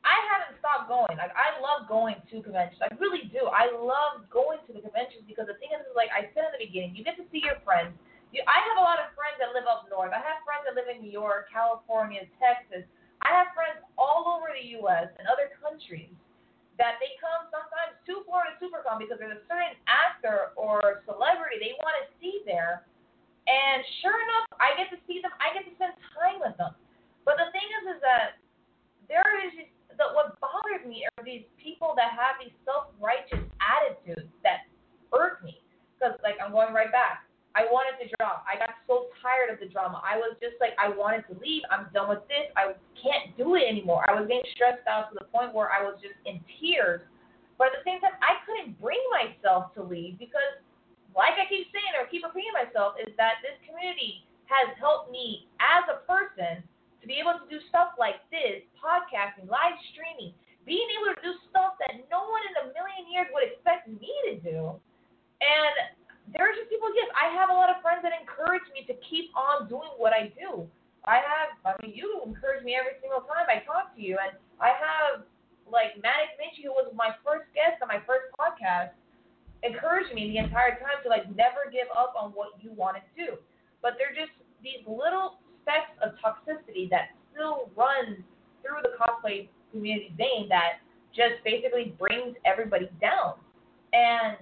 I 0.07 0.15
haven't 0.31 0.55
stopped 0.63 0.87
going. 0.87 1.19
Like, 1.19 1.35
I 1.35 1.59
love 1.59 1.91
going 1.91 2.15
to 2.31 2.35
conventions. 2.39 2.79
I 2.79 2.87
really 3.03 3.27
do. 3.27 3.51
I 3.51 3.67
love 3.67 4.23
going 4.31 4.63
to 4.67 4.71
the 4.71 4.79
conventions 4.79 5.27
because 5.27 5.51
the 5.51 5.59
thing 5.59 5.75
is, 5.75 5.83
is 5.83 5.95
like 5.97 6.07
I 6.15 6.31
said 6.31 6.47
in 6.47 6.53
the 6.55 6.63
beginning, 6.63 6.95
you 6.95 7.03
get 7.03 7.19
to 7.19 7.27
see 7.35 7.43
your 7.43 7.59
friends. 7.67 7.91
You, 8.31 8.45
I 8.47 8.61
have 8.63 8.77
a 8.79 8.85
lot 8.85 9.01
of 9.01 9.11
friends 9.17 9.41
that 9.43 9.51
live 9.57 9.67
up 9.67 9.89
north. 9.91 10.13
I 10.15 10.21
have 10.23 10.39
friends 10.47 10.63
that 10.69 10.77
live 10.77 10.87
in 10.87 11.01
New 11.03 11.11
York, 11.11 11.49
California, 11.51 12.23
Texas. 12.39 12.85
I 13.23 13.35
have 13.35 13.51
friends 13.51 13.83
all 13.99 14.31
over 14.31 14.51
the 14.55 14.65
U.S. 14.83 15.11
and 15.19 15.27
other 15.27 15.51
countries 15.59 16.11
that 16.79 16.95
they 17.03 17.11
come 17.19 17.51
sometimes 17.51 17.99
to 18.07 18.23
Florida 18.23 18.55
SuperCon 18.57 19.03
because 19.03 19.19
there's 19.19 19.35
a 19.35 19.45
certain 19.51 19.75
actor 19.85 20.55
or 20.55 21.03
celebrity 21.03 21.59
they 21.59 21.75
want 21.83 21.95
to 21.99 22.05
see 22.23 22.39
there. 22.47 22.87
And 23.51 23.83
sure 23.99 24.15
enough, 24.15 24.47
I 24.63 24.79
get 24.79 24.87
to 24.95 24.99
see 25.03 25.19
them. 25.19 25.35
I 25.43 25.51
get 25.51 25.67
to 25.67 25.73
spend 25.75 25.91
time 26.15 26.39
with 26.39 26.55
them. 26.55 26.71
But 27.27 27.35
the 27.35 27.51
thing 27.51 27.67
is, 27.83 27.97
is 27.97 27.99
that 27.99 28.39
there 29.11 29.27
is 29.43 29.51
just, 29.59 29.71
the, 29.99 30.15
what 30.15 30.39
bothers 30.39 30.87
me 30.87 31.03
are 31.03 31.23
these 31.27 31.43
people 31.59 31.91
that 31.99 32.15
have 32.15 32.39
these 32.39 32.55
self-righteous 32.63 33.43
attitudes 33.59 34.31
that 34.47 34.63
irk 35.11 35.43
me. 35.43 35.59
Because 35.99 36.15
like 36.23 36.39
I'm 36.39 36.55
going 36.55 36.71
right 36.71 36.93
back. 36.93 37.27
I 37.57 37.65
wanted 37.65 37.97
to 38.01 38.05
drop. 38.17 38.45
I 38.45 38.61
got 38.61 38.77
so 38.85 39.09
tired 39.25 39.49
of 39.49 39.57
the 39.57 39.65
drama. 39.65 40.01
I 40.05 40.21
was 40.21 40.37
just 40.37 40.61
like, 40.61 40.77
I 40.77 40.93
wanted 40.93 41.25
to 41.33 41.33
leave. 41.41 41.65
I'm 41.73 41.89
done 41.93 42.13
with 42.13 42.21
this. 42.29 42.45
I 42.53 42.77
can't 42.93 43.33
do 43.37 43.57
it 43.57 43.65
anymore. 43.65 44.05
I 44.05 44.13
was 44.13 44.29
getting 44.29 44.45
stressed 44.53 44.85
out 44.85 45.09
to 45.09 45.17
the 45.17 45.25
point 45.33 45.57
where 45.57 45.73
I 45.73 45.81
was 45.81 45.97
just 45.97 46.15
in 46.29 46.37
tears. 46.61 47.01
But 47.57 47.73
at 47.73 47.81
the 47.81 47.85
same 47.89 47.99
time, 47.99 48.15
I 48.21 48.39
couldn't 48.45 48.77
bring 48.77 49.01
myself 49.09 49.73
to 49.75 49.81
leave 49.81 50.21
because, 50.21 50.61
like 51.17 51.35
I 51.41 51.49
keep 51.49 51.67
saying 51.73 51.93
or 51.97 52.05
keep 52.07 52.21
repeating 52.23 52.53
myself, 52.53 52.95
is 53.01 53.11
that 53.17 53.41
this 53.41 53.57
community 53.65 54.23
has 54.47 54.71
helped 54.77 55.09
me 55.09 55.49
as 55.59 55.83
a 55.89 56.05
person 56.05 56.63
to 57.01 57.05
be 57.09 57.17
able 57.17 57.35
to 57.35 57.45
do 57.49 57.59
stuff 57.67 57.97
like 57.97 58.21
this, 58.29 58.61
podcasting, 58.77 59.49
live 59.49 59.75
streaming, 59.91 60.31
being 60.69 60.87
able 60.95 61.17
to 61.17 61.19
do 61.25 61.33
stuff 61.49 61.75
that 61.81 61.97
no 62.13 62.29
one 62.29 62.43
in 62.45 62.55
a 62.61 62.65
million 62.77 63.09
years 63.09 63.27
would 63.33 63.43
expect 63.43 63.89
me 63.89 64.11
to 64.29 64.39
do. 64.39 64.77
And 65.41 65.98
there's 66.35 66.55
just 66.57 66.69
people, 66.69 66.89
yes, 66.93 67.09
I 67.17 67.33
have 67.33 67.49
a 67.49 67.55
lot 67.55 67.69
of 67.69 67.81
friends 67.81 68.05
that 68.05 68.13
encourage 68.13 68.65
me 68.73 68.85
to 68.85 68.95
keep 69.05 69.33
on 69.33 69.69
doing 69.69 69.89
what 69.97 70.13
I 70.13 70.29
do. 70.37 70.67
I 71.07 71.23
have, 71.23 71.57
I 71.65 71.73
mean, 71.81 71.95
you 71.95 72.21
encourage 72.25 72.61
me 72.63 72.75
every 72.75 72.99
single 73.01 73.25
time 73.25 73.47
I 73.47 73.63
talk 73.65 73.95
to 73.95 74.01
you. 74.01 74.19
And 74.19 74.37
I 74.59 74.75
have, 74.75 75.25
like, 75.65 75.97
Manic 75.97 76.37
Minchie, 76.37 76.67
who 76.67 76.75
was 76.75 76.91
my 76.93 77.15
first 77.23 77.49
guest 77.55 77.81
on 77.81 77.87
my 77.87 78.03
first 78.05 78.29
podcast, 78.35 78.93
encouraged 79.63 80.13
me 80.13 80.29
the 80.29 80.37
entire 80.37 80.77
time 80.77 81.01
to, 81.03 81.09
like, 81.09 81.25
never 81.33 81.71
give 81.71 81.87
up 81.95 82.13
on 82.19 82.35
what 82.37 82.53
you 82.61 82.75
want 82.75 82.99
to 82.99 83.03
do. 83.15 83.39
But 83.81 83.95
they're 83.97 84.13
just 84.13 84.35
these 84.61 84.83
little 84.85 85.39
specks 85.63 85.95
of 86.03 86.19
toxicity 86.19 86.89
that 86.91 87.15
still 87.31 87.71
runs 87.75 88.19
through 88.61 88.83
the 88.83 88.93
cosplay 88.99 89.47
community 89.71 90.11
vein 90.17 90.49
that 90.49 90.83
just 91.15 91.39
basically 91.43 91.95
brings 91.97 92.35
everybody 92.45 92.89
down. 92.99 93.39
And 93.93 94.37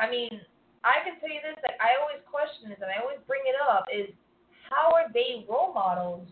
I 0.00 0.08
mean, 0.08 0.40
I 0.80 1.04
can 1.04 1.20
tell 1.20 1.28
you 1.28 1.44
this, 1.44 1.60
like 1.60 1.76
I 1.76 2.00
always 2.00 2.24
question 2.24 2.72
this 2.72 2.80
and 2.80 2.88
I 2.88 3.04
always 3.04 3.20
bring 3.28 3.44
it 3.44 3.54
up 3.60 3.84
is 3.92 4.08
how 4.64 4.96
are 4.96 5.12
they 5.12 5.44
role 5.44 5.76
models 5.76 6.24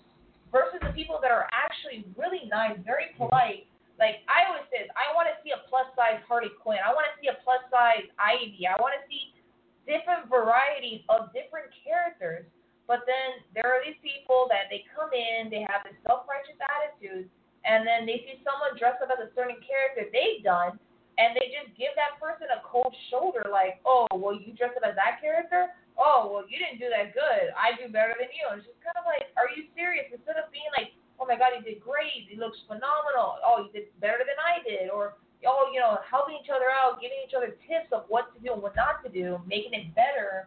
versus 0.48 0.80
the 0.80 0.96
people 0.96 1.20
that 1.20 1.28
are 1.28 1.44
actually 1.52 2.08
really 2.16 2.48
nice, 2.48 2.80
very 2.80 3.12
polite. 3.20 3.68
Like 4.00 4.24
I 4.24 4.48
always 4.48 4.64
say, 4.72 4.88
this, 4.88 4.92
I 4.96 5.12
want 5.12 5.28
to 5.28 5.36
see 5.44 5.52
a 5.52 5.60
plus 5.68 5.84
size 5.92 6.24
Harley 6.24 6.48
Quinn. 6.64 6.80
I 6.80 6.96
want 6.96 7.12
to 7.12 7.14
see 7.20 7.28
a 7.28 7.36
plus 7.44 7.60
size 7.68 8.08
Ivy. 8.16 8.64
I 8.64 8.80
want 8.80 8.96
to 8.96 9.04
see 9.04 9.36
different 9.84 10.32
varieties 10.32 11.04
of 11.12 11.28
different 11.36 11.68
characters. 11.84 12.48
But 12.88 13.04
then 13.04 13.44
there 13.52 13.68
are 13.68 13.84
these 13.84 14.00
people 14.00 14.48
that 14.48 14.72
they 14.72 14.88
come 14.96 15.12
in, 15.12 15.52
they 15.52 15.60
have 15.68 15.84
this 15.84 15.98
self 16.08 16.24
righteous 16.24 16.56
attitude, 16.56 17.28
and 17.68 17.84
then 17.84 18.08
they 18.08 18.24
see 18.24 18.40
someone 18.40 18.80
dressed 18.80 19.04
up 19.04 19.12
as 19.12 19.20
a 19.20 19.28
certain 19.36 19.60
character 19.60 20.08
they've 20.08 20.40
done, 20.40 20.80
and 21.18 21.34
they 21.34 21.50
just 21.50 21.74
give 21.74 21.90
that 21.98 22.16
person 22.22 22.46
a 22.54 22.62
cold 22.62 22.94
shoulder, 23.10 23.50
like, 23.50 23.82
oh, 23.82 24.06
well, 24.14 24.38
you 24.38 24.54
dressed 24.54 24.78
up 24.78 24.86
as 24.86 24.94
that 24.94 25.18
character? 25.18 25.74
Oh, 25.98 26.30
well, 26.30 26.46
you 26.46 26.62
didn't 26.62 26.78
do 26.78 26.86
that 26.94 27.10
good. 27.10 27.50
I 27.58 27.74
do 27.74 27.90
better 27.90 28.14
than 28.14 28.30
you. 28.30 28.46
And 28.46 28.62
it's 28.62 28.70
just 28.70 28.78
kind 28.78 28.94
of 28.94 29.02
like, 29.02 29.34
are 29.34 29.50
you 29.50 29.66
serious? 29.74 30.06
Instead 30.14 30.38
of 30.38 30.46
being 30.54 30.70
like, 30.78 30.94
oh 31.18 31.26
my 31.26 31.34
God, 31.34 31.58
you 31.58 31.62
did 31.66 31.82
great. 31.82 32.30
He 32.30 32.38
looks 32.38 32.62
phenomenal. 32.70 33.42
Oh, 33.42 33.66
you 33.66 33.70
did 33.74 33.90
better 33.98 34.22
than 34.22 34.38
I 34.38 34.62
did. 34.62 34.94
Or, 34.94 35.18
oh, 35.42 35.74
you 35.74 35.82
know, 35.82 35.98
helping 36.06 36.38
each 36.38 36.54
other 36.54 36.70
out, 36.70 37.02
giving 37.02 37.18
each 37.26 37.34
other 37.34 37.58
tips 37.66 37.90
of 37.90 38.06
what 38.06 38.30
to 38.30 38.38
do 38.38 38.54
and 38.54 38.62
what 38.62 38.78
not 38.78 39.02
to 39.02 39.10
do, 39.10 39.42
making 39.42 39.74
it 39.74 39.90
better. 39.98 40.46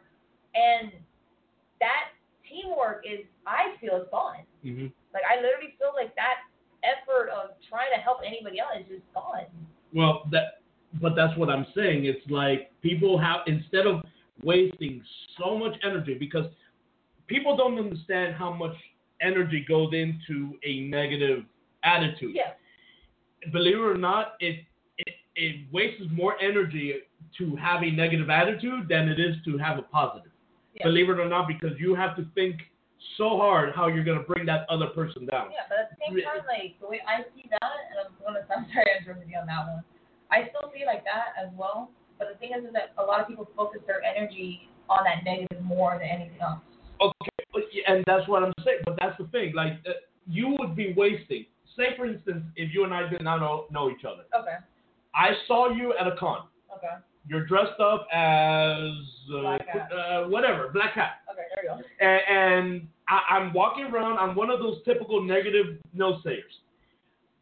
And 0.56 0.96
that 1.84 2.16
teamwork 2.48 3.04
is, 3.04 3.28
I 3.44 3.76
feel, 3.84 4.00
is 4.00 4.08
gone. 4.08 4.48
Mm-hmm. 4.64 4.88
Like, 5.12 5.28
I 5.28 5.44
literally 5.44 5.76
feel 5.76 5.92
like 5.92 6.16
that 6.16 6.48
effort 6.88 7.28
of 7.28 7.60
trying 7.68 7.92
to 7.92 8.00
help 8.00 8.24
anybody 8.24 8.64
else 8.64 8.80
is 8.80 9.04
just 9.04 9.08
gone. 9.12 9.52
Well, 9.92 10.24
that, 10.32 10.61
but 11.00 11.16
that's 11.16 11.38
what 11.38 11.50
I'm 11.50 11.66
saying. 11.76 12.06
It's 12.06 12.30
like 12.30 12.72
people 12.82 13.18
have 13.18 13.42
instead 13.48 13.88
of 13.88 14.02
wasting 14.44 15.04
so 15.40 15.58
much 15.58 15.74
energy 15.84 16.16
because 16.20 16.46
people 17.28 17.56
don't 17.56 17.78
understand 17.78 18.36
how 18.36 18.52
much 18.52 18.76
energy 19.22 19.66
goes 19.68 19.94
into 19.94 20.58
a 20.66 20.82
negative 20.82 21.46
attitude. 21.84 22.36
Yeah. 22.36 22.54
Believe 23.52 23.76
it 23.76 23.82
or 23.82 23.98
not, 23.98 24.34
it 24.40 24.66
it, 24.98 25.14
it 25.36 25.66
wastes 25.72 26.04
more 26.12 26.40
energy 26.42 26.96
to 27.38 27.56
have 27.56 27.84
a 27.84 27.92
negative 27.92 28.30
attitude 28.30 28.88
than 28.90 29.08
it 29.08 29.20
is 29.20 29.36
to 29.46 29.58
have 29.58 29.78
a 29.80 29.84
positive. 29.84 30.32
Yeah. 30.76 30.84
Believe 30.84 31.10
it 31.10 31.20
or 31.20 31.30
not, 31.30 31.48
because 31.48 31.78
you 31.80 31.96
have 31.96 32.16
to 32.18 32.26
think 32.36 32.58
so 33.18 33.38
hard 33.38 33.74
how 33.76 33.88
you're 33.88 34.04
gonna 34.04 34.24
bring 34.24 34.46
that 34.46 34.66
other 34.70 34.88
person 34.88 35.26
down. 35.26 35.50
Yeah, 35.52 35.66
but 35.70 35.80
at 35.80 35.90
the 35.90 35.96
same 36.06 36.24
time, 36.24 36.46
like 36.48 36.80
the 36.80 36.88
way 36.88 37.02
I 37.08 37.24
see 37.36 37.50
that, 37.50 37.62
and 37.62 38.08
I'm 38.08 38.14
gonna 38.24 38.46
I'm 38.56 38.66
sorry 38.74 38.86
I 38.94 39.02
interrupted 39.02 39.30
you 39.30 39.38
on 39.38 39.48
that 39.48 39.68
one. 39.68 39.84
I 40.32 40.50
still 40.50 40.72
see 40.74 40.86
like 40.86 41.04
that 41.04 41.36
as 41.42 41.50
well. 41.58 41.92
But 42.18 42.28
the 42.32 42.38
thing 42.40 42.52
is, 42.58 42.66
is 42.66 42.74
that 42.74 42.94
a 43.02 43.04
lot 43.06 43.20
of 43.20 43.28
people 43.28 43.50
focus 43.56 43.82
their 43.88 44.02
energy 44.04 44.70
on 44.90 45.04
that 45.06 45.24
negative 45.24 45.62
more 45.64 45.98
than 45.98 46.08
anything 46.08 46.40
else. 46.42 46.60
Okay, 47.02 47.82
and 47.88 48.04
that's 48.06 48.28
what 48.28 48.44
I'm 48.44 48.54
saying. 48.64 48.80
But 48.86 48.98
that's 49.00 49.18
the 49.18 49.26
thing. 49.28 49.54
Like 49.56 49.74
uh, 49.88 49.92
you 50.28 50.56
would 50.60 50.76
be 50.76 50.94
wasting. 50.96 51.46
Say 51.78 51.96
for 51.98 52.06
instance, 52.06 52.44
if 52.56 52.74
you 52.74 52.84
and 52.84 52.94
I 52.94 53.08
did 53.10 53.24
not 53.24 53.40
know, 53.40 53.66
know 53.72 53.90
each 53.90 54.06
other, 54.06 54.24
Okay. 54.40 54.58
I 55.16 55.32
saw 55.48 55.70
you 55.74 55.94
at 56.00 56.08
a 56.08 56.16
con. 56.18 56.44
Okay. 56.78 56.96
You're 57.28 57.46
dressed 57.46 57.80
up 57.80 58.08
as 58.14 58.80
uh, 59.34 59.42
Black 59.42 59.68
uh, 59.74 60.24
whatever, 60.24 60.70
black 60.74 60.94
hat. 60.94 61.22
Okay. 61.32 61.44
There 61.56 61.64
you 61.64 61.82
go. 61.82 61.84
and, 62.00 62.22
and 62.30 62.88
I, 63.08 63.36
I'm 63.36 63.54
walking 63.54 63.86
around. 63.86 64.18
I'm 64.18 64.36
one 64.36 64.50
of 64.50 64.60
those 64.60 64.78
typical 64.86 65.22
negative 65.24 65.78
no 65.94 66.20
sayers. 66.24 66.54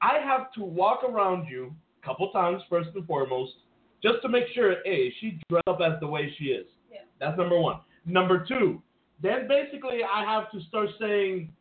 I 0.01 0.19
have 0.23 0.51
to 0.53 0.61
walk 0.63 1.03
around 1.03 1.47
you 1.49 1.73
a 2.01 2.05
couple 2.05 2.29
times 2.31 2.61
first 2.69 2.89
and 2.95 3.05
foremost, 3.05 3.53
just 4.01 4.21
to 4.21 4.29
make 4.29 4.45
sure, 4.53 4.75
hey, 4.85 5.13
she 5.19 5.39
dressed 5.49 5.67
up 5.67 5.79
as 5.85 5.99
the 5.99 6.07
way 6.07 6.33
she 6.37 6.45
is. 6.45 6.65
Yeah. 6.91 6.99
That's 7.19 7.37
number 7.37 7.59
one. 7.59 7.79
Number 8.05 8.45
two, 8.47 8.81
then 9.21 9.47
basically 9.47 9.99
I 10.03 10.23
have 10.23 10.51
to 10.51 10.61
start 10.67 10.89
saying 10.99 11.51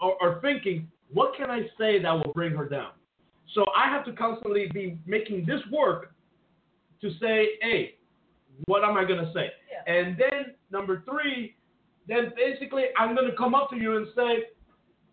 or, 0.00 0.16
or 0.20 0.40
thinking, 0.40 0.88
what 1.12 1.36
can 1.36 1.50
I 1.50 1.62
say 1.78 2.00
that 2.02 2.12
will 2.12 2.32
bring 2.34 2.54
her 2.54 2.68
down? 2.68 2.90
So 3.54 3.64
I 3.76 3.88
have 3.88 4.04
to 4.06 4.12
constantly 4.12 4.68
be 4.72 4.98
making 5.06 5.46
this 5.46 5.60
work 5.72 6.12
to 7.00 7.10
say, 7.20 7.50
hey, 7.62 7.94
what 8.66 8.84
am 8.84 8.96
I 8.96 9.04
gonna 9.04 9.30
say? 9.34 9.50
Yeah. 9.70 9.92
And 9.92 10.16
then 10.18 10.54
number 10.70 11.02
three, 11.08 11.56
then 12.08 12.32
basically 12.36 12.84
I'm 12.98 13.14
gonna 13.14 13.36
come 13.36 13.54
up 13.54 13.70
to 13.70 13.76
you 13.76 13.96
and 13.96 14.08
say, 14.14 14.48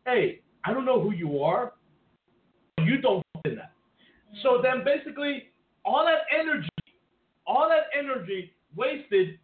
hey, 0.05 0.41
I 0.65 0.73
don't 0.73 0.85
know 0.85 1.01
who 1.01 1.11
you 1.11 1.41
are. 1.41 1.73
You 2.79 2.99
don't 3.01 3.23
in 3.45 3.55
that. 3.55 3.72
So 4.41 4.59
then 4.61 4.83
basically 4.83 5.49
all 5.85 6.05
that 6.05 6.21
energy, 6.37 6.69
all 7.45 7.69
that 7.69 7.83
energy 7.97 8.51
wasted 8.75 9.37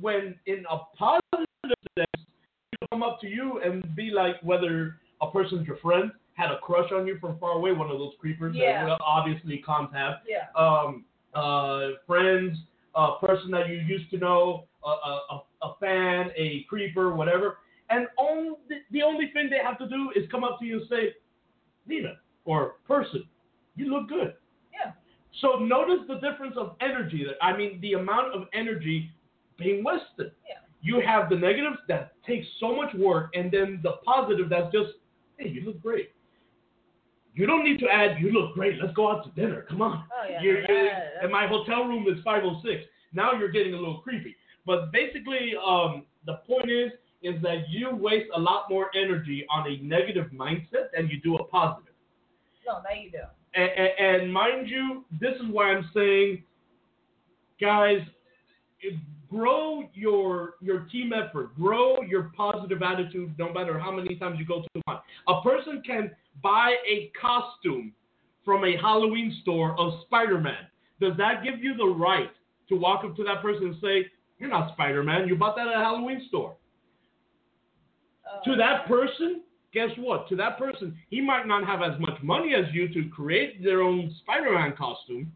when 0.00 0.34
in 0.46 0.64
a 0.70 0.78
positive 0.98 1.46
sense, 1.96 2.26
people 2.70 2.88
come 2.90 3.02
up 3.02 3.20
to 3.20 3.28
you 3.28 3.60
and 3.64 3.94
be 3.94 4.10
like 4.10 4.36
whether 4.42 4.96
a 5.22 5.30
person's 5.30 5.66
your 5.66 5.76
friend, 5.76 6.10
had 6.34 6.50
a 6.50 6.58
crush 6.58 6.90
on 6.92 7.06
you 7.06 7.16
from 7.20 7.38
far 7.38 7.52
away, 7.52 7.70
one 7.72 7.90
of 7.90 7.98
those 7.98 8.14
creepers 8.18 8.56
Yeah. 8.56 8.86
that 8.86 8.98
obviously 9.04 9.58
cons 9.58 9.90
have 9.94 10.14
Yeah. 10.26 10.48
um, 10.56 11.04
uh, 11.34 11.90
friends, 12.06 12.58
a 12.96 13.12
person 13.20 13.50
that 13.52 13.68
you 13.68 13.76
used 13.76 14.10
to 14.10 14.18
know, 14.18 14.64
a, 14.84 14.88
a, 14.88 15.42
a- 15.62 15.74
fan, 15.80 16.30
a 16.36 16.62
creeper, 16.64 17.14
whatever. 17.14 17.58
And 17.90 18.06
only, 18.18 18.56
the 18.90 19.02
only 19.02 19.30
thing 19.32 19.48
they 19.50 19.58
have 19.58 19.78
to 19.78 19.88
do 19.88 20.10
is 20.14 20.28
come 20.30 20.44
up 20.44 20.58
to 20.60 20.64
you 20.66 20.80
and 20.80 20.88
say, 20.88 21.14
Nina, 21.86 22.14
or 22.44 22.76
person, 22.86 23.24
you 23.76 23.92
look 23.92 24.08
good. 24.08 24.34
Yeah. 24.72 24.92
So 25.40 25.58
notice 25.58 26.06
the 26.08 26.14
difference 26.14 26.54
of 26.56 26.76
energy. 26.80 27.24
That 27.24 27.44
I 27.44 27.56
mean, 27.56 27.80
the 27.80 27.94
amount 27.94 28.34
of 28.34 28.48
energy 28.52 29.10
being 29.58 29.84
wasted. 29.84 30.32
Yeah. 30.48 30.58
You 30.82 31.00
have 31.00 31.30
the 31.30 31.36
negatives 31.36 31.78
that 31.88 32.12
take 32.26 32.42
so 32.60 32.76
much 32.76 32.94
work, 32.94 33.30
and 33.34 33.50
then 33.50 33.80
the 33.82 33.92
positive 34.04 34.50
that's 34.50 34.70
just, 34.72 34.90
hey, 35.38 35.48
you 35.48 35.62
look 35.62 35.80
great. 35.82 36.10
You 37.34 37.46
don't 37.46 37.64
need 37.64 37.80
to 37.80 37.86
add, 37.88 38.20
you 38.20 38.30
look 38.30 38.54
great. 38.54 38.80
Let's 38.80 38.94
go 38.94 39.10
out 39.10 39.24
to 39.24 39.30
dinner. 39.30 39.64
Come 39.68 39.82
on. 39.82 40.04
Oh 40.12 40.28
yeah. 40.28 40.40
You're, 40.40 40.60
you're, 40.60 40.84
yeah, 40.84 41.00
and 41.22 41.32
my 41.32 41.46
hotel 41.46 41.84
room 41.84 42.06
is 42.06 42.22
506. 42.22 42.84
Now 43.12 43.32
you're 43.32 43.50
getting 43.50 43.74
a 43.74 43.76
little 43.76 43.98
creepy. 43.98 44.36
But 44.66 44.92
basically, 44.92 45.54
um, 45.64 46.04
the 46.26 46.34
point 46.46 46.70
is, 46.70 46.92
is 47.22 47.40
that 47.42 47.68
you 47.70 47.94
waste 47.94 48.30
a 48.34 48.38
lot 48.38 48.66
more 48.68 48.90
energy 48.94 49.44
on 49.50 49.66
a 49.66 49.82
negative 49.82 50.26
mindset 50.32 50.92
than 50.94 51.08
you 51.08 51.20
do 51.22 51.36
a 51.36 51.44
positive. 51.44 51.94
no, 52.66 52.74
now 52.74 53.00
you 53.00 53.10
do. 53.10 53.18
And, 53.54 54.32
mind 54.32 54.68
you, 54.68 55.04
this 55.20 55.34
is 55.36 55.48
why 55.50 55.72
I'm 55.72 55.88
saying, 55.94 56.42
guys, 57.60 58.00
grow 59.30 59.88
your 59.94 60.54
your 60.60 60.80
team 60.92 61.12
effort, 61.12 61.54
grow 61.56 62.02
your 62.02 62.32
positive 62.36 62.82
attitude, 62.82 63.34
no 63.38 63.52
matter 63.52 63.78
how 63.78 63.90
many 63.90 64.16
times 64.16 64.38
you 64.38 64.46
go 64.46 64.62
to 64.62 64.80
one. 64.84 64.98
A 65.28 65.40
person 65.42 65.82
can 65.84 66.10
buy 66.42 66.74
a 66.88 67.10
costume 67.20 67.92
from 68.44 68.64
a 68.64 68.76
Halloween 68.76 69.36
store 69.42 69.78
of 69.78 70.00
Spider-Man. 70.06 70.66
Does 71.00 71.16
that 71.16 71.42
give 71.42 71.60
you 71.60 71.74
the 71.76 71.86
right 71.86 72.30
to 72.68 72.76
walk 72.76 73.04
up 73.04 73.16
to 73.16 73.24
that 73.24 73.40
person 73.40 73.66
and 73.68 73.76
say, 73.80 74.10
"You're 74.38 74.50
not 74.50 74.72
Spider-Man. 74.74 75.28
You 75.28 75.36
bought 75.36 75.56
that 75.56 75.68
at 75.68 75.74
a 75.74 75.78
Halloween 75.78 76.24
store"? 76.28 76.56
To 78.44 78.56
that 78.56 78.86
person, 78.86 79.42
guess 79.72 79.90
what? 79.98 80.28
To 80.28 80.36
that 80.36 80.58
person, 80.58 80.96
he 81.08 81.20
might 81.20 81.46
not 81.46 81.64
have 81.66 81.82
as 81.82 81.98
much 82.00 82.13
money 82.24 82.54
as 82.54 82.64
you 82.72 82.88
to 82.88 83.08
create 83.10 83.62
their 83.62 83.82
own 83.82 84.14
Spider-Man 84.22 84.74
costume, 84.76 85.30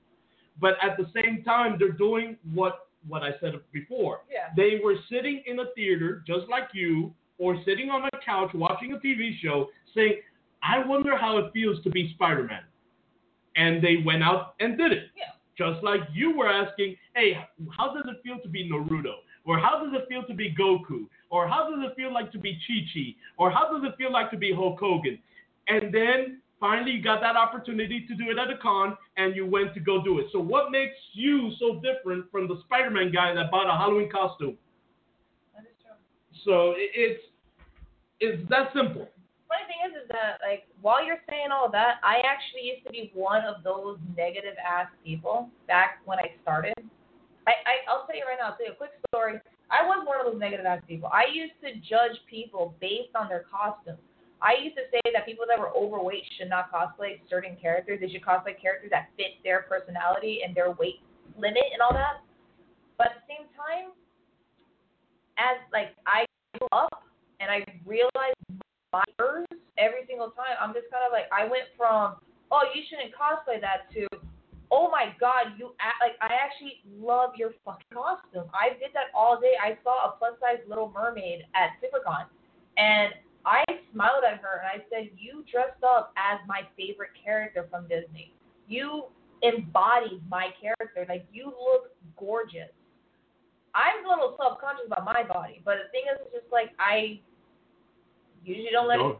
but 0.60 0.74
at 0.82 0.96
the 0.96 1.06
same 1.14 1.42
time, 1.44 1.76
they're 1.78 1.92
doing 1.92 2.36
what 2.54 2.88
what 3.06 3.22
I 3.22 3.30
said 3.40 3.54
before. 3.72 4.22
Yeah. 4.30 4.48
They 4.56 4.80
were 4.82 4.96
sitting 5.10 5.42
in 5.46 5.60
a 5.60 5.66
theater 5.74 6.22
just 6.26 6.48
like 6.50 6.68
you, 6.74 7.14
or 7.38 7.56
sitting 7.64 7.88
on 7.90 8.04
a 8.04 8.10
couch 8.24 8.50
watching 8.54 8.92
a 8.92 8.98
TV 8.98 9.38
show, 9.40 9.68
saying, 9.94 10.20
"I 10.62 10.84
wonder 10.84 11.16
how 11.16 11.38
it 11.38 11.52
feels 11.52 11.80
to 11.84 11.90
be 11.90 12.12
Spider-Man," 12.14 12.64
and 13.56 13.82
they 13.82 13.98
went 14.04 14.22
out 14.22 14.54
and 14.60 14.76
did 14.76 14.92
it. 14.92 15.10
Yeah. 15.16 15.32
Just 15.56 15.82
like 15.84 16.00
you 16.12 16.36
were 16.36 16.48
asking, 16.48 16.96
"Hey, 17.14 17.38
how 17.76 17.94
does 17.94 18.06
it 18.06 18.22
feel 18.22 18.38
to 18.40 18.48
be 18.48 18.68
Naruto?" 18.68 19.14
Or 19.44 19.58
how 19.58 19.82
does 19.82 19.94
it 19.94 20.06
feel 20.08 20.24
to 20.24 20.34
be 20.34 20.54
Goku? 20.54 21.06
Or 21.30 21.48
how 21.48 21.70
does 21.70 21.80
it 21.88 21.96
feel 21.96 22.12
like 22.12 22.30
to 22.32 22.38
be 22.38 22.52
Chi 22.66 22.78
Chi? 22.92 23.14
Or 23.38 23.50
how 23.50 23.72
does 23.72 23.82
it 23.88 23.96
feel 23.96 24.12
like 24.12 24.30
to 24.30 24.36
be 24.36 24.52
Hulk 24.52 24.78
Hogan? 24.78 25.18
And 25.68 25.92
then 25.92 26.42
finally 26.60 26.92
you 26.92 27.02
got 27.02 27.20
that 27.20 27.36
opportunity 27.36 28.06
to 28.06 28.14
do 28.14 28.30
it 28.30 28.38
at 28.38 28.50
a 28.50 28.58
con 28.58 28.96
and 29.16 29.34
you 29.36 29.46
went 29.46 29.74
to 29.74 29.80
go 29.80 30.02
do 30.02 30.18
it. 30.18 30.26
So 30.32 30.40
what 30.40 30.70
makes 30.70 30.96
you 31.12 31.50
so 31.58 31.80
different 31.80 32.30
from 32.30 32.48
the 32.48 32.60
Spider-Man 32.64 33.12
guy 33.12 33.34
that 33.34 33.50
bought 33.50 33.66
a 33.68 33.76
Halloween 33.76 34.10
costume? 34.10 34.56
That 35.54 35.62
is 35.62 35.76
true. 35.82 35.94
So 36.44 36.74
it's 36.76 37.22
it's 38.20 38.48
that 38.50 38.72
simple. 38.74 39.06
funny 39.46 39.66
thing 39.70 39.80
is, 39.86 40.02
is 40.02 40.08
that 40.10 40.38
like 40.42 40.66
while 40.82 41.04
you're 41.04 41.22
saying 41.30 41.48
all 41.52 41.70
that, 41.70 41.96
I 42.02 42.20
actually 42.26 42.66
used 42.66 42.84
to 42.86 42.90
be 42.90 43.10
one 43.14 43.44
of 43.44 43.62
those 43.62 43.98
negative 44.16 44.54
ass 44.58 44.88
people 45.04 45.48
back 45.66 46.00
when 46.04 46.18
I 46.18 46.34
started. 46.42 46.74
I, 47.46 47.52
I 47.64 47.74
I'll 47.88 48.06
tell 48.06 48.16
you 48.16 48.24
right 48.26 48.36
now. 48.38 48.50
I'll 48.50 48.56
tell 48.56 48.66
you 48.66 48.72
a 48.72 48.76
quick 48.76 48.90
story. 49.08 49.40
I 49.70 49.86
was 49.86 50.06
one 50.06 50.18
of 50.18 50.32
those 50.32 50.40
negative 50.40 50.66
ass 50.66 50.80
people. 50.88 51.10
I 51.12 51.26
used 51.32 51.52
to 51.62 51.74
judge 51.80 52.16
people 52.28 52.74
based 52.80 53.14
on 53.14 53.28
their 53.28 53.44
costume. 53.52 54.00
I 54.40 54.54
used 54.62 54.76
to 54.76 54.86
say 54.92 55.02
that 55.12 55.26
people 55.26 55.44
that 55.48 55.58
were 55.58 55.74
overweight 55.74 56.22
should 56.38 56.48
not 56.48 56.70
cosplay 56.70 57.18
certain 57.28 57.56
characters. 57.60 57.98
They 58.00 58.08
should 58.08 58.22
cosplay 58.22 58.54
characters 58.60 58.90
that 58.90 59.10
fit 59.16 59.42
their 59.42 59.66
personality 59.66 60.40
and 60.46 60.54
their 60.54 60.70
weight 60.70 61.02
limit 61.36 61.66
and 61.72 61.82
all 61.82 61.92
that. 61.92 62.22
But 62.96 63.14
at 63.14 63.22
the 63.22 63.26
same 63.26 63.46
time, 63.58 63.90
as 65.38 65.58
like 65.72 65.94
I 66.06 66.26
grew 66.58 66.68
up 66.70 67.02
and 67.40 67.50
I 67.50 67.66
realized 67.86 68.38
my 68.92 69.02
errors 69.18 69.46
every 69.78 70.06
single 70.06 70.30
time, 70.34 70.54
I'm 70.60 70.74
just 70.74 70.90
kind 70.90 71.02
of 71.02 71.10
like 71.10 71.26
I 71.34 71.46
went 71.46 71.70
from 71.76 72.18
oh 72.50 72.62
you 72.74 72.82
shouldn't 72.86 73.14
cosplay 73.14 73.60
that 73.60 73.90
to 73.94 74.06
oh 74.70 74.90
my 74.90 75.14
god 75.18 75.58
you 75.58 75.74
act 75.82 75.98
like 75.98 76.14
I 76.22 76.34
actually 76.34 76.82
love 76.86 77.34
your 77.34 77.54
fucking 77.64 77.90
costume. 77.94 78.50
I 78.54 78.78
did 78.78 78.94
that 78.94 79.10
all 79.14 79.38
day. 79.38 79.54
I 79.58 79.78
saw 79.82 80.10
a 80.10 80.18
plus 80.18 80.38
size 80.38 80.62
Little 80.68 80.90
Mermaid 80.94 81.42
at 81.54 81.74
SuperCon, 81.82 82.30
and 82.78 83.14
smiled 83.98 84.22
at 84.22 84.38
her 84.38 84.62
and 84.62 84.70
I 84.70 84.84
said 84.90 85.10
you 85.18 85.44
dressed 85.50 85.82
up 85.82 86.14
as 86.14 86.38
my 86.46 86.62
favorite 86.78 87.10
character 87.18 87.66
from 87.70 87.88
Disney. 87.88 88.32
You 88.68 89.06
embodied 89.42 90.22
my 90.30 90.50
character. 90.60 91.04
Like 91.08 91.26
you 91.32 91.46
look 91.46 91.90
gorgeous. 92.16 92.70
I'm 93.74 94.06
a 94.06 94.08
little 94.08 94.34
self 94.38 94.60
conscious 94.60 94.86
about 94.86 95.04
my 95.04 95.22
body, 95.22 95.60
but 95.64 95.76
the 95.82 95.90
thing 95.90 96.02
is, 96.12 96.18
it's 96.26 96.42
just 96.42 96.52
like 96.52 96.70
I 96.78 97.20
usually 98.44 98.70
don't 98.72 98.88
let 98.88 98.96
Don't. 98.96 99.12
it. 99.12 99.18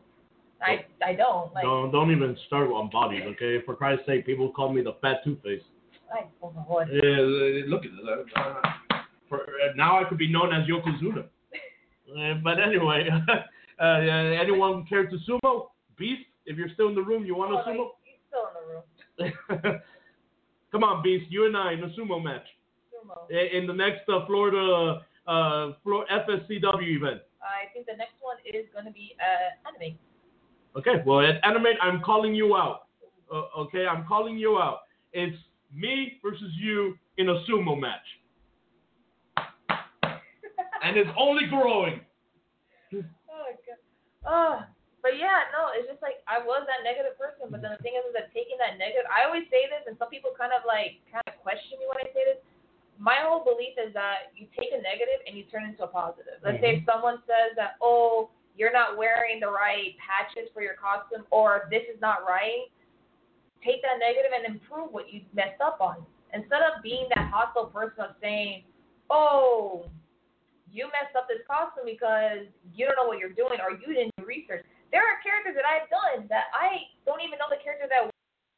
I 0.61 0.85
I 1.05 1.14
don't 1.14 1.53
like. 1.55 1.64
don't 1.64 1.93
don't 1.93 2.11
even 2.11 2.37
start 2.47 2.70
on 2.70 2.91
bodies, 2.91 3.22
okay? 3.35 3.62
For 3.64 3.74
Christ's 3.74 4.07
sake, 4.07 4.26
people 4.26 4.51
call 4.51 4.72
me 4.72 4.83
the 4.83 4.95
fat 5.03 5.22
Two 5.24 5.37
Face. 5.45 5.62
I 6.12 6.24
don't. 6.41 6.55
Yeah, 6.91 7.66
look 7.68 7.85
at 7.85 7.91
this. 7.93 8.33
Uh, 8.35 9.03
for, 9.29 9.41
uh, 9.41 9.74
now 9.76 10.01
I 10.01 10.09
could 10.09 10.18
be 10.18 10.31
known 10.33 10.53
as 10.55 10.66
Yokozuna. 10.66 11.24
Uh, 12.09 12.41
but 12.43 12.59
anyway, 12.59 13.09
uh, 13.81 14.01
anyone 14.41 14.85
care 14.87 15.07
to 15.07 15.18
sumo? 15.29 15.68
Beast, 15.97 16.22
if 16.47 16.57
you're 16.57 16.68
still 16.74 16.89
in 16.89 16.95
the 16.95 17.03
room, 17.03 17.24
you 17.24 17.35
want 17.35 17.53
Oh, 17.53 17.62
sumo? 17.68 17.89
He's 18.05 18.18
still 18.29 18.49
in 18.49 18.55
the 18.59 19.64
room. 19.64 19.81
Come 20.72 20.85
on, 20.85 21.03
Beast, 21.03 21.26
you 21.31 21.47
and 21.47 21.57
I 21.57 21.72
in 21.72 21.83
a 21.83 21.89
sumo 21.91 22.22
match 22.22 22.47
Sumo. 22.93 23.31
In 23.31 23.66
the 23.66 23.72
next 23.72 24.09
uh, 24.09 24.26
Florida 24.26 25.01
uh, 25.26 25.72
FSCW 25.87 26.97
event. 26.97 27.20
I 27.43 27.72
think 27.72 27.87
the 27.87 27.97
next 27.97 28.14
one 28.20 28.37
is 28.45 28.66
going 28.72 28.85
to 28.85 28.91
be 28.91 29.16
uh, 29.20 29.68
anime. 29.68 29.97
Okay, 30.76 31.03
well 31.07 31.20
at 31.20 31.37
Animate, 31.45 31.76
I'm 31.83 32.01
calling 32.03 32.35
you 32.35 32.57
out. 32.57 32.87
Uh, 33.33 33.61
okay, 33.61 33.87
I'm 33.87 34.07
calling 34.07 34.37
you 34.39 34.59
out. 34.59 34.81
It's 35.12 35.37
me 35.74 36.18
versus 36.22 36.51
you 36.59 36.97
in 37.16 37.29
a 37.29 37.45
sumo 37.49 37.79
match, 37.79 38.07
and 40.85 40.97
it's 40.97 41.11
only 41.18 41.47
growing. 41.47 42.01
Oh. 44.26 44.64
But 44.98 45.14
yeah, 45.14 45.46
no, 45.54 45.70
it's 45.78 45.86
just 45.86 46.02
like 46.02 46.18
I 46.26 46.42
was 46.42 46.66
that 46.66 46.82
negative 46.82 47.14
person, 47.14 47.54
but 47.54 47.62
then 47.62 47.70
the 47.70 47.82
thing 47.86 47.94
is, 47.94 48.02
is 48.10 48.14
that 48.18 48.34
taking 48.34 48.58
that 48.58 48.82
negative, 48.82 49.06
I 49.06 49.30
always 49.30 49.46
say 49.46 49.70
this, 49.70 49.86
and 49.86 49.94
some 49.94 50.10
people 50.10 50.34
kind 50.34 50.50
of 50.50 50.66
like 50.66 50.98
kind 51.06 51.22
of 51.22 51.38
question 51.38 51.78
me 51.78 51.86
when 51.86 52.02
I 52.02 52.10
say 52.10 52.26
this. 52.26 52.42
My 52.98 53.22
whole 53.22 53.46
belief 53.46 53.78
is 53.78 53.94
that 53.94 54.34
you 54.34 54.50
take 54.58 54.74
a 54.74 54.82
negative 54.82 55.22
and 55.22 55.38
you 55.38 55.46
turn 55.46 55.70
it 55.70 55.78
into 55.78 55.86
a 55.86 55.90
positive. 55.90 56.42
Let's 56.42 56.58
say 56.58 56.82
if 56.82 56.82
mm-hmm. 56.82 56.90
someone 56.90 57.22
says 57.30 57.54
that, 57.54 57.78
oh, 57.78 58.34
you're 58.58 58.74
not 58.74 58.98
wearing 58.98 59.38
the 59.38 59.46
right 59.46 59.94
patches 60.02 60.50
for 60.50 60.66
your 60.66 60.74
costume, 60.74 61.22
or 61.30 61.70
this 61.70 61.86
is 61.86 62.02
not 62.02 62.26
right, 62.26 62.66
take 63.62 63.86
that 63.86 64.02
negative 64.02 64.34
and 64.34 64.50
improve 64.50 64.90
what 64.90 65.14
you 65.14 65.22
messed 65.30 65.62
up 65.62 65.78
on. 65.78 66.02
Instead 66.34 66.66
of 66.66 66.82
being 66.82 67.06
that 67.14 67.30
hostile 67.30 67.70
person 67.70 68.02
of 68.02 68.18
saying, 68.20 68.66
oh, 69.14 69.86
you 70.70 70.88
messed 70.92 71.16
up 71.16 71.28
this 71.28 71.42
costume 71.48 71.88
because 71.88 72.48
you 72.76 72.84
don't 72.84 72.96
know 72.96 73.08
what 73.08 73.18
you're 73.18 73.34
doing 73.34 73.60
or 73.60 73.72
you 73.74 73.88
didn't 73.92 74.12
do 74.16 74.24
research. 74.24 74.64
There 74.92 75.04
are 75.04 75.20
characters 75.20 75.56
that 75.56 75.68
I've 75.68 75.88
done 75.92 76.28
that 76.32 76.52
I 76.56 76.88
don't 77.04 77.20
even 77.20 77.36
know 77.40 77.48
the 77.48 77.60
character 77.60 77.88
that 77.88 78.08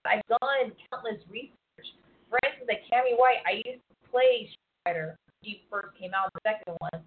I've 0.06 0.26
done 0.26 0.74
countless 0.90 1.22
research. 1.26 1.88
For 2.30 2.38
instance, 2.46 2.70
like 2.70 2.86
Cammy 2.86 3.18
White, 3.18 3.42
I 3.42 3.62
used 3.66 3.82
to 3.90 3.94
play 4.10 4.50
when 4.86 5.14
she 5.44 5.62
first 5.70 5.92
came 5.98 6.14
out, 6.14 6.30
the 6.32 6.40
second 6.46 6.74
one, 6.78 7.02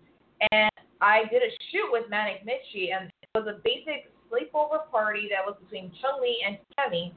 and 0.51 0.69
I 1.01 1.23
did 1.31 1.41
a 1.41 1.51
shoot 1.71 1.89
with 1.91 2.09
Manic 2.09 2.45
Mitchie, 2.45 2.93
and 2.93 3.09
it 3.09 3.29
was 3.33 3.47
a 3.47 3.59
basic 3.63 4.11
sleepover 4.29 4.89
party 4.91 5.27
that 5.31 5.43
was 5.43 5.55
between 5.63 5.91
Chun 6.01 6.21
Li 6.21 6.37
and 6.45 6.57
Cammy, 6.77 7.11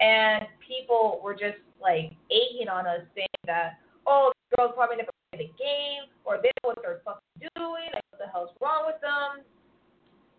and 0.00 0.46
people 0.60 1.20
were 1.22 1.34
just 1.34 1.58
like 1.80 2.12
egging 2.30 2.68
on 2.68 2.86
us, 2.86 3.00
saying 3.14 3.42
that, 3.46 3.78
oh, 4.06 4.32
this 4.34 4.58
girl's 4.58 4.74
probably 4.74 4.96
never 4.96 5.10
the 5.38 5.50
game, 5.58 6.08
or 6.24 6.38
they 6.38 6.50
know 6.62 6.74
what 6.74 6.78
they're 6.82 7.02
fucking 7.04 7.50
doing, 7.54 7.90
like 7.92 8.04
what 8.10 8.20
the 8.20 8.30
hell's 8.30 8.50
wrong 8.60 8.86
with 8.86 9.00
them. 9.00 9.44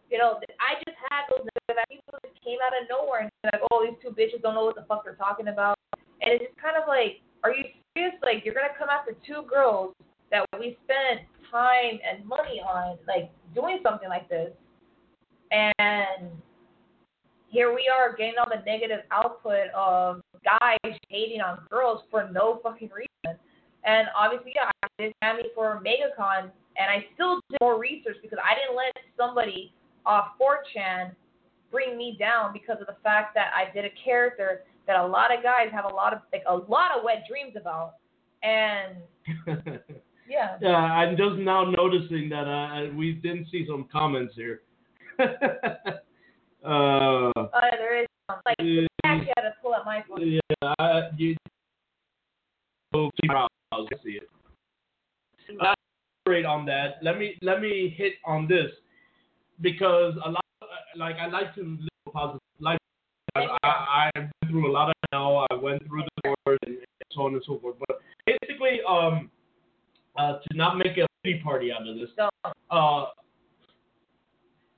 You 0.09 0.17
know, 0.19 0.37
I 0.61 0.77
just 0.85 0.97
had 1.09 1.25
those 1.29 1.43
negative 1.43 1.89
people 1.89 2.19
just 2.21 2.37
came 2.45 2.61
out 2.61 2.77
of 2.77 2.87
nowhere 2.87 3.25
and 3.25 3.31
like, 3.51 3.61
oh, 3.71 3.83
these 3.83 3.97
two 4.01 4.13
bitches 4.13 4.41
don't 4.41 4.53
know 4.53 4.65
what 4.65 4.75
the 4.75 4.85
fuck 4.87 5.03
they're 5.03 5.17
talking 5.17 5.49
about. 5.49 5.75
And 6.21 6.33
it's 6.33 6.45
just 6.45 6.57
kind 6.61 6.77
of 6.77 6.87
like, 6.87 7.21
are 7.43 7.53
you 7.53 7.65
serious? 7.97 8.13
Like, 8.21 8.45
you're 8.45 8.53
to 8.53 8.77
come 8.77 8.89
after 8.89 9.17
two 9.25 9.43
girls 9.49 9.93
that 10.31 10.45
we 10.59 10.77
spent 10.85 11.25
time 11.51 11.99
and 12.05 12.25
money 12.25 12.61
on, 12.61 12.97
like, 13.07 13.31
doing 13.53 13.79
something 13.83 14.09
like 14.09 14.29
this. 14.29 14.51
And 15.51 16.29
here 17.49 17.73
we 17.73 17.89
are 17.89 18.15
getting 18.15 18.35
all 18.39 18.49
the 18.49 18.63
negative 18.65 19.01
output 19.11 19.69
of 19.75 20.21
guys 20.43 20.97
hating 21.09 21.41
on 21.41 21.59
girls 21.69 22.03
for 22.11 22.29
no 22.31 22.59
fucking 22.61 22.89
reason. 22.89 23.39
And 23.85 24.07
obviously, 24.17 24.53
yeah, 24.55 24.69
I 24.99 25.03
did 25.03 25.13
Cammy 25.23 25.43
for 25.53 25.81
MegaCon, 25.85 26.51
and 26.77 26.89
I 26.89 27.05
still 27.13 27.41
did 27.49 27.57
more 27.61 27.79
research 27.79 28.17
because 28.21 28.39
I 28.43 28.55
didn't 28.55 28.75
let 28.75 28.93
somebody 29.17 29.73
off 30.05 30.29
4chan 30.41 31.11
bring 31.71 31.97
me 31.97 32.15
down 32.19 32.53
because 32.53 32.77
of 32.79 32.87
the 32.87 32.95
fact 33.03 33.35
that 33.35 33.51
I 33.55 33.73
did 33.73 33.85
a 33.85 33.89
character 34.03 34.63
that 34.87 34.99
a 34.99 35.05
lot 35.05 35.35
of 35.35 35.43
guys 35.43 35.67
have 35.71 35.85
a 35.85 35.93
lot 35.93 36.13
of 36.13 36.19
like 36.31 36.43
a 36.47 36.55
lot 36.55 36.91
of 36.95 37.03
wet 37.03 37.23
dreams 37.27 37.55
about. 37.59 37.95
And 38.43 38.97
yeah, 40.29 40.57
yeah, 40.61 40.75
I'm 40.75 41.17
just 41.17 41.37
now 41.37 41.65
noticing 41.65 42.29
that 42.29 42.47
uh, 42.47 42.93
we 42.95 43.13
didn't 43.13 43.47
see 43.51 43.65
some 43.67 43.87
comments 43.91 44.33
here. 44.35 44.61
uh, 45.19 45.23
uh, 46.63 47.31
there 47.71 48.01
is 48.01 48.07
um, 48.29 48.37
like. 48.45 48.55
I 48.59 48.87
actually 49.03 49.33
had 49.35 49.43
to 49.43 49.53
pull 49.61 49.73
up 49.73 49.85
my 49.85 50.03
phone. 50.07 50.21
yeah, 50.21 50.73
I, 50.79 51.09
you. 51.17 51.35
Oh, 52.93 53.09
I 53.73 53.87
see 54.03 54.11
it. 54.11 54.29
Elaborate 55.49 56.45
on 56.45 56.65
that. 56.65 56.95
Let 57.01 57.17
me 57.17 57.35
let 57.41 57.61
me 57.61 57.93
hit 57.95 58.13
on 58.25 58.47
this 58.47 58.71
because 59.61 60.15
a 60.25 60.29
lot 60.31 60.45
like 60.95 61.15
I 61.17 61.27
like 61.27 61.53
to 61.55 61.61
live 61.61 61.89
a 62.07 62.11
positive 62.11 62.41
life. 62.59 62.79
I, 63.35 63.47
I, 63.63 63.67
I 63.67 64.09
went 64.15 64.31
through 64.49 64.71
a 64.71 64.73
lot 64.73 64.89
of 64.89 64.95
hell. 65.11 65.45
I 65.51 65.55
went 65.55 65.85
through 65.87 66.03
the 66.03 66.33
doors 66.45 66.59
and 66.65 66.77
so 67.11 67.21
on 67.23 67.33
and 67.33 67.43
so 67.45 67.59
forth. 67.59 67.75
But 67.87 67.99
basically, 68.25 68.79
um, 68.87 69.29
uh, 70.17 70.39
to 70.39 70.57
not 70.57 70.77
make 70.77 70.97
a 70.97 71.05
pity 71.23 71.41
party 71.43 71.71
out 71.71 71.87
of 71.87 71.95
this, 71.95 72.09
No. 72.17 72.29
uh, 72.71 73.05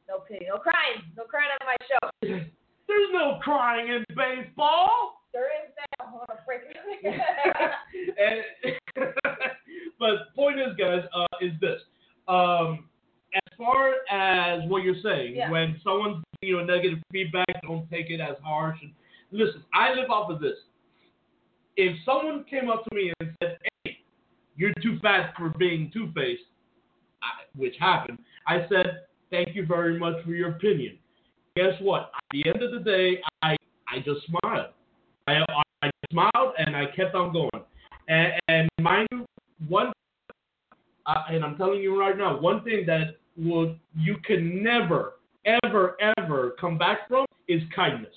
no 0.08 0.20
pity, 0.28 0.46
no 0.50 0.58
crying, 0.58 1.04
no 1.16 1.24
crying 1.24 1.50
on 1.62 1.68
my 1.68 1.76
show. 1.88 2.46
there's 2.88 3.10
no 3.14 3.40
crying 3.42 3.90
in 3.90 4.04
baseball. 4.16 5.22
There 5.34 5.46
is 5.46 5.72
now. 6.00 6.08
Hold 6.08 6.24
on, 6.30 6.38
break 6.46 6.62
it. 6.70 8.44
and, 8.96 9.06
but 10.00 10.34
point 10.36 10.60
is, 10.60 10.76
guys, 10.78 11.04
uh, 11.14 11.26
is 11.42 11.52
this. 11.62 11.82
Um, 12.28 12.86
as 13.36 13.58
far 13.58 13.94
as 14.12 14.68
what 14.70 14.84
you're 14.84 15.02
saying, 15.04 15.36
Yeah. 15.36 15.52
when 15.52 15.80
someone's 15.84 16.24
giving 16.42 16.56
you 16.56 16.60
a 16.60 16.66
negative 16.66 17.00
feedback, 17.12 17.46
don't 17.64 17.90
take 17.92 18.10
it 18.10 18.20
as 18.20 18.36
harsh. 18.44 18.78
And 18.82 18.92
listen, 19.32 19.64
I 19.74 19.94
live 19.94 20.10
off 20.10 20.32
of 20.32 20.40
this. 20.40 20.58
If 21.76 21.96
someone 22.06 22.44
came 22.50 22.70
up 22.70 22.84
to 22.86 22.96
me 22.96 23.14
and 23.20 23.36
said, 23.44 23.58
"Hey, 23.84 24.00
you're 24.56 24.74
too 24.82 24.98
fat 25.00 25.34
for 25.38 25.50
being 25.50 25.92
Two 25.94 26.12
Faced," 26.16 26.44
which 27.56 27.76
happened, 27.80 28.18
I 28.48 28.68
said, 28.70 29.06
"Thank 29.30 29.56
you 29.56 29.66
very 29.66 30.00
much 30.00 30.24
for 30.24 30.32
your 30.32 30.52
opinion." 30.52 30.98
Guess 31.58 31.82
what? 31.82 32.12
At 32.14 32.24
the 32.32 32.48
end 32.48 32.62
of 32.62 32.72
the 32.72 32.80
day, 32.80 33.20
I 33.42 33.56
I 33.90 33.98
just 33.98 34.28
smiled. 34.28 34.68
I, 35.28 35.44
I 35.82 35.90
smiled 36.12 36.54
and 36.60 36.76
I 36.76 36.86
kept 36.96 37.16
on 37.16 37.34
going. 37.34 37.50
And, 38.08 38.34
and 38.48 38.70
mind 38.80 39.08
you, 39.12 39.26
one, 39.68 39.92
uh, 41.08 41.24
and 41.30 41.44
I'm 41.44 41.58
telling 41.58 41.82
you 41.82 42.00
right 42.00 42.16
now, 42.16 42.40
one 42.40 42.64
thing 42.64 42.86
that 42.86 43.18
would 43.38 43.80
you 43.96 44.18
can 44.24 44.62
never, 44.62 45.16
ever, 45.64 45.98
ever 46.20 46.56
come 46.62 46.78
back 46.78 47.08
from 47.08 47.26
is 47.48 47.64
kindness. 47.76 48.14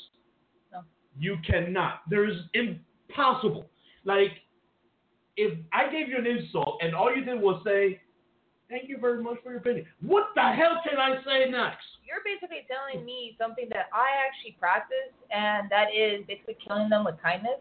No. 0.70 0.80
You 1.18 1.38
cannot. 1.46 2.02
There's 2.10 2.36
impossible. 2.52 3.70
Like, 4.04 4.32
if 5.38 5.58
I 5.72 5.90
gave 5.90 6.08
you 6.08 6.18
an 6.18 6.26
insult 6.26 6.80
and 6.82 6.94
all 6.94 7.14
you 7.14 7.24
did 7.24 7.40
was 7.40 7.62
say, 7.64 8.02
"Thank 8.70 8.88
you 8.88 8.96
very 8.96 9.22
much 9.22 9.42
for 9.42 9.50
your 9.50 9.58
opinion," 9.58 9.86
what 10.00 10.30
the 10.34 10.46
hell 10.54 10.80
can 10.86 10.96
I 10.98 11.22
say 11.24 11.50
next? 11.50 11.84
You're 12.06 12.22
basically 12.24 12.64
telling 12.70 13.04
me 13.04 13.36
something 13.36 13.68
that 13.70 13.90
I 13.92 14.08
actually 14.24 14.56
practice, 14.58 15.12
and 15.30 15.68
that 15.70 15.92
is 15.94 16.24
basically 16.26 16.56
killing 16.64 16.88
them 16.88 17.04
with 17.04 17.20
kindness. 17.20 17.60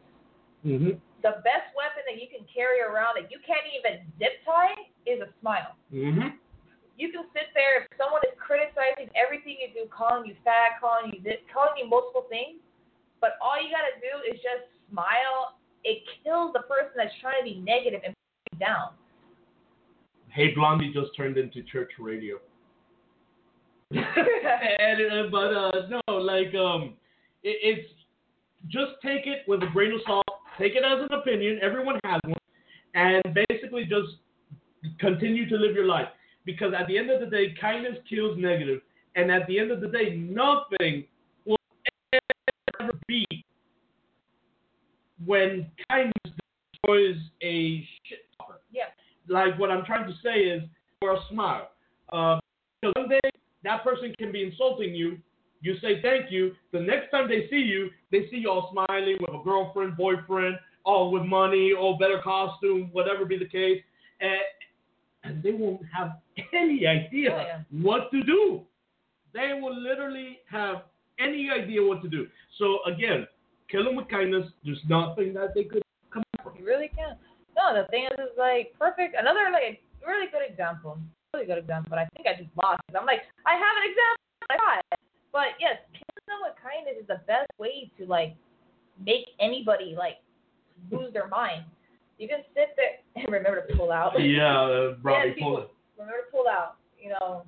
Mm-hmm. 0.65 1.01
The 1.25 1.43
best 1.43 1.67
weapon 1.75 2.03
that 2.07 2.21
you 2.21 2.27
can 2.31 2.45
carry 2.47 2.79
around 2.79 3.19
that 3.19 3.31
you 3.31 3.39
can't 3.43 3.65
even 3.73 4.05
zip 4.17 4.39
tie 4.45 4.77
is 5.05 5.19
a 5.19 5.29
smile. 5.41 5.75
Mm-hmm. 5.91 6.37
You 6.99 7.07
can 7.15 7.31
sit 7.31 7.55
there 7.55 7.83
if 7.83 7.87
someone 7.95 8.19
is 8.27 8.35
criticizing 8.35 9.07
everything 9.15 9.55
you 9.63 9.71
do, 9.71 9.87
calling 9.87 10.27
you 10.27 10.35
fat, 10.43 10.83
calling 10.83 11.15
you 11.15 11.23
this, 11.23 11.39
calling 11.47 11.79
you 11.79 11.87
multiple 11.87 12.27
things, 12.27 12.59
but 13.23 13.39
all 13.39 13.55
you 13.55 13.71
gotta 13.71 13.95
do 14.03 14.13
is 14.27 14.35
just 14.43 14.67
smile. 14.91 15.55
It 15.87 16.03
kills 16.23 16.51
the 16.51 16.67
person 16.67 16.99
that's 16.99 17.15
trying 17.23 17.39
to 17.39 17.47
be 17.47 17.63
negative 17.63 18.03
and 18.03 18.11
down. 18.59 18.98
Hey 20.31 20.53
Blondie 20.53 20.93
just 20.93 21.15
turned 21.17 21.37
into 21.37 21.63
church 21.63 21.91
radio. 21.99 22.37
and, 23.91 24.01
uh, 25.11 25.29
but 25.31 25.53
uh, 25.53 25.71
no, 25.89 26.13
like 26.13 26.53
um, 26.53 26.93
it, 27.43 27.57
it's 27.63 27.89
just 28.67 28.91
take 29.03 29.25
it 29.25 29.39
with 29.47 29.63
a 29.63 29.67
grain 29.67 29.93
of 29.93 30.01
salt. 30.05 30.25
Take 30.59 30.73
it 30.75 30.83
as 30.83 30.99
an 31.09 31.17
opinion. 31.17 31.59
Everyone 31.61 31.99
has 32.03 32.19
one, 32.25 32.37
and 32.93 33.23
basically 33.49 33.85
just 33.85 34.17
continue 34.99 35.49
to 35.49 35.55
live 35.55 35.75
your 35.75 35.85
life. 35.85 36.07
Because 36.45 36.73
at 36.77 36.87
the 36.87 36.97
end 36.97 37.09
of 37.09 37.19
the 37.19 37.25
day, 37.25 37.55
kindness 37.59 37.97
kills 38.09 38.37
negative, 38.37 38.81
and 39.15 39.31
at 39.31 39.47
the 39.47 39.57
end 39.59 39.71
of 39.71 39.81
the 39.81 39.87
day, 39.87 40.15
nothing 40.15 41.05
will 41.45 41.57
ever 42.79 42.91
be 43.07 43.25
when 45.25 45.69
kindness 45.89 46.13
destroys 46.73 47.17
a 47.41 47.87
shit 48.05 48.19
talker. 48.37 48.61
Yeah. 48.71 48.83
Like 49.29 49.57
what 49.59 49.71
I'm 49.71 49.85
trying 49.85 50.07
to 50.07 50.13
say 50.23 50.39
is, 50.39 50.63
for 50.99 51.13
a 51.13 51.19
smile. 51.31 51.69
Uh, 52.11 52.39
because 52.81 52.93
one 52.97 53.09
day 53.09 53.19
that 53.63 53.83
person 53.83 54.13
can 54.19 54.31
be 54.31 54.43
insulting 54.43 54.93
you. 54.93 55.17
You 55.61 55.75
say 55.81 56.01
thank 56.01 56.31
you. 56.31 56.53
The 56.71 56.79
next 56.79 57.11
time 57.11 57.27
they 57.29 57.47
see 57.49 57.57
you, 57.57 57.89
they 58.11 58.27
see 58.31 58.37
you 58.37 58.49
all 58.49 58.69
smiling 58.71 59.17
with 59.19 59.29
a 59.29 59.43
girlfriend, 59.43 59.95
boyfriend, 59.97 60.55
all 60.85 61.11
with 61.11 61.23
money, 61.23 61.73
all 61.77 61.97
better 61.97 62.19
costume, 62.23 62.89
whatever 62.93 63.25
be 63.25 63.37
the 63.37 63.47
case, 63.47 63.81
and, 64.21 64.39
and 65.23 65.43
they 65.43 65.51
won't 65.51 65.81
have 65.95 66.13
any 66.53 66.87
idea 66.87 67.29
Oh, 67.33 67.37
yeah. 67.45 67.59
what 67.81 68.09
to 68.11 68.23
do. 68.23 68.61
They 69.33 69.51
will 69.61 69.75
literally 69.79 70.39
have 70.49 70.83
any 71.19 71.49
idea 71.51 71.83
what 71.85 72.01
to 72.03 72.09
do. 72.09 72.27
So 72.57 72.79
again, 72.87 73.27
kill 73.69 73.83
them 73.83 73.95
with 73.95 74.07
kindness. 74.07 74.47
There's 74.65 74.79
nothing 74.87 75.33
that 75.33 75.49
they 75.53 75.65
could 75.65 75.83
come 76.11 76.23
from. 76.41 76.53
You 76.57 76.65
really 76.65 76.87
can. 76.95 77.17
No, 77.59 77.75
the 77.75 77.83
thing 77.91 78.07
is, 78.07 78.15
is 78.15 78.31
like 78.39 78.71
perfect. 78.79 79.19
Another 79.19 79.51
like 79.51 79.83
really 80.07 80.31
good 80.31 80.47
example. 80.47 80.97
Really 81.33 81.45
good 81.45 81.59
example. 81.59 81.91
But 81.91 81.99
I 81.99 82.07
think 82.15 82.25
I 82.25 82.39
just 82.39 82.49
lost. 82.55 82.79
I'm 82.95 83.05
like, 83.05 83.27
I 83.43 83.59
have 83.59 83.75
an 83.75 83.85
example. 83.91 84.23
I 84.47 84.55
got. 84.55 84.79
But 85.35 85.59
yes, 85.59 85.75
killing 85.91 86.25
them 86.31 86.39
with 86.47 86.55
kindness 86.55 87.03
is 87.03 87.07
the 87.11 87.19
best 87.27 87.51
way 87.59 87.91
to 87.99 88.07
like 88.07 88.39
make 89.03 89.27
anybody 89.43 89.93
like 89.97 90.23
lose 90.89 91.11
their 91.11 91.27
mind. 91.27 91.67
You 92.17 92.27
can 92.27 92.47
sit 92.55 92.75
there 92.79 93.03
and 93.19 93.27
remember 93.27 93.67
to 93.67 93.75
pull 93.75 93.91
out. 93.91 94.15
Yeah, 94.15 94.55
uh, 94.55 94.95
probably 95.03 95.35
Yeah, 95.37 95.43
pull 95.43 95.57
it. 95.59 95.69
Remember 95.99 96.23
to 96.23 96.31
pull 96.31 96.47
out. 96.47 96.79
You 96.95 97.11
know, 97.11 97.43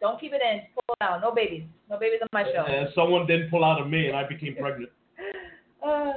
don't 0.00 0.20
keep 0.20 0.32
it 0.32 0.40
in. 0.42 0.62
Just 0.62 0.74
pull 0.74 0.94
it 0.94 1.02
out. 1.02 1.20
No 1.20 1.34
babies. 1.34 1.66
No 1.90 1.98
babies 1.98 2.20
on 2.22 2.28
my 2.32 2.44
show. 2.44 2.62
Uh, 2.62 2.86
someone 2.94 3.26
didn't 3.26 3.50
pull 3.50 3.64
out 3.64 3.80
of 3.80 3.90
me, 3.90 4.06
and 4.06 4.16
I 4.16 4.26
became 4.26 4.54
pregnant. 4.54 4.90
Uh, 5.86 6.14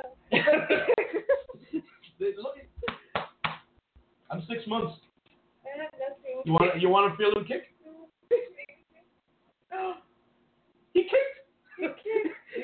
look, 2.19 2.55
I'm 4.29 4.43
six 4.47 4.65
months. 4.67 4.93
I 5.65 5.83
have 5.83 5.93
nothing. 5.97 6.41
You 6.45 6.53
want 6.53 6.81
you 6.81 6.89
want 6.89 7.11
to 7.11 7.17
feel 7.17 7.33
him 7.35 7.45
kick? 7.45 7.63
He 10.93 11.03
kicked. 11.03 11.39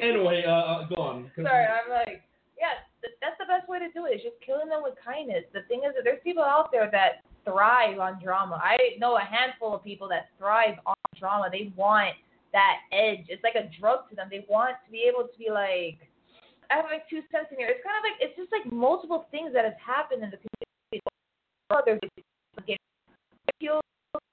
anyway, 0.01 0.43
uh, 0.45 0.51
uh, 0.51 0.87
go 0.87 0.95
on. 0.95 1.31
Sorry, 1.35 1.65
I'm 1.65 1.87
like, 1.87 2.25
yes, 2.59 2.83
th- 2.99 3.15
that's 3.21 3.37
the 3.39 3.45
best 3.45 3.69
way 3.69 3.79
to 3.79 3.87
do 3.93 4.05
it. 4.05 4.17
Is 4.17 4.23
just 4.23 4.35
killing 4.43 4.67
them 4.67 4.81
with 4.83 4.95
kindness. 4.99 5.45
The 5.53 5.61
thing 5.69 5.87
is 5.87 5.93
that 5.95 6.03
there's 6.03 6.19
people 6.23 6.43
out 6.43 6.67
there 6.71 6.89
that 6.91 7.23
thrive 7.45 7.99
on 7.99 8.19
drama. 8.21 8.59
I 8.59 8.97
know 8.99 9.15
a 9.15 9.23
handful 9.23 9.73
of 9.73 9.83
people 9.83 10.09
that 10.09 10.33
thrive 10.37 10.75
on 10.85 10.95
drama. 11.17 11.47
They 11.51 11.71
want 11.77 12.17
that 12.51 12.83
edge. 12.91 13.29
It's 13.29 13.43
like 13.43 13.55
a 13.55 13.69
drug 13.79 14.09
to 14.09 14.15
them. 14.15 14.27
They 14.31 14.43
want 14.49 14.75
to 14.83 14.91
be 14.91 15.07
able 15.07 15.27
to 15.27 15.37
be 15.37 15.47
like, 15.47 16.01
I 16.67 16.81
have 16.81 16.89
like 16.91 17.07
two 17.07 17.21
cents 17.31 17.53
in 17.53 17.57
here. 17.61 17.69
It's 17.69 17.85
kind 17.85 17.95
of 17.95 18.03
like 18.03 18.17
it's 18.19 18.35
just 18.35 18.51
like 18.51 18.65
multiple 18.67 19.27
things 19.31 19.53
that 19.53 19.63
have 19.63 19.79
happened 19.79 20.25
in 20.25 20.33
the 20.33 20.41
community. 20.41 20.74
Oh, 21.71 21.81
There's 21.85 21.99
getting 22.67 22.77
killed. 23.59 23.81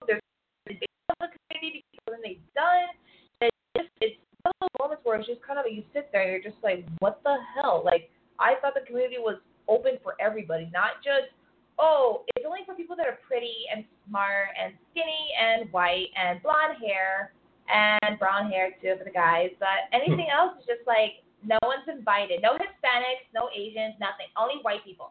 There's 0.06 0.20
the 0.68 1.28
community 1.48 1.84
because 1.92 2.20
they've 2.22 2.40
done. 2.54 2.92
It's 3.40 3.56
just 3.76 3.88
it's 4.00 4.16
one 4.42 4.52
of 4.52 4.68
those 4.68 4.76
moments 4.78 5.02
where 5.04 5.16
it's 5.18 5.28
just 5.28 5.42
kind 5.42 5.58
of 5.58 5.64
you 5.70 5.82
sit 5.92 6.10
there, 6.12 6.22
and 6.22 6.30
you're 6.30 6.44
just 6.44 6.62
like, 6.62 6.84
what 7.00 7.20
the 7.24 7.36
hell? 7.54 7.82
Like 7.84 8.10
I 8.38 8.54
thought 8.60 8.74
the 8.74 8.84
community 8.86 9.16
was 9.18 9.38
open 9.68 9.96
for 10.02 10.14
everybody, 10.20 10.68
not 10.72 11.00
just 11.04 11.32
oh, 11.78 12.24
it's 12.36 12.44
only 12.46 12.60
for 12.66 12.74
people 12.74 12.96
that 12.96 13.06
are 13.06 13.18
pretty 13.26 13.66
and 13.74 13.84
smart 14.08 14.52
and 14.54 14.74
skinny 14.90 15.32
and 15.40 15.72
white 15.72 16.12
and 16.16 16.42
blonde 16.42 16.76
hair 16.78 17.32
and 17.66 18.18
brown 18.18 18.50
hair 18.50 18.70
too 18.82 18.94
for 18.98 19.04
the 19.04 19.14
guys. 19.14 19.50
But 19.58 19.88
hmm. 19.90 20.02
anything 20.04 20.28
else 20.28 20.58
is 20.60 20.66
just 20.66 20.84
like 20.86 21.24
no 21.42 21.58
one's 21.64 21.88
invited. 21.88 22.42
No 22.42 22.54
Hispanics, 22.54 23.26
no 23.34 23.48
Asians, 23.50 23.98
nothing. 23.98 24.30
Only 24.36 24.62
white 24.62 24.84
people. 24.84 25.10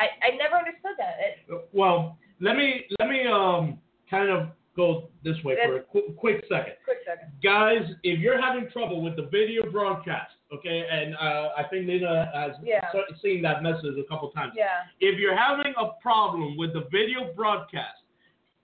I 0.00 0.06
I 0.26 0.36
never 0.36 0.56
understood 0.56 0.96
that. 0.98 1.14
It, 1.20 1.68
Well, 1.72 2.18
let 2.40 2.56
me 2.56 2.68
let 2.98 3.08
me 3.08 3.26
um 3.26 3.78
kind 4.08 4.28
of 4.30 4.48
go 4.76 5.08
this 5.24 5.36
way 5.44 5.56
for 5.64 5.76
a 5.76 5.80
qu- 5.92 6.12
quick 6.16 6.44
second. 6.48 6.74
quick 6.84 6.98
second. 7.06 7.28
Guys, 7.42 7.82
if 8.02 8.18
you're 8.20 8.40
having 8.40 8.70
trouble 8.70 9.02
with 9.02 9.14
the 9.16 9.26
video 9.38 9.68
broadcast, 9.70 10.32
okay, 10.54 10.78
and 10.90 11.14
uh, 11.16 11.48
I 11.60 11.64
think 11.70 11.86
Lina 11.88 12.30
has 12.34 12.52
Yeah. 12.62 12.80
seen 13.20 13.42
that 13.42 13.62
message 13.62 13.96
a 13.98 14.04
couple 14.08 14.30
times. 14.30 14.52
Yeah. 14.56 14.68
If 15.00 15.18
you're 15.18 15.36
having 15.36 15.74
a 15.76 15.86
problem 16.00 16.56
with 16.56 16.72
the 16.72 16.84
video 16.98 17.32
broadcast, 17.34 17.98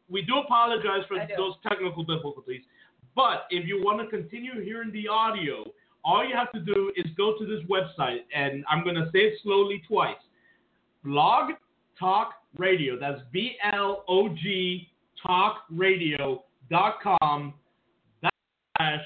we 0.09 0.23
do 0.23 0.39
apologize 0.39 1.05
for 1.09 1.19
do. 1.19 1.35
those 1.37 1.55
technical 1.69 2.05
difficulties. 2.05 2.63
But 3.17 3.47
if 3.51 3.67
you 3.67 3.83
want 3.83 3.99
to 4.03 4.07
continue 4.17 4.63
hearing 4.63 4.93
the 4.93 5.09
audio, 5.09 5.65
all 6.05 6.25
you 6.25 6.37
have 6.37 6.53
to 6.53 6.61
do 6.61 6.93
is 6.97 7.07
go 7.17 7.37
to 7.39 7.45
this 7.45 7.63
website, 7.69 8.21
and 8.33 8.65
I'm 8.71 8.85
going 8.85 8.95
to 8.97 9.11
say 9.13 9.21
it 9.31 9.35
slowly 9.43 9.83
twice. 9.89 10.23
Blog 11.07 11.53
Talk 11.99 12.33
Radio. 12.59 12.99
That's 12.99 13.21
B 13.33 13.53
L 13.73 14.05
O 14.09 14.29
G 14.29 14.89
Talk 15.25 15.63
Radio.com 15.71 17.55
backslash 18.23 19.03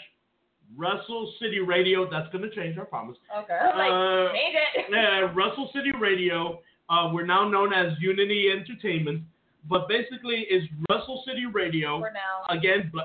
Russell 0.76 1.32
City 1.40 1.60
Radio. 1.60 2.08
That's 2.10 2.28
going 2.32 2.42
to 2.48 2.50
change, 2.54 2.78
I 2.78 2.84
promise. 2.84 3.16
Okay. 3.44 3.58
Like, 3.76 3.92
Uh, 3.92 4.32
change 4.32 4.56
it. 4.76 4.94
uh, 5.28 5.32
Russell 5.34 5.70
City 5.74 5.92
Radio. 6.00 6.60
Uh, 6.88 7.10
we're 7.12 7.26
now 7.26 7.48
known 7.48 7.72
as 7.72 7.92
Unity 8.00 8.48
Entertainment, 8.50 9.22
but 9.68 9.86
basically 9.88 10.40
is 10.50 10.64
Russell 10.90 11.22
City 11.26 11.46
Radio. 11.46 12.00
For 12.00 12.10
now. 12.12 12.52
Again, 12.56 12.90
bl- 12.92 13.00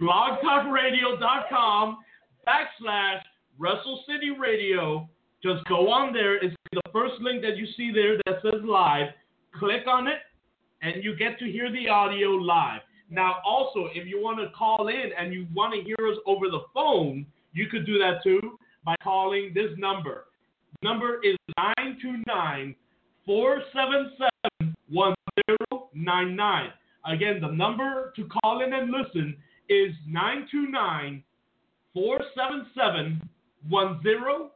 blogtalkradio.com 0.00 1.98
backslash 2.46 3.20
Russell 3.58 4.04
City 4.06 4.30
Radio. 4.38 5.08
Just 5.42 5.64
go 5.66 5.90
on 5.90 6.12
there. 6.12 6.36
It's 6.36 6.54
the 6.72 6.80
first 6.92 7.14
link 7.20 7.42
that 7.42 7.56
you 7.56 7.66
see 7.76 7.92
there 7.92 8.16
that 8.24 8.42
says 8.42 8.60
live. 8.64 9.08
Click 9.58 9.86
on 9.86 10.06
it, 10.06 10.18
and 10.82 11.02
you 11.04 11.16
get 11.16 11.38
to 11.38 11.44
hear 11.44 11.70
the 11.70 11.88
audio 11.88 12.30
live. 12.30 12.80
Now, 13.10 13.36
also, 13.44 13.88
if 13.94 14.06
you 14.06 14.20
want 14.20 14.38
to 14.38 14.50
call 14.56 14.88
in 14.88 15.10
and 15.18 15.32
you 15.32 15.46
want 15.54 15.74
to 15.74 15.82
hear 15.82 15.96
us 16.10 16.18
over 16.26 16.48
the 16.48 16.62
phone, 16.74 17.26
you 17.52 17.66
could 17.68 17.86
do 17.86 17.98
that 17.98 18.22
too 18.22 18.58
by 18.84 18.94
calling 19.02 19.52
this 19.54 19.70
number. 19.78 20.26
Number 20.82 21.20
is 21.22 21.36
929 21.56 22.74
477 23.24 24.74
1099. 24.90 26.70
Again, 27.06 27.40
the 27.40 27.48
number 27.48 28.12
to 28.16 28.24
call 28.26 28.64
in 28.64 28.72
and 28.72 28.90
listen 28.90 29.36
is 29.68 29.92
929 30.06 31.22
477 31.94 33.22
1099. 33.68 34.50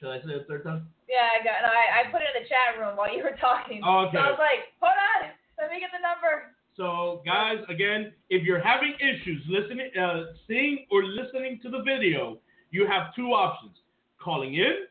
Should 0.00 0.08
I 0.08 0.18
say 0.20 0.32
it 0.32 0.42
a 0.42 0.44
third 0.44 0.64
time? 0.64 0.88
Yeah, 1.08 1.28
I 1.32 1.44
got. 1.44 1.62
No, 1.62 1.70
I, 1.70 2.00
I 2.00 2.10
put 2.10 2.20
it 2.20 2.28
in 2.34 2.42
the 2.42 2.48
chat 2.48 2.80
room 2.80 2.96
while 2.96 3.14
you 3.14 3.22
were 3.22 3.36
talking. 3.40 3.84
Okay. 3.84 4.16
So 4.16 4.18
I 4.18 4.30
was 4.32 4.40
like, 4.40 4.72
hold 4.80 4.96
on, 4.96 5.30
let 5.58 5.70
me 5.70 5.80
get 5.80 5.90
the 5.92 6.02
number. 6.02 6.52
So, 6.76 7.22
guys, 7.24 7.64
again, 7.70 8.12
if 8.28 8.44
you're 8.44 8.60
having 8.60 8.94
issues 9.00 9.42
listening, 9.48 9.90
uh, 9.96 10.36
seeing 10.46 10.86
or 10.90 11.04
listening 11.04 11.60
to 11.62 11.70
the 11.70 11.82
video, 11.82 12.38
you 12.70 12.86
have 12.86 13.14
two 13.14 13.32
options: 13.32 13.76
calling 14.20 14.54
in 14.54 14.86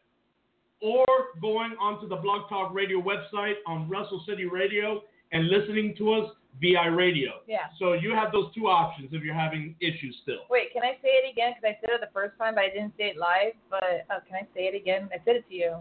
or 0.82 1.06
going 1.42 1.76
onto 1.80 2.08
the 2.08 2.16
Blog 2.16 2.50
Talk 2.50 2.74
Radio 2.74 3.02
website 3.02 3.56
on 3.68 3.90
Russell 3.90 4.24
City 4.28 4.46
Radio 4.46 5.02
and 5.32 5.48
listening 5.48 5.96
to 5.98 6.14
us 6.14 6.32
via 6.60 6.92
radio. 6.92 7.42
Yeah. 7.48 7.68
So 7.80 7.94
you 7.94 8.14
have 8.14 8.32
those 8.32 8.54
two 8.54 8.68
options 8.68 9.10
if 9.12 9.24
you're 9.24 9.36
having 9.36 9.76
issues 9.82 10.18
still. 10.24 10.48
Wait, 10.50 10.72
can 10.74 10.84
I 10.84 10.94
say 11.02 11.10
it 11.10 11.32
again? 11.32 11.54
Because 11.56 11.76
I 11.76 11.80
said 11.82 11.96
it 11.96 12.02
the 12.02 12.14
first 12.14 12.38
time, 12.38 12.56
but 12.56 12.64
I 12.64 12.70
didn't 12.70 12.94
say 12.98 13.16
it 13.16 13.18
live. 13.18 13.54
But 13.70 14.06
uh, 14.10 14.20
can 14.28 14.36
I 14.36 14.48
say 14.56 14.68
it 14.72 14.76
again? 14.76 15.10
I 15.14 15.18
said 15.26 15.36
it 15.36 15.48
to 15.50 15.56
you. 15.56 15.80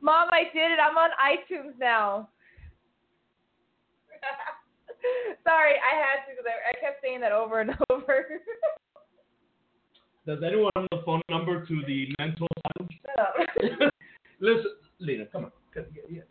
Mom, 0.00 0.28
I 0.32 0.44
did 0.52 0.72
it. 0.72 0.78
I'm 0.82 0.98
on 0.98 1.10
iTunes 1.22 1.78
now. 1.78 2.28
Sorry, 5.44 5.74
I 5.78 5.94
had 5.98 6.26
to 6.26 6.32
because 6.32 6.46
I, 6.46 6.70
I 6.70 6.80
kept 6.80 7.02
saying 7.02 7.20
that 7.20 7.32
over 7.32 7.60
and 7.60 7.70
over. 7.90 8.26
Does 10.26 10.38
anyone 10.46 10.70
have 10.76 10.86
the 10.90 11.02
phone 11.04 11.22
number 11.28 11.66
to 11.66 11.82
the 11.86 12.14
mental? 12.18 12.46
Shut 12.78 13.18
up. 13.18 13.34
Listen, 14.40 14.72
Lina, 15.00 15.26
come 15.26 15.46
on. 15.46 15.52
Come- 15.74 15.86
yeah, 15.94 16.02
yeah. 16.10 16.22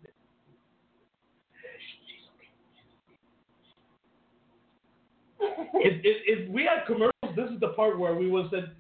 If, 5.42 6.02
if, 6.04 6.18
if 6.26 6.50
we 6.50 6.64
had 6.64 6.86
commercials, 6.86 7.36
this 7.36 7.50
is 7.50 7.60
the 7.60 7.70
part 7.70 7.98
where 8.00 8.16
we 8.16 8.30
would 8.30 8.50
said 8.52 8.72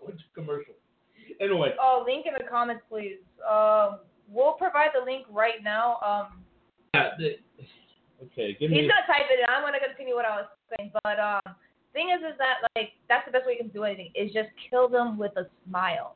going 0.00 0.16
to 0.16 0.24
commercial. 0.34 0.74
Anyway, 1.40 1.74
oh, 1.80 2.04
link 2.06 2.26
in 2.26 2.32
the 2.38 2.48
comments, 2.48 2.82
please. 2.88 3.18
Um, 3.48 3.98
we'll 4.28 4.52
provide 4.52 4.90
the 4.98 5.04
link 5.04 5.26
right 5.30 5.62
now. 5.62 5.98
Um, 6.04 6.44
Yeah. 6.94 7.10
the- 7.18 7.38
Okay, 8.32 8.56
give 8.58 8.70
me. 8.70 8.80
He's 8.80 8.90
gonna 8.90 9.06
type 9.06 9.28
it 9.30 9.40
in. 9.40 9.44
I'm 9.46 9.62
gonna 9.62 9.78
continue 9.78 10.14
what 10.14 10.24
I 10.24 10.36
was 10.40 10.46
saying, 10.76 10.90
but 11.04 11.20
um, 11.20 11.54
thing 11.92 12.08
is, 12.08 12.20
is 12.20 12.38
that 12.38 12.66
like 12.74 12.92
that's 13.08 13.26
the 13.26 13.32
best 13.32 13.46
way 13.46 13.52
you 13.52 13.58
can 13.58 13.68
do 13.68 13.84
anything 13.84 14.10
is 14.14 14.32
just 14.32 14.48
kill 14.70 14.88
them 14.88 15.18
with 15.18 15.32
a 15.36 15.46
smile. 15.68 16.14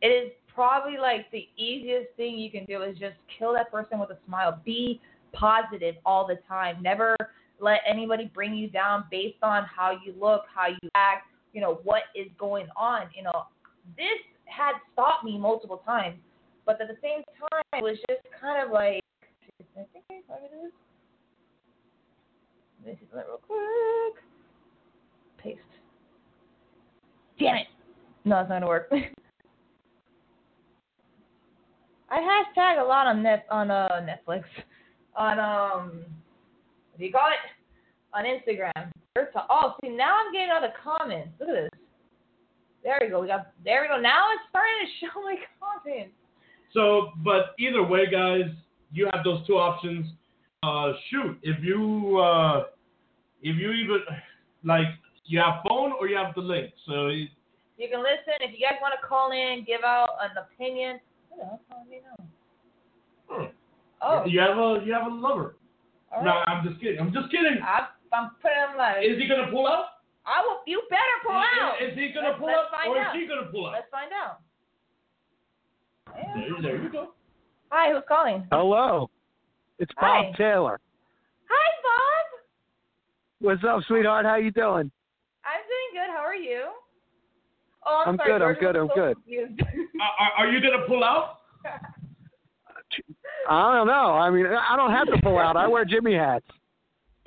It 0.00 0.08
is 0.08 0.30
probably 0.54 0.96
like 0.96 1.28
the 1.32 1.48
easiest 1.56 2.14
thing 2.16 2.38
you 2.38 2.52
can 2.52 2.64
do 2.66 2.82
is 2.82 2.96
just 2.98 3.16
kill 3.36 3.52
that 3.54 3.70
person 3.70 3.98
with 3.98 4.10
a 4.10 4.18
smile. 4.26 4.60
Be 4.64 5.00
positive 5.32 5.96
all 6.06 6.24
the 6.24 6.38
time. 6.48 6.80
Never 6.82 7.16
let 7.60 7.80
anybody 7.88 8.30
bring 8.32 8.54
you 8.54 8.68
down 8.68 9.04
based 9.10 9.42
on 9.42 9.64
how 9.64 9.92
you 10.04 10.14
look, 10.18 10.42
how 10.52 10.68
you 10.68 10.88
act, 10.94 11.26
you 11.52 11.60
know, 11.60 11.80
what 11.84 12.02
is 12.14 12.28
going 12.38 12.66
on. 12.76 13.02
You 13.14 13.24
know, 13.24 13.46
this 13.96 14.18
had 14.46 14.72
stopped 14.92 15.24
me 15.24 15.38
multiple 15.38 15.82
times, 15.84 16.16
but 16.66 16.80
at 16.80 16.88
the 16.88 16.96
same 17.02 17.22
time, 17.38 17.62
it 17.74 17.82
was 17.82 17.98
just 18.08 18.22
kind 18.40 18.64
of 18.64 18.72
like, 18.72 19.02
I 19.76 19.84
think 19.92 20.04
I 20.10 20.14
have 20.32 20.42
it 20.42 20.54
is. 20.66 20.72
Let 22.84 22.94
me 22.94 22.98
see 23.00 23.06
that 23.14 23.26
real 23.26 23.40
quick. 23.46 24.24
Paste. 25.38 25.60
Damn 27.38 27.56
it. 27.56 27.66
No, 28.24 28.40
it's 28.40 28.48
not 28.48 28.56
gonna 28.56 28.66
work. 28.66 28.90
I 32.10 32.18
hashtag 32.18 32.80
a 32.82 32.84
lot 32.84 33.06
on 33.06 33.22
net 33.22 33.46
on 33.50 33.70
uh 33.70 33.88
Netflix. 34.02 34.44
On 35.16 35.38
um 35.38 36.04
you 37.00 37.12
got 37.12 37.32
it? 37.32 37.38
On 38.12 38.24
Instagram. 38.24 38.90
Oh, 39.48 39.74
see 39.82 39.88
now 39.90 40.16
I'm 40.24 40.32
getting 40.32 40.50
all 40.50 40.60
the 40.60 40.72
comments. 40.82 41.30
Look 41.40 41.48
at 41.48 41.54
this. 41.54 41.80
There 42.82 42.98
we 43.00 43.08
go. 43.08 43.20
We 43.20 43.28
got 43.28 43.52
there 43.64 43.82
we 43.82 43.88
go. 43.88 44.00
Now 44.00 44.26
it's 44.32 44.42
starting 44.48 44.72
to 44.82 44.90
show 45.06 45.20
my 45.22 45.36
comments. 45.60 46.14
So, 46.72 47.10
but 47.24 47.54
either 47.58 47.82
way, 47.82 48.06
guys, 48.10 48.50
you 48.92 49.08
have 49.12 49.24
those 49.24 49.44
two 49.46 49.54
options. 49.54 50.06
Uh, 50.62 50.92
shoot, 51.10 51.38
if 51.42 51.62
you 51.64 52.18
uh, 52.18 52.64
if 53.42 53.56
you 53.56 53.72
even 53.72 53.98
like 54.64 54.86
you 55.24 55.38
have 55.40 55.62
phone 55.68 55.92
or 55.98 56.08
you 56.08 56.16
have 56.16 56.34
the 56.34 56.40
link. 56.40 56.72
So 56.86 57.08
it- 57.08 57.30
You 57.78 57.88
can 57.88 58.00
listen 58.00 58.34
if 58.40 58.52
you 58.52 58.66
guys 58.66 58.78
want 58.82 58.94
to 59.00 59.06
call 59.06 59.30
in, 59.32 59.64
give 59.66 59.82
out 59.84 60.10
an 60.22 60.30
opinion. 60.36 61.00
Hell's 61.30 61.60
calling 61.70 61.88
me 61.90 62.00
now? 62.04 62.24
hmm, 63.28 63.44
Oh, 64.02 64.24
you 64.26 64.40
have 64.40 64.56
a 64.58 64.82
you 64.84 64.92
have 64.92 65.06
a 65.10 65.14
lover. 65.14 65.56
All 66.10 66.24
No, 66.24 66.30
right. 66.30 66.48
I'm 66.48 66.66
just 66.68 66.80
kidding. 66.80 66.98
I'm 67.00 67.12
just 67.12 67.30
kidding. 67.30 67.58
I, 67.62 67.86
I'm 68.12 68.30
putting 68.42 68.58
him 68.58 68.76
live. 68.78 69.02
Is 69.04 69.18
he 69.18 69.28
gonna 69.28 69.50
pull 69.50 69.66
out? 69.66 69.84
I 70.26 70.42
will. 70.44 70.60
You 70.66 70.82
better 70.90 71.16
pull 71.24 71.36
out. 71.36 71.80
Is, 71.82 71.92
is 71.92 71.98
he 71.98 72.12
gonna 72.12 72.28
Let's- 72.28 72.38
pull 72.38 72.46
let's 72.48 72.58
out 72.58 72.70
find 72.70 72.88
or 72.90 72.98
out. 73.00 73.16
is 73.16 73.22
she 73.22 73.26
gonna 73.28 73.46
pull 73.50 73.66
out? 73.66 73.72
Let's 73.72 73.90
find 73.90 74.10
out. 74.12 74.40
There, 76.14 76.62
there 76.62 76.82
you 76.82 76.90
go. 76.90 77.12
Hi, 77.70 77.92
who's 77.92 78.02
calling? 78.08 78.46
Hello. 78.50 79.10
It's 79.78 79.92
Bob 80.00 80.26
Hi. 80.26 80.32
Taylor. 80.36 80.80
Hi, 81.48 81.70
Bob. 81.82 82.40
What's 83.40 83.64
up, 83.64 83.82
sweetheart? 83.86 84.26
How 84.26 84.36
you 84.36 84.50
doing? 84.50 84.90
I'm 85.44 85.62
doing 85.64 85.90
good. 85.94 86.10
How 86.14 86.22
are 86.24 86.34
you? 86.34 86.64
Oh, 87.86 88.02
I'm, 88.06 88.10
I'm 88.12 88.16
sorry, 88.18 88.28
good, 88.38 88.42
I'm 88.42 88.54
good, 88.60 88.76
I'm 88.76 88.88
so 88.88 88.94
good. 88.94 89.14
confused. 89.16 89.60
Are, 89.62 89.66
uh, 90.02 90.24
are, 90.42 90.46
are 90.46 90.50
you 90.52 90.60
gonna 90.60 90.84
pull 90.86 91.02
out? 91.02 91.38
I 93.50 93.74
don't 93.74 93.88
know. 93.88 94.14
I 94.14 94.30
mean, 94.30 94.46
I 94.46 94.76
don't 94.76 94.92
have 94.92 95.08
to 95.08 95.18
pull 95.24 95.36
out. 95.36 95.56
I 95.56 95.66
wear 95.66 95.84
Jimmy 95.84 96.14
hats. 96.14 96.46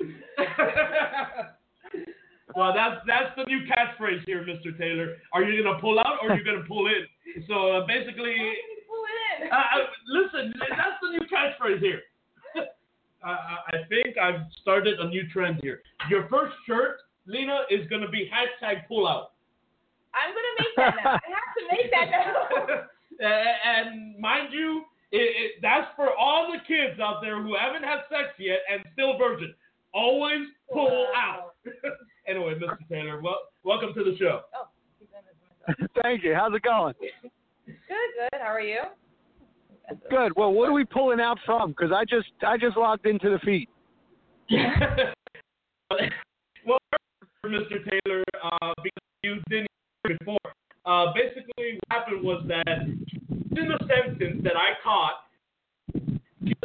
well, 2.56 2.72
that's 2.74 2.96
that's 3.06 3.36
the 3.36 3.44
new 3.44 3.60
catchphrase 3.68 4.24
here, 4.24 4.42
Mr. 4.42 4.76
Taylor. 4.78 5.16
Are 5.34 5.42
you 5.44 5.62
gonna 5.62 5.78
pull 5.80 5.98
out 5.98 6.20
or 6.22 6.30
are 6.32 6.38
you 6.38 6.44
gonna 6.44 6.64
pull 6.66 6.86
in? 6.86 7.04
So 7.46 7.72
uh, 7.72 7.86
basically, 7.86 8.34
Pull 8.88 9.04
it 9.04 9.44
in. 9.44 9.52
uh, 9.52 9.56
uh, 9.56 9.86
listen, 10.08 10.54
that's 10.70 10.96
the 11.02 11.10
new 11.10 11.26
catchphrase 11.28 11.80
here. 11.80 12.00
I, 13.22 13.28
I 13.30 13.76
I 13.76 13.84
think 13.90 14.16
I've 14.16 14.40
started 14.62 14.98
a 15.00 15.08
new 15.08 15.28
trend 15.30 15.58
here. 15.62 15.82
Your 16.08 16.26
first 16.28 16.54
shirt, 16.66 17.00
Lina, 17.26 17.64
is 17.70 17.86
gonna 17.88 18.08
be 18.08 18.30
hashtag 18.32 18.88
pull 18.88 19.06
out. 19.06 19.32
I'm 20.14 20.32
gonna 20.32 20.56
make 20.58 20.74
that 20.76 20.94
now. 21.04 21.10
I 21.10 21.20
have 21.36 21.52
to 21.58 21.64
make 21.70 21.90
that 21.90 22.08
now. 22.10 22.86
and 23.20 23.88
and 23.92 24.18
mind 24.18 24.54
you, 24.54 24.84
it, 25.12 25.16
it, 25.18 25.52
that's 25.62 25.88
for 25.96 26.08
all 26.14 26.50
the 26.52 26.58
kids 26.66 27.00
out 27.00 27.20
there 27.22 27.42
who 27.42 27.54
haven't 27.56 27.82
had 27.84 28.00
sex 28.08 28.34
yet 28.38 28.58
and 28.70 28.82
still 28.92 29.16
virgin. 29.18 29.54
Always 29.92 30.46
pull 30.72 31.06
Wow. 31.14 31.52
out. 31.66 31.72
anyway, 32.26 32.54
Mr. 32.54 32.76
Taylor, 32.88 33.20
well, 33.22 33.38
welcome 33.62 33.94
to 33.94 34.02
the 34.04 34.16
show. 34.18 34.40
Oh, 34.54 34.66
keep 34.98 35.08
doing 35.10 35.22
this 35.26 35.86
to. 35.94 36.02
Thank 36.02 36.24
you. 36.24 36.34
How's 36.34 36.52
it 36.54 36.62
going? 36.62 36.94
Good, 37.00 37.74
good. 37.86 38.40
How 38.40 38.52
are 38.52 38.60
you? 38.60 38.80
Good. 40.10 40.32
Well, 40.36 40.52
what 40.52 40.68
are 40.68 40.72
we 40.72 40.84
pulling 40.84 41.20
out 41.20 41.38
from? 41.44 41.70
Because 41.70 41.92
I 41.94 42.04
just 42.04 42.28
I 42.46 42.56
just 42.56 42.76
logged 42.76 43.06
into 43.06 43.30
the 43.30 43.38
feed. 43.40 43.68
well, 46.66 46.78
Mr. 47.44 47.78
Taylor, 47.88 48.24
uh, 48.42 48.72
because 48.82 49.02
you 49.22 49.36
didn't 49.50 49.68
hear 50.06 50.16
before, 50.18 50.38
uh, 50.86 51.12
basically 51.14 51.78
what 51.88 51.98
happened 51.98 52.22
was 52.24 52.44
that 52.48 52.78
in 53.56 53.68
the 53.68 53.78
sentence 53.86 54.42
that 54.44 54.56
I 54.56 54.74
caught, 54.82 55.24
I'm 55.94 56.20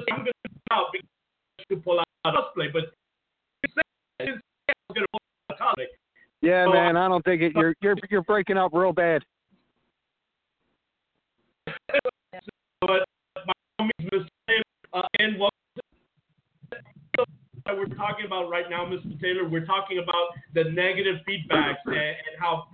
going 0.08 0.26
to 0.26 0.50
pull 0.50 0.72
out 0.72 0.86
to 1.70 1.76
pull 1.78 2.00
out 2.00 2.06
cosplay, 2.26 2.72
but 2.74 2.84
the 3.64 3.70
sentence 4.20 4.42
I 4.70 4.74
was 4.90 4.96
going 4.96 5.06
to 5.06 5.08
pull 5.12 5.20
out 5.52 5.60
cosplay. 5.60 5.86
Yeah, 6.42 6.66
So- 6.66 6.74
man. 6.74 6.98
I 6.98 7.08
don't 7.08 7.24
think 7.26 7.42
it. 7.42 7.54
You're 7.56 7.76
you're 7.82 7.96
you're 8.10 8.24
breaking 8.24 8.58
up 8.58 8.72
real 8.74 8.94
bad. 8.94 9.24
But 12.82 13.04
means, 13.82 14.10
Mr. 14.10 14.28
Taylor, 14.48 14.64
uh, 14.94 15.02
and 15.20 15.38
what 15.38 15.52
we're 17.68 17.86
talking 17.88 18.26
about 18.26 18.50
right 18.50 18.70
now, 18.70 18.86
Mr. 18.86 19.20
Taylor, 19.20 19.48
we're 19.48 19.66
talking 19.66 20.00
about 20.00 20.30
the 20.54 20.64
negative 20.72 21.18
feedbacks 21.28 21.76
and, 21.86 21.96
and 21.98 22.36
how 22.40 22.68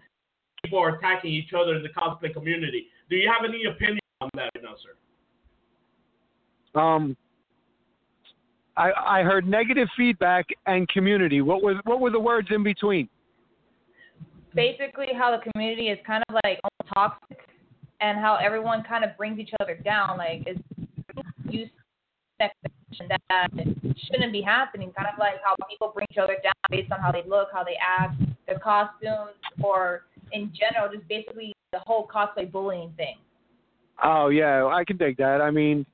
people 0.63 0.79
are 0.79 0.97
attacking 0.97 1.31
each 1.31 1.53
other 1.53 1.75
in 1.75 1.83
the 1.83 1.89
cosplay 1.89 2.31
community. 2.33 2.87
Do 3.09 3.15
you 3.15 3.27
have 3.27 3.49
any 3.49 3.65
opinion 3.65 3.99
on 4.21 4.29
that 4.35 4.49
right 4.55 4.63
now, 4.63 4.75
sir? 4.83 6.79
Um, 6.79 7.15
I 8.77 8.91
I 8.91 9.23
heard 9.23 9.47
negative 9.47 9.87
feedback 9.95 10.45
and 10.65 10.87
community. 10.89 11.41
What 11.41 11.61
was 11.63 11.77
what 11.85 11.99
were 11.99 12.11
the 12.11 12.19
words 12.19 12.49
in 12.51 12.63
between? 12.63 13.09
Basically, 14.53 15.07
how 15.17 15.37
the 15.37 15.51
community 15.51 15.89
is 15.89 15.99
kind 16.05 16.23
of 16.29 16.35
like 16.43 16.59
almost 16.63 16.93
toxic, 16.93 17.49
and 18.01 18.17
how 18.17 18.35
everyone 18.35 18.83
kind 18.83 19.03
of 19.03 19.15
brings 19.17 19.39
each 19.39 19.51
other 19.59 19.75
down. 19.75 20.17
Like, 20.17 20.47
is 20.47 20.57
you 21.49 21.69
expectation 22.39 23.07
that 23.09 23.49
shouldn't 24.11 24.31
be 24.31 24.41
happening. 24.41 24.91
Kind 24.97 25.09
of 25.11 25.17
like 25.19 25.35
how 25.43 25.55
people 25.69 25.91
bring 25.93 26.07
each 26.11 26.17
other 26.17 26.37
down 26.43 26.53
based 26.69 26.91
on 26.91 26.99
how 26.99 27.11
they 27.11 27.23
look, 27.27 27.49
how 27.53 27.63
they 27.63 27.77
act, 27.81 28.21
their 28.47 28.59
costumes, 28.59 29.35
or 29.61 30.03
in 30.31 30.51
general, 30.53 30.93
just 30.93 31.07
basically 31.07 31.53
the 31.71 31.79
whole 31.79 32.07
cosplay 32.07 32.49
bullying 32.51 32.93
thing. 32.97 33.15
Oh 34.03 34.29
yeah, 34.29 34.65
I 34.65 34.83
can 34.83 34.97
dig 34.97 35.17
that. 35.17 35.41
I 35.41 35.51
mean, 35.51 35.85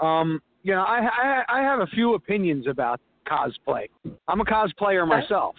um, 0.00 0.40
you 0.62 0.74
know, 0.74 0.82
I 0.82 1.00
I, 1.00 1.42
I 1.48 1.62
have 1.62 1.80
a 1.80 1.86
few 1.86 2.14
opinions 2.14 2.66
about 2.66 3.00
cosplay. 3.26 3.88
I'm 4.26 4.40
a 4.40 4.44
cosplayer 4.44 5.06
myself. 5.06 5.54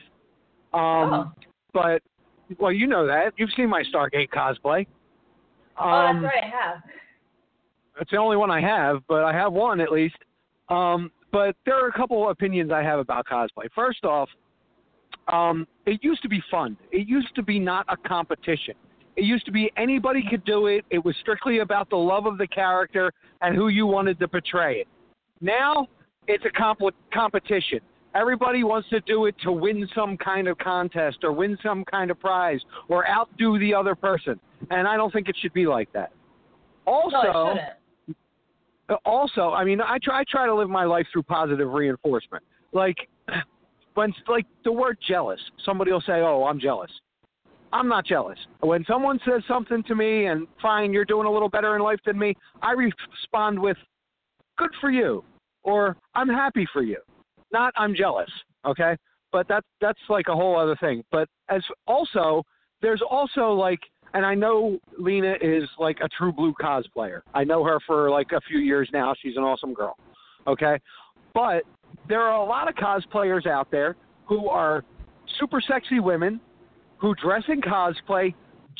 Um, 0.73 0.81
oh. 1.13 1.31
but 1.73 2.01
well, 2.59 2.71
you 2.71 2.87
know 2.87 3.05
that. 3.07 3.33
You've 3.37 3.51
seen 3.55 3.69
my 3.69 3.83
Stargate 3.93 4.29
cosplay. 4.29 4.85
oh, 5.79 5.89
Um, 5.89 6.21
that's 6.21 6.33
right, 6.35 6.43
I 6.43 6.47
have. 6.47 6.83
It's 8.01 8.11
the 8.11 8.17
only 8.17 8.37
one 8.37 8.49
I 8.49 8.61
have, 8.61 9.01
but 9.07 9.23
I 9.23 9.33
have 9.33 9.51
one 9.51 9.79
at 9.81 9.91
least. 9.91 10.15
Um, 10.69 11.11
but 11.31 11.55
there 11.65 11.83
are 11.83 11.87
a 11.87 11.93
couple 11.93 12.23
of 12.23 12.31
opinions 12.31 12.71
I 12.71 12.81
have 12.81 12.99
about 12.99 13.25
cosplay. 13.25 13.69
First 13.75 14.05
off, 14.05 14.29
um, 15.31 15.67
it 15.85 16.03
used 16.03 16.21
to 16.23 16.29
be 16.29 16.41
fun. 16.49 16.77
It 16.91 17.07
used 17.07 17.35
to 17.35 17.43
be 17.43 17.59
not 17.59 17.85
a 17.89 17.97
competition. 17.97 18.75
It 19.19 19.25
used 19.25 19.45
to 19.47 19.51
be 19.51 19.69
anybody 19.75 20.23
could 20.29 20.45
do 20.45 20.67
it. 20.67 20.85
It 20.89 21.03
was 21.03 21.13
strictly 21.19 21.59
about 21.59 21.89
the 21.89 21.97
love 21.97 22.25
of 22.25 22.37
the 22.37 22.47
character 22.47 23.11
and 23.41 23.53
who 23.53 23.67
you 23.67 23.85
wanted 23.85 24.17
to 24.19 24.29
portray 24.29 24.77
it. 24.77 24.87
Now 25.41 25.87
it's 26.27 26.45
a 26.45 26.49
comp- 26.49 26.95
competition. 27.13 27.81
Everybody 28.15 28.63
wants 28.63 28.87
to 28.91 29.01
do 29.01 29.25
it 29.25 29.35
to 29.43 29.51
win 29.51 29.89
some 29.93 30.15
kind 30.15 30.47
of 30.47 30.57
contest 30.59 31.17
or 31.23 31.33
win 31.33 31.57
some 31.61 31.83
kind 31.83 32.11
of 32.11 32.17
prize 32.17 32.61
or 32.87 33.05
outdo 33.09 33.59
the 33.59 33.73
other 33.73 33.93
person. 33.93 34.39
And 34.71 34.87
I 34.87 34.95
don't 34.95 35.11
think 35.11 35.27
it 35.27 35.35
should 35.41 35.53
be 35.53 35.67
like 35.67 35.91
that. 35.91 36.13
Also, 36.87 37.55
no, 38.87 38.97
also, 39.05 39.49
I 39.49 39.65
mean, 39.65 39.81
I 39.81 39.97
try 40.01 40.21
I 40.21 40.23
try 40.29 40.45
to 40.45 40.55
live 40.55 40.69
my 40.69 40.85
life 40.85 41.05
through 41.11 41.23
positive 41.23 41.69
reinforcement. 41.73 42.41
Like 42.71 42.95
when 43.95 44.13
like 44.29 44.45
the 44.63 44.71
word 44.71 44.97
jealous, 45.05 45.41
somebody 45.65 45.91
will 45.91 45.99
say, 46.01 46.21
"Oh, 46.21 46.45
I'm 46.45 46.59
jealous." 46.59 46.89
I'm 47.71 47.87
not 47.87 48.05
jealous. 48.05 48.37
When 48.61 48.83
someone 48.85 49.19
says 49.25 49.43
something 49.47 49.83
to 49.83 49.95
me 49.95 50.25
and 50.25 50.47
fine, 50.61 50.91
you're 50.91 51.05
doing 51.05 51.27
a 51.27 51.31
little 51.31 51.49
better 51.49 51.75
in 51.75 51.81
life 51.81 51.99
than 52.05 52.17
me, 52.17 52.35
I 52.61 52.71
respond 52.71 53.59
with 53.59 53.77
good 54.57 54.71
for 54.81 54.91
you 54.91 55.23
or 55.63 55.95
I'm 56.15 56.29
happy 56.29 56.67
for 56.71 56.81
you. 56.81 56.97
Not 57.51 57.73
I'm 57.77 57.95
jealous, 57.95 58.29
okay? 58.65 58.95
But 59.31 59.47
that's 59.47 59.65
that's 59.81 59.99
like 60.09 60.27
a 60.29 60.35
whole 60.35 60.59
other 60.59 60.75
thing. 60.77 61.03
But 61.11 61.27
as 61.49 61.61
also 61.87 62.43
there's 62.81 63.01
also 63.07 63.53
like 63.53 63.79
and 64.13 64.25
I 64.25 64.33
know 64.33 64.79
Lina 64.97 65.35
is 65.39 65.69
like 65.77 65.97
a 66.01 66.09
true 66.09 66.31
blue 66.31 66.53
cosplayer. 66.59 67.21
I 67.35 67.43
know 67.43 67.63
her 67.63 67.79
for 67.85 68.09
like 68.09 68.31
a 68.31 68.41
few 68.41 68.59
years 68.59 68.89
now. 68.91 69.13
She's 69.21 69.37
an 69.37 69.43
awesome 69.43 69.73
girl. 69.73 69.95
Okay? 70.47 70.79
but 71.33 71.63
there 72.07 72.21
are 72.21 72.41
a 72.41 72.45
lot 72.45 72.67
of 72.67 72.75
cosplayers 72.75 73.45
out 73.47 73.69
there 73.71 73.95
who 74.25 74.49
are 74.49 74.83
super 75.39 75.61
sexy 75.61 75.99
women 75.99 76.39
who 76.99 77.15
dress 77.15 77.43
in 77.47 77.61
cosplay 77.61 78.33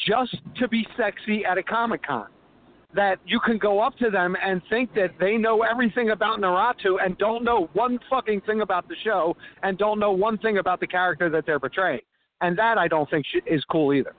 just 0.08 0.36
to 0.58 0.68
be 0.68 0.86
sexy 0.98 1.44
at 1.46 1.58
a 1.58 1.64
Comic 1.64 2.04
Con. 2.06 2.28
That 2.96 3.20
you 3.26 3.40
can 3.40 3.60
go 3.60 3.80
up 3.80 3.96
to 3.98 4.10
them 4.10 4.36
and 4.44 4.62
think 4.70 4.94
that 4.96 5.12
they 5.20 5.38
know 5.38 5.62
everything 5.62 6.10
about 6.10 6.40
Naruto 6.40 6.98
and 7.04 7.16
don't 7.20 7.44
know 7.44 7.70
one 7.74 8.00
fucking 8.10 8.42
thing 8.42 8.62
about 8.62 8.88
the 8.88 8.96
show 9.04 9.38
and 9.62 9.78
don't 9.78 10.00
know 10.00 10.12
one 10.12 10.40
thing 10.40 10.58
about 10.58 10.80
the 10.80 10.88
character 10.88 11.30
that 11.30 11.46
they're 11.46 11.60
portraying. 11.60 12.02
And 12.42 12.58
that 12.58 12.78
I 12.80 12.88
don't 12.88 13.08
think 13.10 13.26
sh- 13.28 13.46
is 13.46 13.64
cool 13.66 13.94
either. 13.94 14.16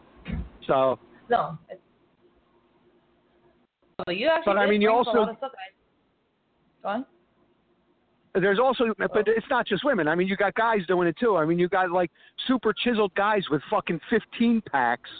So, 0.67 0.99
No. 1.29 1.59
But 4.07 4.17
you 4.17 4.29
actually 4.29 4.55
But, 4.55 4.59
I 4.59 4.67
mean, 4.67 4.81
you 4.81 4.91
also- 4.91 5.19
lot 5.19 5.29
of 5.31 5.37
stuff 5.39 5.53
I- 5.55 6.83
Go 6.83 6.89
on. 6.89 7.07
There's 8.35 8.59
also, 8.59 8.85
but 8.99 9.27
it's 9.27 9.47
not 9.51 9.67
just 9.67 9.85
women. 9.85 10.07
I 10.07 10.15
mean, 10.15 10.29
you 10.29 10.37
got 10.37 10.55
guys 10.55 10.81
doing 10.87 11.09
it 11.09 11.17
too. 11.19 11.37
I 11.37 11.45
mean, 11.45 11.59
you 11.59 11.69
got 11.69 11.91
like 11.91 12.11
super 12.47 12.73
chiseled 12.73 13.15
guys 13.15 13.43
with 13.51 13.61
fucking 13.71 14.01
15 14.09 14.63
packs 14.71 15.11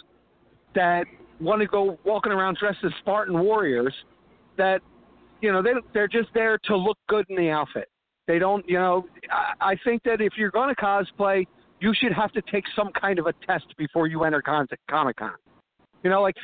that 0.75 1.05
want 1.39 1.61
to 1.61 1.67
go 1.67 1.97
walking 2.05 2.31
around 2.31 2.57
dressed 2.57 2.79
as 2.85 2.91
Spartan 2.99 3.39
warriors. 3.39 3.93
That, 4.57 4.81
you 5.41 5.51
know, 5.51 5.61
they 5.61 5.71
they're 5.93 6.07
just 6.07 6.29
there 6.33 6.57
to 6.65 6.77
look 6.77 6.97
good 7.09 7.25
in 7.29 7.35
the 7.35 7.49
outfit. 7.49 7.89
They 8.27 8.39
don't, 8.39 8.67
you 8.67 8.77
know. 8.77 9.05
I, 9.29 9.71
I 9.71 9.75
think 9.83 10.03
that 10.03 10.21
if 10.21 10.33
you're 10.37 10.51
going 10.51 10.73
to 10.73 10.81
cosplay, 10.81 11.45
you 11.79 11.93
should 11.99 12.13
have 12.13 12.31
to 12.33 12.41
take 12.51 12.63
some 12.75 12.91
kind 12.99 13.19
of 13.19 13.25
a 13.25 13.33
test 13.45 13.65
before 13.77 14.07
you 14.07 14.23
enter 14.23 14.41
con- 14.41 14.67
Comic 14.89 15.17
Con. 15.17 15.33
You 16.03 16.09
know, 16.09 16.21
like 16.21 16.35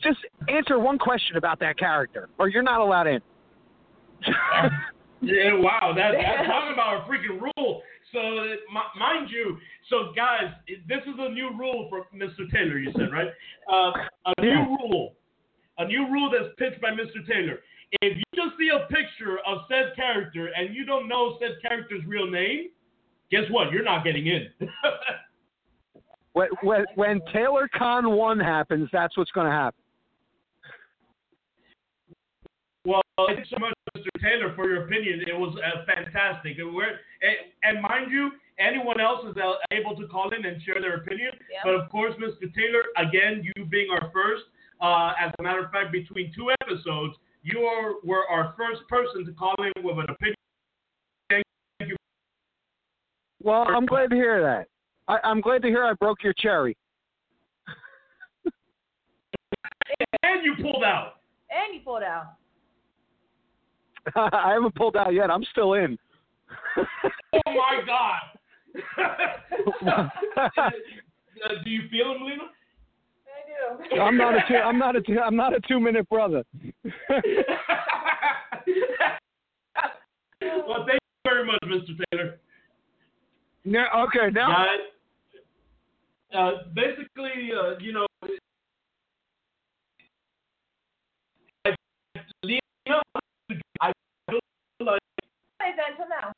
just 0.00 0.18
answer 0.48 0.78
one 0.78 0.98
question 0.98 1.36
about 1.36 1.58
that 1.60 1.78
character, 1.78 2.28
or 2.38 2.48
you're 2.48 2.62
not 2.62 2.80
allowed 2.80 3.06
in. 3.06 3.20
Yeah, 5.26 5.58
wow, 5.58 5.92
that, 5.96 6.12
that's 6.12 6.48
talking 6.50 6.72
about 6.72 7.02
a 7.02 7.10
freaking 7.10 7.40
rule. 7.40 7.82
So, 8.12 8.20
mi- 8.20 8.94
mind 8.98 9.28
you, 9.30 9.58
so 9.90 10.12
guys, 10.14 10.52
this 10.66 11.02
is 11.02 11.14
a 11.18 11.30
new 11.30 11.50
rule 11.58 11.88
for 11.88 12.06
Mr. 12.14 12.50
Taylor. 12.52 12.78
You 12.78 12.92
said 12.92 13.12
right? 13.12 13.28
Uh, 13.70 13.92
a 14.36 14.40
new 14.40 14.76
rule, 14.78 15.14
a 15.78 15.86
new 15.86 16.06
rule 16.10 16.30
that's 16.30 16.54
pitched 16.58 16.80
by 16.80 16.90
Mr. 16.90 17.26
Taylor. 17.26 17.60
If 18.00 18.16
you 18.16 18.24
just 18.34 18.58
see 18.58 18.70
a 18.70 18.86
picture 18.88 19.38
of 19.46 19.58
said 19.68 19.94
character 19.96 20.50
and 20.56 20.74
you 20.74 20.84
don't 20.84 21.08
know 21.08 21.36
said 21.40 21.56
character's 21.62 22.02
real 22.06 22.30
name, 22.30 22.70
guess 23.30 23.44
what? 23.50 23.72
You're 23.72 23.84
not 23.84 24.04
getting 24.04 24.26
in. 24.26 24.48
When 26.34 26.48
when, 26.62 26.84
when 26.96 27.20
Taylor 27.32 27.70
Con 27.72 28.10
one 28.10 28.40
happens, 28.40 28.88
that's 28.92 29.16
what's 29.16 29.30
going 29.30 29.46
to 29.46 29.52
happen. 29.52 29.83
Well, 32.84 33.02
thank 33.26 33.38
you 33.38 33.44
so 33.50 33.56
much, 33.58 33.72
Mr. 33.96 34.08
Taylor, 34.20 34.54
for 34.54 34.68
your 34.68 34.84
opinion. 34.84 35.22
It 35.26 35.36
was 35.36 35.56
uh, 35.56 35.84
fantastic. 35.86 36.58
And, 36.58 36.74
we're, 36.74 36.84
and, 36.84 37.36
and 37.62 37.82
mind 37.82 38.10
you, 38.10 38.30
anyone 38.58 39.00
else 39.00 39.24
is 39.24 39.36
uh, 39.36 39.54
able 39.72 39.96
to 39.96 40.06
call 40.08 40.30
in 40.30 40.44
and 40.44 40.60
share 40.62 40.80
their 40.80 40.96
opinion. 40.96 41.30
Yeah. 41.50 41.60
But 41.64 41.74
of 41.74 41.90
course, 41.90 42.14
Mr. 42.20 42.52
Taylor, 42.54 42.84
again, 42.96 43.42
you 43.42 43.64
being 43.64 43.88
our 43.90 44.10
first, 44.12 44.44
uh, 44.80 45.12
as 45.18 45.32
a 45.38 45.42
matter 45.42 45.64
of 45.64 45.70
fact, 45.70 45.92
between 45.92 46.32
two 46.36 46.50
episodes, 46.60 47.14
you 47.42 47.60
are, 47.60 47.94
were 48.04 48.26
our 48.28 48.54
first 48.58 48.86
person 48.88 49.24
to 49.24 49.32
call 49.32 49.54
in 49.58 49.82
with 49.82 49.98
an 49.98 50.06
opinion. 50.10 50.36
Thank 51.30 51.44
you. 51.80 51.96
Well, 53.42 53.64
I'm 53.68 53.86
glad 53.86 54.10
to 54.10 54.16
hear 54.16 54.42
that. 54.42 54.68
I, 55.08 55.18
I'm 55.26 55.40
glad 55.40 55.62
to 55.62 55.68
hear 55.68 55.84
I 55.84 55.92
broke 55.94 56.22
your 56.22 56.34
cherry. 56.38 56.76
And 60.22 60.42
you 60.42 60.54
pulled 60.60 60.82
out. 60.82 61.16
And 61.50 61.74
you 61.74 61.80
pulled 61.84 62.02
out. 62.02 62.34
I 64.16 64.52
haven't 64.54 64.74
pulled 64.74 64.96
out 64.96 65.14
yet. 65.14 65.30
I'm 65.30 65.44
still 65.50 65.74
in. 65.74 65.98
Oh, 67.46 67.52
my 67.52 67.80
God. 67.84 68.20
uh, 69.86 70.08
do 71.64 71.70
you 71.70 71.82
feel 71.90 72.12
him, 72.14 72.22
Lina? 72.24 72.42
I 73.26 73.94
do. 73.94 74.00
I'm 74.00 74.16
not 74.16 74.34
a 74.34 74.40
two, 74.46 74.54
I'm 74.54 74.78
not 74.78 74.94
a 74.96 75.00
two, 75.00 75.18
I'm 75.18 75.34
not 75.34 75.52
a 75.52 75.60
two 75.66 75.80
minute 75.80 76.08
brother. 76.08 76.44
well, 80.40 80.86
thank 80.86 81.00
you 81.00 81.24
very 81.24 81.44
much, 81.44 81.58
Mr. 81.64 81.98
Taylor. 82.12 82.38
no, 83.64 83.84
okay, 84.06 84.30
now 84.32 84.48
Guys, 84.48 84.78
uh, 86.34 86.50
basically, 86.74 87.50
uh, 87.52 87.78
you 87.80 87.92
know, 87.92 88.06
I, 91.64 91.74
Lina, 92.42 92.60
I 92.86 92.86
feel 92.86 92.96
like 93.14 93.23
Hey, 95.64 95.70
then, 95.76 95.96
till 95.96 96.08
now. 96.10 96.30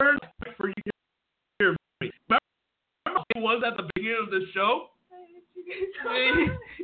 Remember 0.00 0.18
it 3.34 3.42
was 3.42 3.62
at 3.66 3.76
the 3.76 3.88
beginning 3.94 4.18
of 4.24 4.30
the 4.30 4.40
show? 4.54 4.88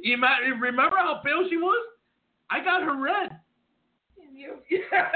You 0.03 0.19
might- 0.19 0.41
remember 0.41 0.97
how 0.99 1.23
pale 1.25 1.49
she 1.49 1.57
was? 1.57 1.87
I 2.51 2.63
got 2.63 2.83
her 2.83 3.01
red. 3.01 3.41
You. 4.31 4.59
Yeah. 4.69 5.11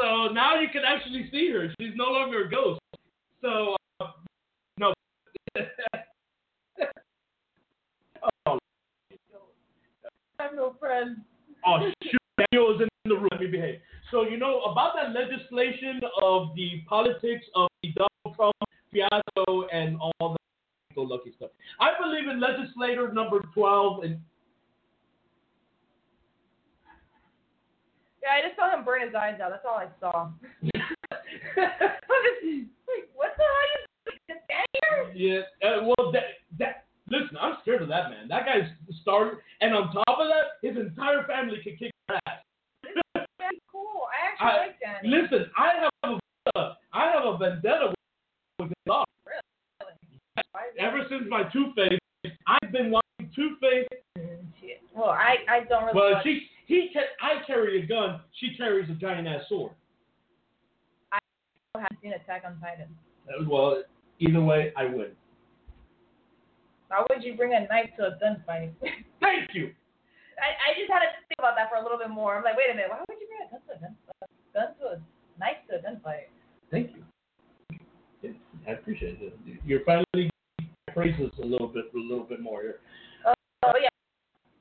So 0.00 0.28
now 0.32 0.58
you 0.58 0.68
can 0.72 0.82
actually 0.86 1.28
see 1.30 1.50
her. 1.52 1.68
She's 1.78 1.92
no 1.94 2.06
longer 2.06 2.44
a 2.44 2.50
ghost. 2.50 2.80
So 3.42 3.76
uh, 4.00 4.06
no. 4.78 4.94
oh, 8.46 8.58
I 10.38 10.42
have 10.42 10.54
no 10.54 10.74
friends. 10.80 11.18
oh 11.66 11.90
shoot! 12.02 12.20
Daniel 12.50 12.74
is 12.74 12.80
in 12.80 12.88
the 13.04 13.16
room. 13.16 13.28
Let 13.30 13.40
me 13.40 13.48
behave. 13.48 13.80
So 14.10 14.22
you 14.22 14.38
know 14.38 14.62
about 14.62 14.94
that 14.96 15.12
legislation 15.12 16.00
of 16.22 16.54
the 16.56 16.82
politics 16.88 17.44
of 17.54 17.68
the 17.82 17.92
Donald 17.92 18.36
Trump 18.36 18.54
fiasco 18.90 19.66
and 19.70 19.98
all 20.00 20.12
that 20.30 20.38
lucky 20.96 21.32
stuff. 21.36 21.50
I 21.78 21.90
believe 22.00 22.26
in 22.28 22.40
legislator 22.40 23.12
number 23.12 23.40
twelve 23.52 24.02
and 24.04 24.18
Yeah, 28.22 28.36
I 28.36 28.46
just 28.46 28.56
saw 28.56 28.70
him 28.76 28.84
burn 28.84 29.02
his 29.02 29.14
eyes 29.14 29.40
out. 29.40 29.50
That's 29.50 29.64
all 29.64 29.76
I 29.78 29.88
saw. 30.00 30.28
Like, 32.90 33.06
what 33.14 33.30
the 33.36 33.44
hell? 33.44 34.12
You 34.28 34.34
stand 34.44 34.66
here? 35.14 35.44
Yeah, 35.62 35.68
uh, 35.68 35.84
well, 35.84 36.10
that, 36.12 36.42
that, 36.58 36.84
listen, 37.08 37.36
I'm 37.40 37.56
scared 37.62 37.82
of 37.82 37.88
that 37.88 38.10
man. 38.10 38.26
That 38.28 38.46
guy's 38.46 38.68
started, 39.02 39.38
and 39.60 39.74
on 39.74 39.92
top 39.92 40.18
of 40.18 40.26
that, 40.28 40.58
his 40.66 40.76
entire 40.76 41.24
family 41.26 41.58
can 41.62 41.76
kick 41.76 41.92
ass. 42.10 42.42
That's 43.14 43.56
cool. 43.70 44.06
I 44.10 44.32
actually 44.32 44.46
I- 44.46 44.66
like 44.66 44.80
Danny. 44.80 45.08
Listen, 45.22 45.50
I 45.56 45.72
have 46.02 46.18
a, 46.56 46.76
I 46.92 47.10
have 47.12 47.24
a 47.26 47.38
vendetta 47.38 47.94
with 48.58 48.68
his 48.68 48.76
dog. 48.86 49.06
Is 49.22 49.86
Ever 50.78 51.06
since 51.08 51.22
my 51.28 51.44
Two 51.52 51.72
Face, 51.76 51.98
I've 52.46 52.72
been 52.72 52.90
watching 52.90 53.19
Two 53.34 53.56
Face. 53.60 53.88
Well, 54.94 55.10
I, 55.10 55.36
I 55.48 55.64
don't 55.68 55.84
really. 55.84 55.96
Well, 55.98 56.20
she, 56.22 56.42
he, 56.66 56.90
I 57.22 57.44
carry 57.46 57.82
a 57.82 57.86
gun. 57.86 58.20
She 58.38 58.54
carries 58.56 58.90
a 58.90 58.94
giant 58.94 59.28
ass 59.28 59.42
sword. 59.48 59.72
I 61.12 61.18
haven't 61.74 61.98
seen 62.02 62.12
Attack 62.12 62.42
on 62.44 62.58
Titan. 62.60 62.88
Uh, 63.28 63.44
Well, 63.48 63.82
either 64.18 64.40
way, 64.42 64.72
I 64.76 64.84
win. 64.86 65.12
Why 66.88 67.04
would 67.08 67.22
you 67.22 67.36
bring 67.36 67.54
a 67.54 67.60
knife 67.68 67.90
to 67.98 68.06
a 68.06 68.10
gunfight? 68.22 68.72
Thank 69.20 69.54
you. 69.54 69.70
I, 70.40 70.72
I 70.72 70.78
just 70.78 70.90
had 70.90 71.00
to 71.00 71.10
think 71.28 71.38
about 71.38 71.54
that 71.56 71.70
for 71.70 71.76
a 71.76 71.82
little 71.82 71.98
bit 71.98 72.10
more. 72.10 72.36
I'm 72.36 72.44
like, 72.44 72.56
wait 72.56 72.70
a 72.72 72.74
minute, 72.74 72.90
why 72.90 72.98
would 73.08 73.18
you 73.20 73.28
bring 73.28 73.46
a 73.46 73.50
gun 73.50 73.60
to 73.68 73.72
a 73.74 73.78
gunfight? 73.78 74.28
Gun 74.54 74.74
to 74.80 74.96
a 74.96 75.38
knife 75.38 75.62
to 75.70 75.76
a 75.76 75.78
gunfight? 75.78 76.26
Thank 76.70 76.90
you. 76.96 77.04
Yeah, 78.22 78.30
I 78.66 78.72
appreciate 78.72 79.18
it. 79.20 79.38
You're 79.64 79.84
finally 79.84 80.30
praises 80.92 81.30
a 81.40 81.46
little 81.46 81.68
bit, 81.68 81.84
a 81.94 81.98
little 81.98 82.24
bit 82.24 82.40
more 82.40 82.62
here. 82.62 82.80
Oh 83.62 83.72
yeah, 83.80 83.88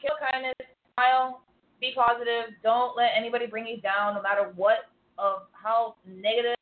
kill 0.01 0.15
kindness, 0.19 0.55
smile, 0.93 1.41
be 1.79 1.93
positive. 1.95 2.55
Don't 2.63 2.97
let 2.97 3.11
anybody 3.15 3.47
bring 3.47 3.65
you 3.65 3.79
down, 3.79 4.15
no 4.15 4.21
matter 4.21 4.51
what 4.55 4.89
of 5.17 5.43
how 5.51 5.95
negative 6.05 6.55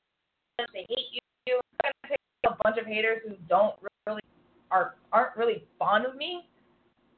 they 0.73 0.85
hate 0.89 1.21
you. 1.47 1.59
I'm 1.83 1.91
gonna 2.03 2.09
pick 2.09 2.19
a 2.45 2.55
bunch 2.63 2.77
of 2.77 2.85
haters 2.85 3.21
who 3.27 3.35
don't 3.49 3.75
really 4.05 4.21
are 4.71 4.95
aren't 5.11 5.35
really 5.35 5.63
fond 5.79 6.05
of 6.05 6.15
me, 6.15 6.47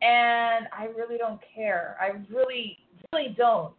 and 0.01 0.67
I 0.72 0.88
really 0.95 1.17
don't 1.17 1.39
care. 1.55 1.97
I 1.99 2.17
really 2.34 2.78
really 3.11 3.36
don't 3.38 3.74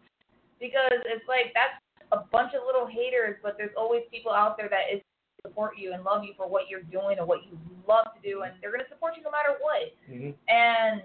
because 0.61 1.01
it's 1.07 1.27
like 1.29 1.55
that's 1.55 1.81
a 2.13 2.25
bunch 2.31 2.53
of 2.55 2.63
little 2.67 2.87
haters, 2.87 3.37
but 3.43 3.57
there's 3.57 3.75
always 3.77 4.03
people 4.11 4.33
out 4.33 4.57
there 4.59 4.69
that 4.69 4.95
is 4.95 5.01
support 5.43 5.79
you 5.79 5.95
and 5.95 6.05
love 6.05 6.25
you 6.25 6.35
for 6.37 6.49
what 6.49 6.69
you're 6.69 6.83
doing 6.83 7.19
and 7.19 7.27
what 7.27 7.41
you 7.47 7.59
love 7.89 8.07
to 8.15 8.29
do, 8.29 8.43
and 8.43 8.53
they're 8.61 8.73
gonna 8.73 8.89
support 8.89 9.15
you 9.17 9.23
no 9.23 9.31
matter 9.31 9.57
what. 9.61 9.93
Mm-hmm. 10.11 10.37
And 10.49 11.01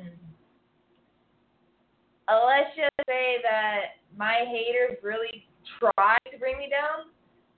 Uh, 2.27 2.41
let's 2.45 2.73
just 2.73 2.95
say 3.05 3.37
that 3.45 4.01
my 4.17 4.45
haters 4.49 4.97
really 5.05 5.45
tried 5.77 6.25
to 6.31 6.37
bring 6.39 6.57
me 6.57 6.69
down. 6.69 7.13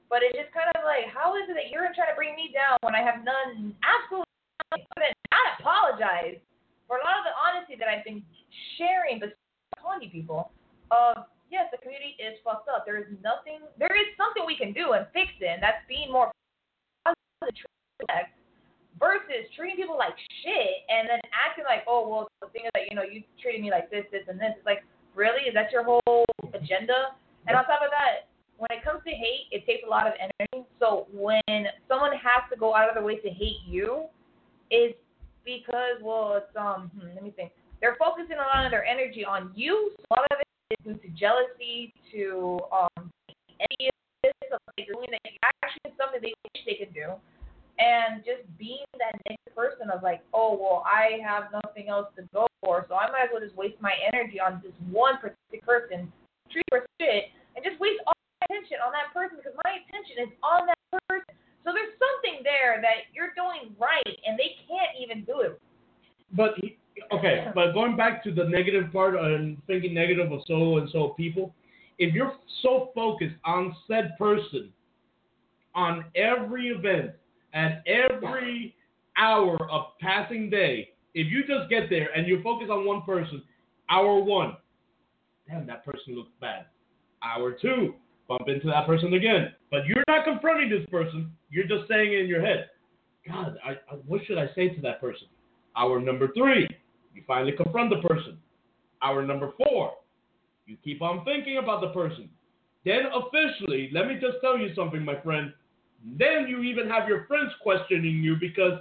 But 0.07 0.23
it's 0.23 0.39
just 0.39 0.55
kind 0.55 0.71
of 0.79 0.87
like, 0.87 1.11
how 1.11 1.35
is 1.35 1.51
it 1.51 1.55
that 1.59 1.67
you're 1.67 1.91
trying 1.91 2.11
to 2.11 2.15
bring 2.15 2.35
me 2.39 2.55
down 2.55 2.79
when 2.79 2.95
I 2.95 3.03
have 3.03 3.27
none, 3.27 3.75
absolutely 3.83 4.23
nothing 4.71 5.11
not 5.31 5.59
apologize 5.59 6.39
for 6.87 6.97
a 6.99 7.03
lot 7.03 7.19
of 7.19 7.27
the 7.27 7.35
honesty 7.35 7.75
that 7.75 7.91
I've 7.91 8.07
been 8.07 8.23
sharing, 8.79 9.19
telling 9.19 9.99
you 9.99 10.09
people 10.09 10.51
of 10.91 11.27
yes, 11.51 11.67
the 11.71 11.79
community 11.83 12.15
is 12.19 12.39
fucked 12.43 12.71
up. 12.71 12.87
There 12.87 12.95
is 12.95 13.07
nothing, 13.23 13.67
there 13.75 13.91
is 13.91 14.07
something 14.15 14.47
we 14.47 14.55
can 14.55 14.71
do 14.71 14.95
and 14.95 15.07
fix 15.11 15.31
it, 15.39 15.59
and 15.59 15.63
that's 15.63 15.83
being 15.87 16.11
more 16.11 16.31
positive 17.03 17.67
versus 18.99 19.45
treating 19.55 19.77
people 19.77 19.97
like 19.97 20.13
shit 20.43 20.85
and 20.89 21.09
then 21.09 21.21
acting 21.33 21.65
like, 21.65 21.85
oh 21.87 22.07
well, 22.07 22.27
the 22.41 22.47
thing 22.49 22.65
is 22.65 22.71
that 22.73 22.85
you 22.89 22.95
know 22.95 23.03
you 23.03 23.23
treated 23.41 23.61
me 23.61 23.71
like 23.71 23.89
this, 23.89 24.05
this, 24.11 24.25
and 24.27 24.39
this. 24.39 24.53
It's 24.57 24.65
like, 24.65 24.83
really, 25.15 25.47
is 25.47 25.53
that 25.53 25.71
your 25.71 25.83
whole 25.83 26.25
agenda? 26.53 27.15
And 27.47 27.55
on 27.55 27.63
top 27.65 27.81
of 27.81 27.93
that, 27.93 28.27
when 28.57 28.69
it 28.73 28.83
comes 28.83 29.01
to 29.05 29.13
hate, 29.13 29.47
it 29.51 29.65
takes 29.65 29.85
a 29.85 29.89
lot 29.89 30.07
of 30.07 30.13
energy. 30.19 30.67
So 30.79 31.07
when 31.13 31.41
someone 31.87 32.11
has 32.11 32.43
to 32.51 32.57
go 32.57 32.75
out 32.75 32.89
of 32.89 32.95
their 32.95 33.05
way 33.05 33.17
to 33.17 33.29
hate 33.29 33.61
you, 33.65 34.05
is 34.71 34.93
because 35.45 36.01
well, 36.01 36.41
it's 36.41 36.55
um, 36.57 36.91
hmm, 36.97 37.13
let 37.13 37.23
me 37.23 37.31
think. 37.31 37.51
They're 37.79 37.95
focusing 37.99 38.41
a 38.41 38.47
lot 38.49 38.65
of 38.65 38.71
their 38.71 38.83
energy 38.83 39.23
on 39.23 39.51
you. 39.53 39.93
So 39.95 40.05
a 40.09 40.13
lot 40.17 40.27
of 40.33 40.39
it 40.41 40.47
is 40.73 40.97
due 40.97 40.97
to 40.97 41.09
jealousy, 41.13 41.93
to 42.11 42.59
um, 42.73 43.11
envious, 43.61 43.93
of 44.51 44.59
like 44.77 44.87
doing 44.87 45.07
that 45.11 45.21
actually 45.67 45.93
something 45.97 46.21
they 46.21 46.33
wish 46.43 46.63
they 46.65 46.75
could 46.79 46.93
do, 46.93 47.13
and 47.79 48.25
just 48.25 48.45
being 48.57 48.85
that 48.97 49.13
negative 49.29 49.55
person 49.55 49.89
of 49.93 50.01
like, 50.01 50.21
oh 50.33 50.57
well, 50.59 50.83
I 50.85 51.21
have 51.21 51.53
nothing 51.53 51.89
else 51.89 52.07
to 52.17 52.23
go 52.33 52.47
for, 52.61 52.85
so 52.89 52.95
I 52.95 53.09
might 53.11 53.25
as 53.25 53.29
well 53.31 53.41
just 53.41 53.55
waste 53.55 53.77
my 53.81 53.93
energy 54.13 54.39
on 54.39 54.61
this 54.63 54.73
one 54.89 55.17
particular 55.17 55.61
person, 55.61 56.11
treat 56.51 56.65
for 56.69 56.85
shit, 56.99 57.29
and 57.55 57.63
just 57.63 57.79
waste 57.79 58.01
all 58.07 58.17
my 58.41 58.45
attention 58.49 58.77
on 58.85 58.91
that 58.93 59.13
person 59.13 59.37
because 59.37 59.57
my 59.63 59.81
attention 59.85 60.25
is 60.25 60.31
on 60.41 60.65
that 60.67 60.81
person. 61.07 61.33
So 61.65 61.73
there's 61.75 61.93
something 61.99 62.41
there 62.43 62.79
that 62.81 63.11
you're 63.13 63.35
doing 63.35 63.75
right, 63.77 64.15
and 64.25 64.39
they 64.39 64.55
can't 64.65 64.95
even 64.97 65.25
do 65.25 65.41
it. 65.41 65.59
But 66.31 66.55
okay, 67.11 67.51
but 67.53 67.73
going 67.73 67.97
back 67.97 68.23
to 68.23 68.33
the 68.33 68.45
negative 68.45 68.91
part 68.91 69.15
and 69.15 69.57
thinking 69.67 69.93
negative 69.93 70.31
of 70.31 70.41
so 70.47 70.77
and 70.77 70.89
so 70.91 71.09
people, 71.09 71.53
if 71.99 72.13
you're 72.13 72.33
so 72.61 72.91
focused 72.95 73.35
on 73.45 73.75
said 73.87 74.15
person, 74.17 74.71
on 75.75 76.05
every 76.15 76.69
event, 76.69 77.11
at 77.53 77.83
every 77.87 78.75
hour 79.17 79.57
of 79.71 79.97
passing 79.99 80.49
day, 80.49 80.89
if 81.13 81.27
you 81.31 81.41
just 81.47 81.69
get 81.69 81.89
there 81.89 82.09
and 82.15 82.27
you 82.27 82.41
focus 82.43 82.67
on 82.71 82.85
one 82.85 83.01
person, 83.01 83.41
hour 83.89 84.21
one, 84.21 84.57
damn, 85.47 85.65
that 85.67 85.85
person 85.85 86.15
looks 86.15 86.31
bad. 86.39 86.65
Hour 87.23 87.53
two, 87.59 87.95
bump 88.27 88.47
into 88.47 88.67
that 88.67 88.85
person 88.85 89.13
again. 89.13 89.53
But 89.71 89.85
you're 89.87 90.03
not 90.07 90.25
confronting 90.25 90.69
this 90.69 90.87
person. 90.89 91.31
You're 91.49 91.67
just 91.67 91.87
saying 91.89 92.13
it 92.13 92.19
in 92.19 92.27
your 92.27 92.45
head, 92.45 92.69
God, 93.27 93.57
I, 93.65 93.71
I, 93.71 93.95
what 94.05 94.21
should 94.25 94.37
I 94.37 94.47
say 94.55 94.69
to 94.69 94.81
that 94.81 95.01
person? 95.01 95.27
Hour 95.75 95.99
number 95.99 96.29
three, 96.35 96.67
you 97.13 97.23
finally 97.25 97.53
confront 97.53 97.89
the 97.89 98.07
person. 98.07 98.37
Hour 99.01 99.25
number 99.25 99.51
four, 99.57 99.93
you 100.65 100.77
keep 100.83 101.01
on 101.01 101.23
thinking 101.25 101.57
about 101.57 101.81
the 101.81 101.89
person. 101.89 102.29
Then 102.85 103.01
officially, 103.13 103.89
let 103.93 104.07
me 104.07 104.15
just 104.15 104.37
tell 104.41 104.57
you 104.57 104.73
something, 104.75 105.03
my 105.03 105.19
friend. 105.21 105.53
Then 106.03 106.47
you 106.47 106.63
even 106.63 106.89
have 106.89 107.07
your 107.07 107.25
friends 107.25 107.51
questioning 107.61 108.23
you 108.23 108.35
because 108.39 108.79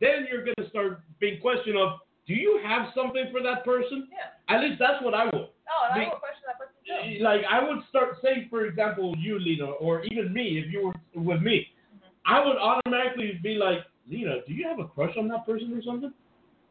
then 0.00 0.26
you're 0.30 0.44
going 0.44 0.56
to 0.58 0.68
start 0.68 1.00
being 1.20 1.40
questioned 1.40 1.76
of, 1.76 2.00
do 2.26 2.34
you 2.34 2.60
have 2.64 2.88
something 2.94 3.26
for 3.30 3.42
that 3.42 3.64
person? 3.64 4.08
Yeah. 4.10 4.54
At 4.54 4.62
least 4.62 4.78
that's 4.78 5.02
what 5.02 5.14
I 5.14 5.24
would. 5.26 5.34
Oh, 5.34 5.86
and 5.90 5.94
I 5.94 5.98
Be- 5.98 6.04
will 6.10 6.18
question 6.18 6.42
that 6.46 6.58
person 6.58 6.74
too. 6.84 7.20
Eh, 7.20 7.24
like 7.24 7.42
I 7.48 7.62
would 7.66 7.84
start 7.88 8.16
saying, 8.22 8.48
for 8.50 8.66
example, 8.66 9.14
you, 9.16 9.38
Lina, 9.38 9.66
or 9.66 10.02
even 10.04 10.32
me, 10.32 10.58
if 10.58 10.72
you 10.72 10.86
were 10.86 11.22
with 11.22 11.42
me, 11.42 11.68
Mm-hmm. 11.94 12.34
I 12.34 12.44
would 12.44 12.56
automatically 12.56 13.38
be 13.42 13.54
like, 13.54 13.78
Lina, 14.10 14.40
do 14.46 14.52
you 14.52 14.66
have 14.68 14.80
a 14.80 14.88
crush 14.88 15.16
on 15.16 15.28
that 15.28 15.46
person 15.46 15.72
or 15.72 15.82
something? 15.82 16.12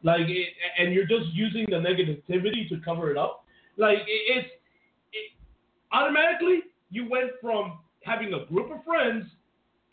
Like, 0.02 0.28
it, 0.28 0.48
and 0.78 0.92
you're 0.92 1.06
just 1.06 1.32
using 1.32 1.64
the 1.68 1.76
negativity 1.76 2.68
to 2.68 2.78
cover 2.84 3.10
it 3.10 3.16
up. 3.16 3.44
Like 3.76 3.98
it, 3.98 4.04
it's 4.06 4.48
it, 5.12 5.32
automatically 5.92 6.60
you 6.90 7.08
went 7.08 7.30
from 7.40 7.78
having 8.04 8.32
a 8.34 8.44
group 8.46 8.70
of 8.70 8.84
friends 8.84 9.24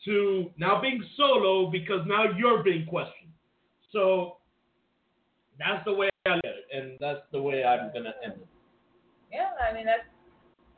to 0.06 0.52
now 0.58 0.82
being 0.82 1.04
solo 1.16 1.70
because 1.70 2.02
now 2.08 2.26
you're 2.38 2.64
being 2.64 2.86
questioned. 2.86 3.32
So 3.92 4.38
that's 5.60 5.84
the 5.86 5.94
way 5.94 6.10
I 6.26 6.36
look 6.36 6.46
at 6.46 6.52
it, 6.52 6.66
and 6.74 6.98
that's 7.00 7.22
the 7.32 7.42
way 7.42 7.64
I'm 7.64 7.92
gonna 7.94 8.14
end 8.24 8.34
it. 8.42 8.48
Yeah, 9.32 9.50
I 9.60 9.74
mean 9.74 9.86
that's 9.86 10.08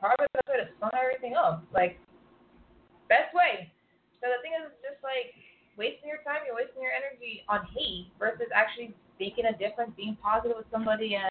probably 0.00 0.26
the 0.34 0.42
way 0.50 0.58
to 0.58 0.68
sum 0.80 0.90
everything 0.94 1.34
up. 1.34 1.64
Like 1.72 1.98
best 3.08 3.34
way. 3.34 3.72
So 4.20 4.28
the 4.28 4.40
thing 4.42 4.52
is, 4.56 4.72
just 4.82 5.02
like 5.02 5.34
wasting 5.76 6.08
your 6.08 6.22
time, 6.24 6.46
you're 6.46 6.56
wasting 6.56 6.82
your 6.82 6.92
energy 6.92 7.44
on 7.48 7.66
hate 7.76 8.08
versus 8.18 8.48
actually 8.54 8.94
making 9.20 9.46
a 9.46 9.56
difference, 9.56 9.92
being 9.96 10.16
positive 10.22 10.56
with 10.56 10.66
somebody, 10.70 11.16
and 11.16 11.30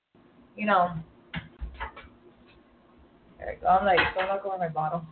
you 0.56 0.66
know. 0.66 0.94
There 3.40 3.58
go. 3.62 3.68
I'm 3.68 3.86
like, 3.86 4.00
so 4.16 4.22
I'm 4.22 4.28
not 4.30 4.44
going 4.44 4.60
my 4.60 4.70
bottle. 4.70 5.06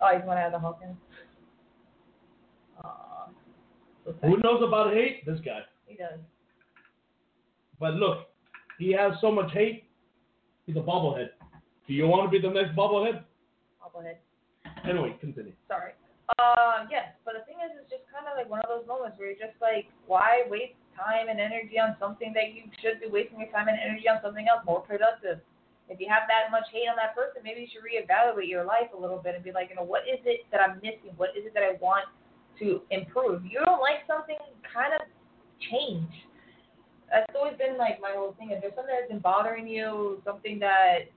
Oh, 0.00 0.10
you 0.10 0.24
want 0.24 0.38
to 0.38 0.42
add 0.42 0.52
the 0.52 0.58
Hawkins? 0.58 0.96
Who 4.22 4.36
knows 4.38 4.62
about 4.66 4.92
hate? 4.92 5.24
This 5.26 5.38
guy. 5.44 5.60
He 5.86 5.96
does. 5.96 6.18
But 7.78 7.94
look, 7.94 8.28
he 8.78 8.92
has 8.92 9.12
so 9.20 9.30
much 9.30 9.52
hate. 9.52 9.84
He's 10.66 10.76
a 10.76 10.80
bobblehead. 10.80 11.30
Do 11.86 11.94
you 11.94 12.06
want 12.06 12.30
to 12.30 12.30
be 12.30 12.40
the 12.40 12.52
next 12.52 12.76
bobblehead? 12.76 13.24
Ahead. 13.92 14.24
Anyway, 14.88 15.12
continue. 15.20 15.52
Sorry. 15.68 15.92
Uh, 16.40 16.88
yes, 16.88 17.12
but 17.28 17.36
the 17.36 17.44
thing 17.44 17.60
is, 17.60 17.76
it's 17.76 17.92
just 17.92 18.08
kind 18.08 18.24
of 18.24 18.40
like 18.40 18.48
one 18.48 18.64
of 18.64 18.70
those 18.72 18.88
moments 18.88 19.20
where 19.20 19.28
you're 19.28 19.42
just 19.42 19.58
like, 19.60 19.92
why 20.08 20.48
waste 20.48 20.78
time 20.96 21.28
and 21.28 21.36
energy 21.36 21.76
on 21.76 21.92
something 22.00 22.32
that 22.32 22.56
you 22.56 22.64
should 22.80 23.04
be 23.04 23.10
wasting 23.12 23.36
your 23.36 23.52
time 23.52 23.68
and 23.68 23.76
energy 23.76 24.08
on 24.08 24.24
something 24.24 24.48
else 24.48 24.64
more 24.64 24.80
productive? 24.80 25.44
If 25.92 26.00
you 26.00 26.08
have 26.08 26.24
that 26.32 26.48
much 26.48 26.64
hate 26.72 26.88
on 26.88 26.96
that 26.96 27.12
person, 27.12 27.44
maybe 27.44 27.68
you 27.68 27.68
should 27.68 27.84
reevaluate 27.84 28.48
your 28.48 28.64
life 28.64 28.88
a 28.96 28.98
little 28.98 29.20
bit 29.20 29.36
and 29.36 29.44
be 29.44 29.52
like, 29.52 29.68
you 29.68 29.76
know, 29.76 29.84
what 29.84 30.08
is 30.08 30.24
it 30.24 30.48
that 30.48 30.64
I'm 30.64 30.80
missing? 30.80 31.12
What 31.20 31.36
is 31.36 31.44
it 31.44 31.52
that 31.52 31.66
I 31.66 31.76
want 31.84 32.08
to 32.62 32.80
improve? 32.90 33.42
You 33.44 33.60
don't 33.64 33.82
like 33.82 34.06
something, 34.06 34.38
kind 34.62 34.94
of 34.94 35.02
change. 35.70 36.10
That's 37.10 37.28
always 37.36 37.58
been 37.58 37.76
like 37.76 38.00
my 38.00 38.14
whole 38.14 38.34
thing. 38.38 38.50
If 38.50 38.62
there's 38.62 38.74
something 38.74 38.94
that's 38.94 39.10
been 39.10 39.20
bothering 39.20 39.66
you, 39.66 40.22
something 40.24 40.58
that 40.60 41.10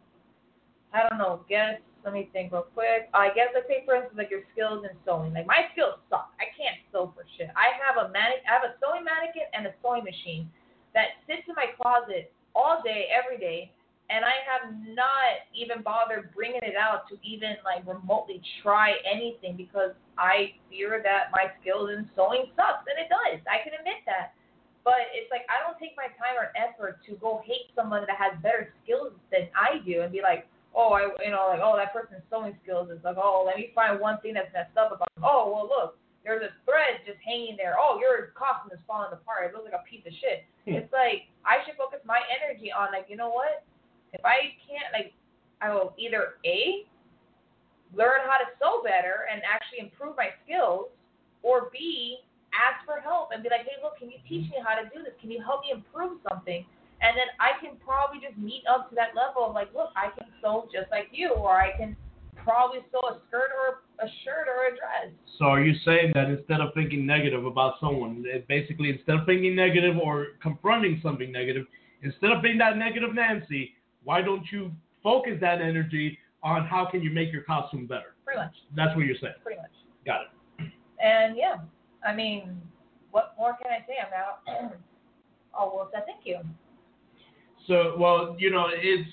I 0.92 1.08
don't 1.08 1.18
know, 1.18 1.46
guess 1.48 1.80
let 2.04 2.14
me 2.14 2.30
think 2.34 2.52
real 2.52 2.68
quick. 2.74 3.10
Uh, 3.14 3.30
I 3.30 3.34
guess 3.34 3.50
let's 3.54 3.68
say 3.68 3.86
for 3.86 3.96
instance 3.96 4.18
like 4.18 4.30
your 4.30 4.44
skills 4.52 4.84
in 4.84 4.92
sewing. 5.06 5.34
Like 5.34 5.48
my 5.48 5.72
skills 5.72 6.02
suck. 6.10 6.34
I 6.42 6.52
can't 6.52 6.78
sew 6.92 7.14
for 7.16 7.24
shit. 7.38 7.48
I 7.56 7.78
have 7.80 7.96
a 7.98 8.12
manic 8.12 8.44
I 8.44 8.60
have 8.60 8.68
a 8.68 8.76
sewing 8.82 9.06
mannequin 9.08 9.48
and 9.54 9.66
a 9.70 9.74
sewing 9.80 10.04
machine 10.04 10.52
that 10.94 11.20
sits 11.28 11.48
in 11.48 11.56
my 11.56 11.72
closet 11.80 12.32
all 12.56 12.80
day, 12.84 13.12
every 13.12 13.38
day, 13.38 13.72
and 14.10 14.22
I 14.22 14.38
have 14.46 14.70
not 14.94 15.50
even 15.56 15.82
bothered 15.82 16.30
bringing 16.34 16.62
it 16.62 16.78
out 16.78 17.10
to 17.10 17.18
even 17.26 17.58
like 17.66 17.82
remotely 17.88 18.42
try 18.62 18.94
anything 19.02 19.58
because 19.58 19.98
I 20.18 20.54
fear 20.70 21.02
that 21.02 21.34
my 21.34 21.50
skills 21.62 21.90
in 21.90 22.06
sewing 22.14 22.54
sucks, 22.54 22.86
and 22.86 22.98
it 23.02 23.10
does. 23.10 23.42
I 23.50 23.66
can 23.66 23.74
admit 23.74 24.06
that. 24.06 24.38
But 24.86 25.10
it's 25.18 25.30
like 25.34 25.50
I 25.50 25.58
don't 25.66 25.82
take 25.82 25.98
my 25.98 26.14
time 26.22 26.38
or 26.38 26.54
effort 26.54 27.02
to 27.10 27.18
go 27.18 27.42
hate 27.42 27.74
someone 27.74 28.06
that 28.06 28.22
has 28.22 28.38
better 28.46 28.70
skills 28.86 29.18
than 29.34 29.50
I 29.58 29.82
do 29.82 30.06
and 30.06 30.14
be 30.14 30.22
like, 30.22 30.46
oh, 30.78 30.94
I, 30.94 31.10
you 31.24 31.34
know, 31.34 31.50
like, 31.50 31.64
oh, 31.64 31.74
that 31.74 31.90
person's 31.90 32.22
sewing 32.30 32.54
skills. 32.62 32.94
It's 32.94 33.02
like, 33.02 33.18
oh, 33.18 33.42
let 33.42 33.58
me 33.58 33.74
find 33.74 33.98
one 33.98 34.22
thing 34.22 34.38
that's 34.38 34.54
messed 34.54 34.78
up 34.78 34.94
about. 34.94 35.10
Them. 35.18 35.26
Oh, 35.26 35.50
well, 35.50 35.66
look, 35.66 35.98
there's 36.22 36.46
a 36.46 36.54
thread 36.70 37.02
just 37.08 37.18
hanging 37.26 37.58
there. 37.58 37.80
Oh, 37.82 37.98
your 37.98 38.36
costume 38.38 38.78
is 38.78 38.84
falling 38.86 39.10
apart. 39.10 39.50
It 39.50 39.58
looks 39.58 39.66
like 39.66 39.82
a 39.82 39.86
piece 39.90 40.06
of 40.06 40.14
shit. 40.22 40.46
Hmm. 40.70 40.86
It's 40.86 40.94
like 40.94 41.32
I 41.46 41.66
should 41.66 41.80
focus 41.82 42.06
my 42.06 42.22
energy 42.30 42.70
on 42.70 42.94
like, 42.94 43.10
you 43.10 43.16
know 43.18 43.34
what? 43.34 43.66
If 44.16 44.24
I 44.24 44.56
can't, 44.64 44.90
like, 44.96 45.12
I 45.62 45.76
will 45.76 45.94
either 46.00 46.40
a 46.48 46.88
learn 47.94 48.24
how 48.24 48.40
to 48.40 48.48
sew 48.60 48.84
better 48.84 49.28
and 49.32 49.42
actually 49.44 49.84
improve 49.84 50.16
my 50.16 50.32
skills, 50.44 50.88
or 51.44 51.70
b 51.72 52.18
ask 52.56 52.88
for 52.88 53.04
help 53.04 53.30
and 53.36 53.44
be 53.44 53.50
like, 53.52 53.68
hey, 53.68 53.76
look, 53.84 54.00
can 54.00 54.08
you 54.08 54.20
teach 54.24 54.48
me 54.50 54.58
how 54.64 54.80
to 54.80 54.88
do 54.96 55.04
this? 55.04 55.12
Can 55.20 55.30
you 55.30 55.44
help 55.44 55.68
me 55.68 55.76
improve 55.76 56.24
something? 56.24 56.64
And 57.04 57.12
then 57.12 57.28
I 57.44 57.60
can 57.60 57.76
probably 57.84 58.24
just 58.24 58.40
meet 58.40 58.64
up 58.72 58.88
to 58.90 58.96
that 58.96 59.12
level 59.12 59.44
of 59.44 59.54
like, 59.54 59.68
look, 59.76 59.92
I 60.00 60.16
can 60.16 60.32
sew 60.42 60.68
just 60.72 60.90
like 60.92 61.12
you, 61.12 61.36
or 61.36 61.60
I 61.60 61.76
can 61.76 61.96
probably 62.40 62.80
sew 62.92 63.04
a 63.12 63.20
skirt 63.28 63.52
or 63.52 63.84
a 64.00 64.08
shirt 64.24 64.48
or 64.48 64.72
a 64.72 64.72
dress. 64.72 65.12
So 65.38 65.46
are 65.46 65.64
you 65.64 65.76
saying 65.84 66.16
that 66.16 66.32
instead 66.32 66.62
of 66.62 66.74
thinking 66.74 67.06
negative 67.06 67.46
about 67.46 67.76
someone, 67.80 68.24
basically 68.48 68.90
instead 68.90 69.20
of 69.20 69.26
thinking 69.26 69.56
negative 69.56 69.98
or 69.98 70.40
confronting 70.42 71.00
something 71.04 71.32
negative, 71.32 71.66
instead 72.04 72.32
of 72.32 72.42
being 72.42 72.58
that 72.60 72.78
negative 72.78 73.14
Nancy, 73.14 73.76
why 74.06 74.22
don't 74.22 74.46
you 74.52 74.72
focus 75.04 75.34
that 75.42 75.62
energy 75.62 76.18
on 76.42 76.66
how 76.66 76.86
can 76.90 77.02
you 77.02 77.10
make 77.12 77.32
your 77.34 77.42
costume 77.44 77.86
better? 77.88 78.16
Pretty 78.24 78.40
much, 78.40 78.54
That's 78.76 78.96
what 78.96 79.06
you're 79.06 79.18
saying. 79.22 79.34
pretty 79.44 79.60
much. 79.62 79.72
Got 80.06 80.22
it. 80.22 80.72
And 81.04 81.36
yeah, 81.36 81.56
I 82.08 82.16
mean, 82.16 82.62
what 83.12 83.34
more 83.38 83.56
can 83.62 83.72
I 83.72 83.86
say? 83.86 83.96
I'm 84.00 84.14
out. 84.14 84.76
oh 85.58 85.74
well, 85.76 85.90
so 85.94 86.00
thank 86.06 86.22
you. 86.26 86.40
So, 87.68 87.96
well, 87.98 88.36
you 88.40 88.52
know, 88.52 88.68
it's 88.72 89.10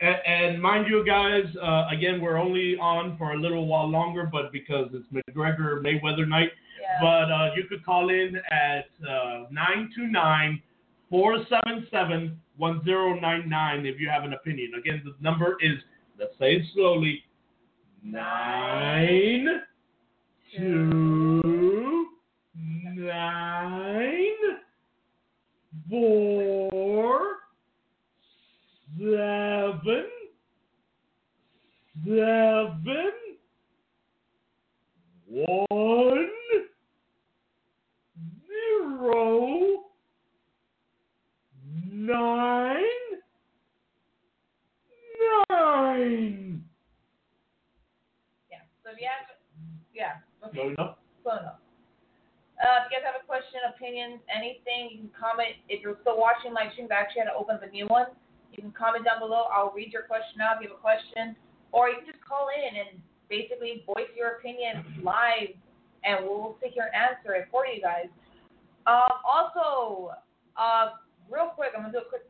And, 0.00 0.16
and 0.26 0.62
mind 0.62 0.86
you, 0.88 1.04
guys, 1.04 1.44
uh, 1.62 1.86
again, 1.90 2.20
we're 2.20 2.36
only 2.36 2.76
on 2.78 3.16
for 3.18 3.32
a 3.32 3.36
little 3.36 3.66
while 3.66 3.88
longer, 3.88 4.28
but 4.30 4.52
because 4.52 4.88
it's 4.92 5.06
McGregor 5.12 5.80
Mayweather 5.82 6.28
night. 6.28 6.50
Yeah. 6.80 6.98
But 7.00 7.32
uh, 7.32 7.50
you 7.56 7.64
could 7.68 7.84
call 7.84 8.10
in 8.10 8.36
at 8.52 8.86
uh, 9.02 9.46
929 9.50 10.62
477 11.10 12.38
1099 12.56 13.86
if 13.86 14.00
you 14.00 14.08
have 14.08 14.24
an 14.24 14.32
opinion. 14.32 14.72
Again, 14.78 15.02
the 15.04 15.14
number 15.20 15.56
is, 15.60 15.78
let's 16.18 16.32
say 16.38 16.56
it 16.56 16.62
slowly, 16.74 17.22
9 18.02 19.46
2 20.56 22.06
9 22.54 24.22
4 25.90 27.22
7 28.98 30.06
7 32.04 33.12
1 35.28 36.28
zero 38.46 39.55
nine 42.06 42.86
nine. 45.50 46.64
Yeah. 48.50 48.62
So 48.84 48.90
if 48.92 49.00
you 49.00 49.08
have, 49.10 49.26
yeah. 49.94 50.22
Okay. 50.44 50.54
Slow 50.54 50.68
enough? 50.70 50.98
Slow 51.22 51.36
enough. 51.38 51.60
Uh, 52.56 52.84
if 52.84 52.88
you 52.88 52.96
guys 52.96 53.04
have 53.04 53.20
a 53.20 53.26
question, 53.26 53.60
opinions, 53.68 54.20
anything, 54.32 54.88
you 54.88 54.96
can 55.04 55.12
comment. 55.12 55.60
If 55.68 55.84
you're 55.84 56.00
still 56.00 56.16
watching 56.16 56.56
live 56.56 56.72
stream, 56.72 56.88
I 56.88 57.04
actually 57.04 57.28
had 57.28 57.32
to 57.32 57.36
open 57.36 57.60
the 57.60 57.68
new 57.68 57.84
one. 57.86 58.08
You 58.52 58.64
can 58.64 58.72
comment 58.72 59.04
down 59.04 59.20
below. 59.20 59.52
I'll 59.52 59.72
read 59.76 59.92
your 59.92 60.08
question 60.08 60.40
out 60.40 60.56
if 60.56 60.64
you 60.64 60.72
have 60.72 60.78
a 60.78 60.80
question. 60.80 61.36
Or 61.72 61.92
you 61.92 62.00
can 62.00 62.08
just 62.08 62.24
call 62.24 62.48
in 62.48 62.72
and 62.80 62.96
basically 63.28 63.84
voice 63.84 64.08
your 64.16 64.40
opinion 64.40 65.04
live, 65.04 65.52
and 66.04 66.24
we'll 66.24 66.56
sit 66.62 66.72
here 66.72 66.88
and 66.88 66.96
answer 66.96 67.36
it 67.36 67.48
for 67.52 67.66
you 67.68 67.82
guys. 67.82 68.08
Um, 68.88 69.20
also, 69.20 70.16
uh, 70.56 70.96
real 71.30 71.52
quick, 71.54 71.70
I'm 71.76 71.82
going 71.82 71.92
to 71.92 72.00
do 72.00 72.04
a 72.04 72.08
quick. 72.08 72.22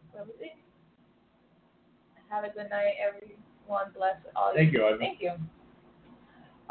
Have 2.28 2.44
a 2.44 2.48
good 2.48 2.70
night, 2.70 2.94
everyone. 2.98 3.92
Bless 3.94 4.16
all 4.34 4.52
Thank 4.54 4.72
you, 4.72 4.84
Ivan. 4.84 4.98
Thank 4.98 5.20
you. 5.20 5.30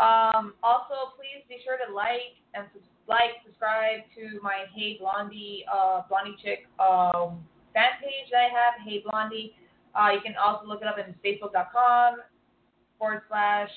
Um, 0.03 0.53
also, 0.61 1.15
please 1.15 1.43
be 1.47 1.57
sure 1.63 1.77
to 1.77 1.93
like 1.93 2.35
and 2.53 2.67
like, 3.07 3.39
subscribe 3.45 4.01
to 4.15 4.39
my 4.41 4.65
Hey 4.75 4.97
Blondie, 4.99 5.63
uh, 5.71 6.01
Blondie 6.09 6.35
Chick 6.43 6.67
um, 6.79 7.39
fan 7.73 7.95
page 8.01 8.27
that 8.31 8.39
I 8.39 8.49
have, 8.51 8.73
Hey 8.85 9.03
Blondie. 9.09 9.55
Uh, 9.95 10.09
you 10.13 10.19
can 10.19 10.35
also 10.35 10.67
look 10.67 10.81
it 10.81 10.87
up 10.87 10.97
in 10.99 11.15
facebook.com 11.23 12.15
forward 12.99 13.21
slash 13.29 13.69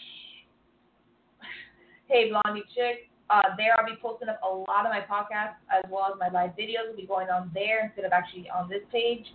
Hey 2.09 2.31
Blondie 2.31 2.65
Chick. 2.75 3.11
Uh, 3.31 3.53
there 3.57 3.77
I'll 3.79 3.85
be 3.85 3.99
posting 4.01 4.29
up 4.29 4.41
a 4.41 4.49
lot 4.49 4.89
of 4.89 4.91
my 4.91 5.05
podcasts 5.05 5.61
as 5.69 5.85
well 5.91 6.09
as 6.09 6.17
my 6.19 6.33
live 6.33 6.57
videos 6.57 6.89
will 6.89 6.97
be 6.97 7.07
going 7.07 7.29
on 7.29 7.51
there 7.53 7.85
instead 7.85 8.05
of 8.05 8.13
actually 8.13 8.49
on 8.49 8.69
this 8.69 8.81
page. 8.91 9.27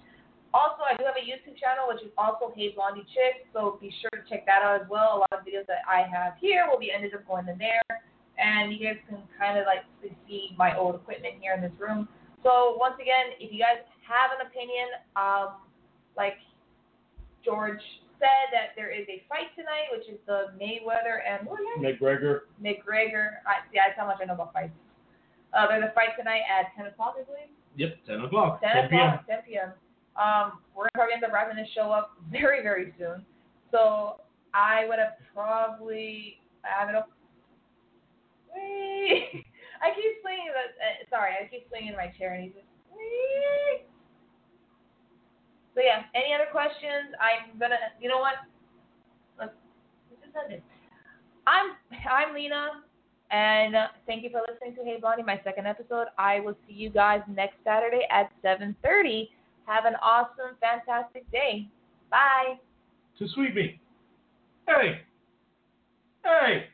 Also, 0.54 0.86
I 0.86 0.98
do 0.98 1.06
have 1.06 1.18
a 1.18 1.26
YouTube 1.26 1.58
channel, 1.58 1.90
which 1.90 2.02
is 2.02 2.14
also 2.18 2.54
Hey 2.56 2.74
Blondie 2.74 3.06
Chick, 3.10 3.50
so 3.54 3.78
be 3.82 3.94
sure 4.02 4.14
to 4.14 4.26
check 4.30 4.46
that 4.46 4.62
out 4.62 4.82
as 4.82 4.88
well. 4.90 5.18
A 5.18 5.20
lot 5.26 5.34
of 5.34 5.42
videos 5.46 5.66
that 5.66 5.82
I 5.90 6.06
have 6.06 6.34
here 6.42 6.66
will 6.70 6.78
be 6.78 6.92
ended 6.94 7.14
up 7.14 7.26
going 7.26 7.48
in 7.48 7.58
there, 7.58 7.82
and 8.38 8.74
you 8.74 8.78
guys 8.82 8.98
can 9.10 9.22
kind 9.38 9.58
of 9.58 9.66
like 9.66 9.86
see 10.28 10.54
my 10.58 10.78
old 10.78 10.96
equipment 10.96 11.42
here 11.42 11.54
in 11.54 11.62
this 11.62 11.74
room. 11.80 12.08
So 12.44 12.78
once 12.78 12.96
again, 13.02 13.34
if 13.40 13.54
you 13.54 13.58
guys 13.58 13.82
have 14.06 14.30
an 14.38 14.46
opinion, 14.46 14.90
um, 15.16 15.58
like 16.18 16.38
George 17.46 17.82
said, 18.24 18.48
that 18.56 18.72
there 18.80 18.88
is 18.88 19.04
a 19.12 19.28
fight 19.28 19.52
tonight, 19.60 19.92
which 19.92 20.08
is 20.08 20.16
the 20.24 20.56
Mayweather 20.56 21.20
and 21.20 21.44
what 21.44 21.60
again? 21.60 21.84
McGregor. 21.84 22.48
McGregor. 22.64 23.44
I 23.44 23.68
see. 23.68 23.76
That's 23.76 24.00
how 24.00 24.08
much 24.08 24.24
I 24.24 24.26
know 24.26 24.40
about 24.40 24.56
fights. 24.56 24.72
Uh, 25.52 25.68
there's 25.68 25.84
a 25.84 25.94
fight 25.94 26.16
tonight 26.18 26.48
at 26.48 26.72
10 26.80 26.88
o'clock, 26.88 27.20
I 27.20 27.28
believe. 27.28 27.52
Yep, 27.76 28.08
10 28.08 28.22
o'clock. 28.26 28.62
10 28.64 28.72
10 28.72 28.90
p.m. 28.90 29.08
o'clock, 29.20 29.28
10 29.28 29.40
p.m. 29.46 29.70
Um, 30.16 30.64
we're 30.72 30.88
probably 30.96 31.14
end 31.14 31.24
up 31.28 31.34
wrapping 31.34 31.58
this 31.58 31.70
show 31.76 31.92
up 31.92 32.16
very, 32.32 32.64
very 32.64 32.94
soon. 32.98 33.26
So 33.70 34.22
I 34.54 34.88
would 34.88 35.00
have 35.00 35.20
probably 35.34 36.40
I 36.64 36.80
have 36.80 36.90
it 36.90 36.96
up. 36.96 37.12
Whee! 38.54 39.44
I 39.84 39.92
keep 39.94 40.22
swinging. 40.22 40.48
The, 40.48 40.64
uh, 40.80 41.04
sorry, 41.10 41.34
I 41.36 41.48
keep 41.50 41.68
swinging 41.68 41.94
my 41.98 42.08
chair, 42.18 42.34
and 42.34 42.44
he's 42.44 42.54
just. 42.54 42.68
Whee! 42.96 43.84
So 45.76 45.82
yeah, 45.82 46.04
any 46.14 46.34
other 46.34 46.50
questions? 46.52 47.14
I'm 47.18 47.58
gonna. 47.60 47.76
You 48.00 48.10
know 48.10 48.20
what? 48.20 48.36
Let's, 49.40 49.54
just 50.22 50.36
end 50.38 50.54
it. 50.54 50.64
I'm 51.48 51.74
I'm 52.10 52.34
Lina, 52.34 52.84
and 53.32 53.76
uh, 53.76 53.88
thank 54.06 54.24
you 54.24 54.30
for 54.30 54.42
listening 54.48 54.76
to 54.76 54.84
Hey 54.84 54.98
Blondie, 55.00 55.24
my 55.24 55.42
second 55.44 55.68
episode. 55.68 56.08
I 56.18 56.40
will 56.40 56.56
see 56.68 56.74
you 56.74 56.90
guys 56.90 57.22
next 57.28 57.56
Saturday 57.64 58.06
at 58.12 58.32
7:30. 58.44 59.30
Have 59.66 59.86
an 59.86 59.96
awesome, 60.02 60.56
fantastic 60.60 61.30
day. 61.32 61.68
Bye. 62.12 62.60
To 63.20 63.28
sweet 63.34 63.56
me. 63.56 63.80
Hey. 64.68 65.02
Hey. 66.24 66.68